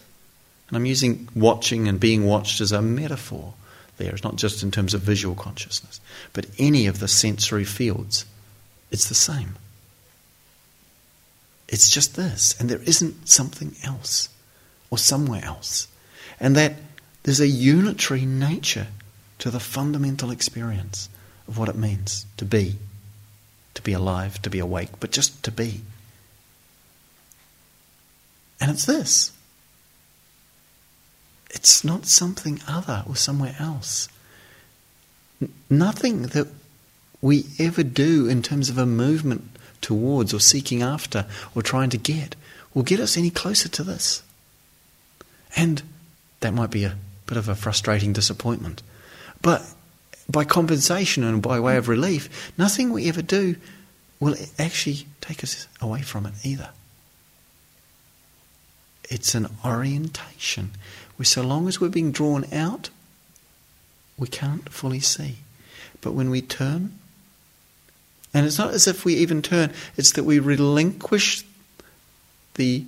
And 0.68 0.78
I'm 0.78 0.86
using 0.86 1.30
watching 1.36 1.88
and 1.88 1.99
being 1.99 2.26
watched 2.26 2.61
as 2.61 2.72
a 2.72 2.82
metaphor 2.82 3.53
there. 3.97 4.11
It's 4.11 4.24
not 4.24 4.36
just 4.36 4.63
in 4.63 4.72
terms 4.72 4.93
of 4.93 5.01
visual 5.01 5.36
consciousness, 5.36 5.99
but 6.34 6.47
any 6.59 6.88
of 6.88 6.99
the 6.99 7.07
sensory 7.07 7.63
fields. 7.63 8.26
It's 8.91 9.07
the 9.07 9.16
same. 9.16 9.55
It's 11.68 11.89
just 11.89 12.16
this, 12.16 12.55
and 12.59 12.70
there 12.70 12.82
isn't 12.84 13.28
something 13.28 13.76
else 13.84 14.30
or 14.91 14.97
somewhere 14.97 15.43
else. 15.43 15.88
And 16.39 16.55
that 16.55 16.76
there's 17.24 17.39
a 17.39 17.47
unitary 17.47 18.26
nature 18.26 18.88
to 19.46 19.52
the 19.52 19.60
fundamental 19.60 20.32
experience 20.32 21.08
of 21.48 21.56
what 21.56 21.70
it 21.70 21.76
means 21.76 22.26
to 22.36 22.43
be, 22.43 22.78
to 23.76 23.82
be 23.84 23.93
alive, 23.93 24.41
to 24.41 24.50
be 24.50 24.58
awake, 24.58 24.89
but 25.00 25.12
just 25.12 25.43
to 25.43 25.52
be. 25.52 25.82
And 28.60 28.72
it's 28.72 28.86
this 28.86 29.32
it's 31.52 31.84
not 31.84 32.08
something 32.08 32.60
other 32.68 33.04
or 33.08 33.16
somewhere 33.16 33.56
else. 33.60 34.10
N- 35.39 35.54
nothing 35.70 36.24
that 36.24 36.48
we 37.22 37.46
ever 37.60 37.84
do 37.84 38.28
in 38.28 38.41
terms 38.41 38.72
of 38.72 38.80
a 38.80 38.86
movement 38.88 39.43
towards 39.80 40.34
or 40.34 40.39
seeking 40.39 40.82
after 40.82 41.28
or 41.54 41.62
trying 41.62 41.91
to 41.91 42.00
get 42.00 42.36
will 42.74 42.82
get 42.82 43.00
us 43.00 43.16
any 43.16 43.30
closer 43.30 43.70
to 43.70 43.84
this. 43.84 44.24
And 45.56 45.84
that 46.39 46.56
might 46.56 46.72
be 46.72 46.84
a 46.84 46.98
bit 47.28 47.38
of 47.38 47.48
a 47.48 47.54
frustrating 47.54 48.12
disappointment. 48.12 48.82
But 49.46 49.64
by 50.28 50.43
compensation 50.43 51.24
and 51.24 51.39
by 51.39 51.60
way 51.60 51.78
of 51.78 51.88
relief, 51.88 52.52
nothing 52.58 52.91
we 52.91 53.08
ever 53.08 53.22
do 53.22 53.58
will 54.20 54.36
actually 54.58 55.06
take 55.22 55.43
us 55.43 55.68
away 55.80 56.02
from 56.02 56.26
it 56.26 56.34
either. 56.43 56.70
It's 59.08 59.36
an 59.36 59.48
orientation 59.64 60.72
where, 61.18 61.28
so 61.28 61.43
long 61.43 61.68
as 61.68 61.80
we're 61.80 61.89
being 61.89 62.12
drawn 62.12 62.52
out, 62.52 62.89
we 64.18 64.28
can't 64.28 64.68
fully 64.74 65.00
see. 65.00 65.36
But 66.02 66.14
when 66.14 66.32
we 66.32 66.41
turn, 66.41 66.98
and 68.34 68.48
it's 68.48 68.58
not 68.58 68.74
as 68.74 68.88
if 68.88 69.06
we 69.06 69.14
even 69.14 69.43
turn, 69.43 69.72
it's 69.96 70.14
that 70.14 70.24
we 70.24 70.39
relinquish 70.39 71.43
the, 72.56 72.84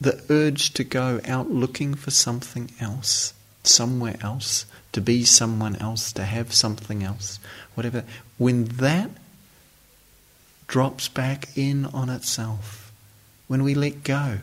the 0.00 0.20
urge 0.28 0.72
to 0.72 0.82
go 0.82 1.20
out 1.24 1.52
looking 1.52 1.94
for 1.94 2.10
something 2.10 2.72
else, 2.80 3.32
somewhere 3.62 4.16
else, 4.22 4.66
to 4.92 5.00
be 5.00 5.24
someone 5.24 5.76
else, 5.76 6.12
to 6.12 6.24
have 6.24 6.52
something 6.52 7.02
else, 7.02 7.38
whatever. 7.74 8.04
When 8.38 8.64
that 8.64 9.10
drops 10.66 11.08
back 11.08 11.48
in 11.56 11.86
on 11.86 12.08
itself, 12.08 12.92
when 13.48 13.62
we 13.62 13.74
let 13.74 14.04
go 14.04 14.38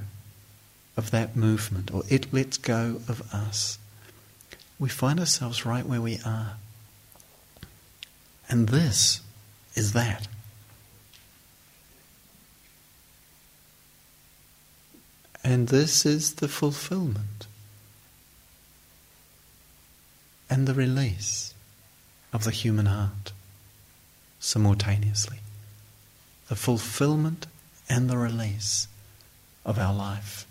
of 0.97 1.11
that 1.11 1.35
movement, 1.35 1.93
or 1.93 2.03
it 2.09 2.33
lets 2.33 2.57
go 2.57 3.01
of 3.07 3.21
us, 3.33 3.77
we 4.77 4.89
find 4.89 5.19
ourselves 5.19 5.65
right 5.65 5.85
where 5.85 6.01
we 6.01 6.19
are. 6.25 6.53
And 8.49 8.69
this 8.69 9.21
is 9.75 9.93
that. 9.93 10.27
And 15.43 15.69
this 15.69 16.05
is 16.05 16.35
the 16.35 16.47
fulfillment 16.47 17.47
and 20.49 20.67
the 20.67 20.73
release 20.73 21.53
of 22.33 22.43
the 22.43 22.51
human 22.51 22.87
heart 22.87 23.31
simultaneously. 24.39 25.39
The 26.47 26.55
fulfillment 26.55 27.47
and 27.89 28.09
the 28.09 28.17
release 28.17 28.87
of 29.65 29.77
our 29.77 29.93
life. 29.93 30.45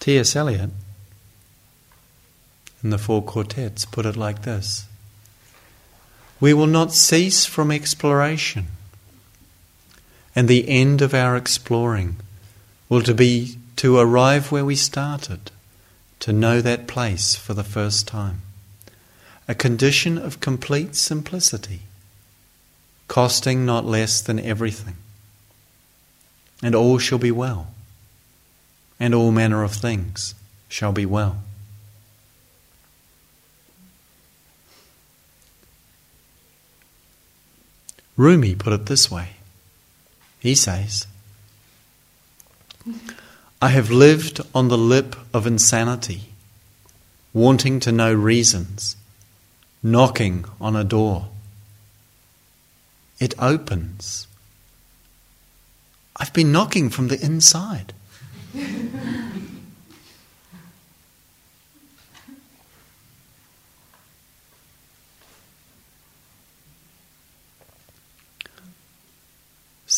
T.S. 0.00 0.36
Eliot 0.36 0.70
in 2.82 2.90
the 2.90 2.98
Four 2.98 3.22
Quartets 3.22 3.86
put 3.86 4.04
it 4.04 4.16
like 4.16 4.42
this 4.42 4.86
We 6.40 6.52
will 6.52 6.66
not 6.66 6.92
cease 6.92 7.46
from 7.46 7.70
exploration, 7.70 8.66
and 10.34 10.48
the 10.48 10.68
end 10.68 11.00
of 11.00 11.14
our 11.14 11.36
exploring 11.36 12.16
will 12.88 13.02
to 13.02 13.14
be 13.14 13.56
to 13.76 13.98
arrive 13.98 14.52
where 14.52 14.64
we 14.64 14.76
started, 14.76 15.50
to 16.20 16.32
know 16.32 16.60
that 16.60 16.86
place 16.86 17.34
for 17.34 17.54
the 17.54 17.64
first 17.64 18.06
time. 18.06 18.42
A 19.46 19.54
condition 19.54 20.16
of 20.18 20.40
complete 20.40 20.94
simplicity, 20.96 21.80
costing 23.08 23.66
not 23.66 23.84
less 23.84 24.20
than 24.20 24.38
everything. 24.40 24.96
And 26.62 26.74
all 26.74 26.98
shall 26.98 27.18
be 27.18 27.30
well 27.30 27.74
and 28.98 29.14
all 29.14 29.30
manner 29.30 29.62
of 29.62 29.72
things 29.72 30.34
shall 30.68 30.92
be 30.92 31.06
well. 31.06 31.38
Rumi 38.16 38.54
put 38.54 38.72
it 38.72 38.86
this 38.86 39.10
way. 39.10 39.30
He 40.38 40.54
says, 40.54 41.06
I 43.60 43.68
have 43.68 43.90
lived 43.90 44.40
on 44.54 44.68
the 44.68 44.78
lip 44.78 45.16
of 45.32 45.46
insanity, 45.46 46.22
wanting 47.32 47.80
to 47.80 47.92
know 47.92 48.12
reasons, 48.12 48.96
knocking 49.82 50.44
on 50.60 50.76
a 50.76 50.84
door. 50.84 51.28
It 53.18 53.34
opens. 53.38 54.26
I've 56.16 56.32
been 56.32 56.52
knocking 56.52 56.90
from 56.90 57.08
the 57.08 57.20
inside. 57.24 57.92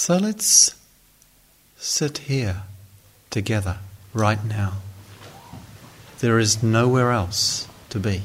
so 0.07 0.17
let's 0.19 0.73
sit 1.77 2.19
here 2.19 2.63
together 3.29 3.79
right 4.15 4.45
now. 4.45 4.75
There 6.21 6.39
is 6.39 6.63
nowhere 6.63 7.11
else 7.11 7.67
to 7.91 7.99
be. 7.99 8.23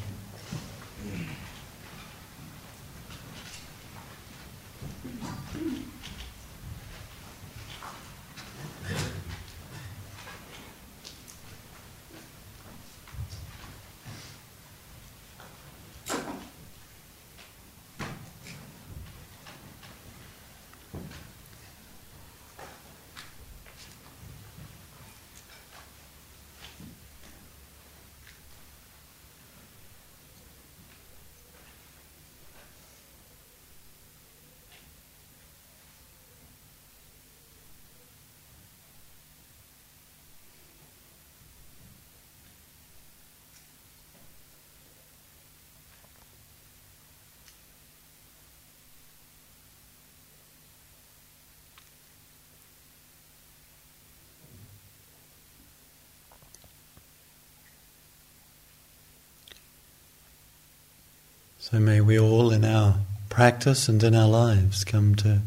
So 61.71 61.79
may 61.79 62.01
we 62.01 62.19
all 62.19 62.51
in 62.51 62.65
our 62.65 62.97
practice 63.29 63.87
and 63.87 64.03
in 64.03 64.13
our 64.13 64.27
lives 64.27 64.83
come 64.83 65.15
to 65.15 65.39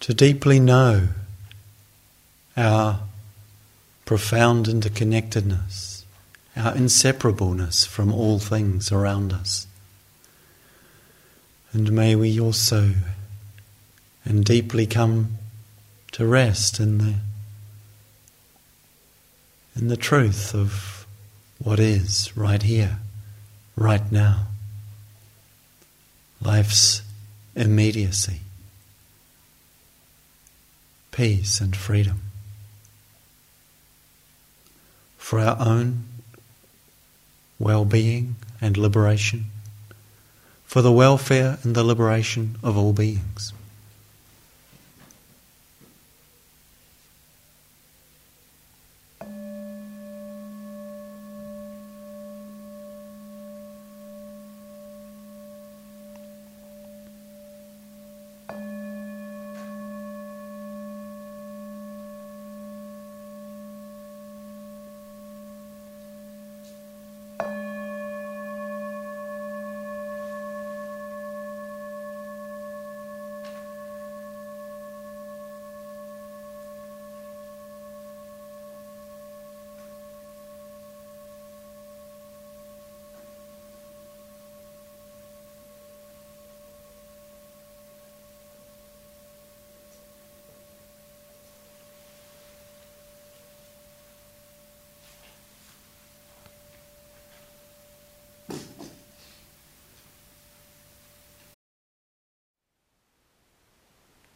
to 0.00 0.14
deeply 0.14 0.58
know 0.58 1.08
our 2.56 3.00
profound 4.06 4.66
interconnectedness, 4.66 6.04
our 6.56 6.72
inseparableness 6.72 7.86
from 7.86 8.10
all 8.10 8.38
things 8.38 8.90
around 8.90 9.34
us. 9.34 9.66
And 11.74 11.92
may 11.92 12.16
we 12.16 12.40
also 12.40 12.92
and 14.24 14.46
deeply 14.46 14.86
come 14.86 15.36
to 16.12 16.26
rest 16.26 16.80
in 16.80 16.96
the 16.96 17.14
in 19.76 19.88
the 19.88 19.98
truth 19.98 20.54
of 20.54 21.06
what 21.58 21.78
is 21.78 22.34
right 22.34 22.62
here 22.62 23.00
right 23.76 24.10
now. 24.12 24.46
Life's 26.40 27.02
immediacy, 27.56 28.40
peace 31.10 31.60
and 31.60 31.74
freedom. 31.74 32.20
For 35.16 35.40
our 35.40 35.56
own 35.58 36.04
well 37.58 37.84
being 37.84 38.36
and 38.60 38.76
liberation, 38.76 39.46
for 40.64 40.82
the 40.82 40.92
welfare 40.92 41.58
and 41.62 41.74
the 41.74 41.84
liberation 41.84 42.56
of 42.62 42.76
all 42.76 42.92
beings. 42.92 43.52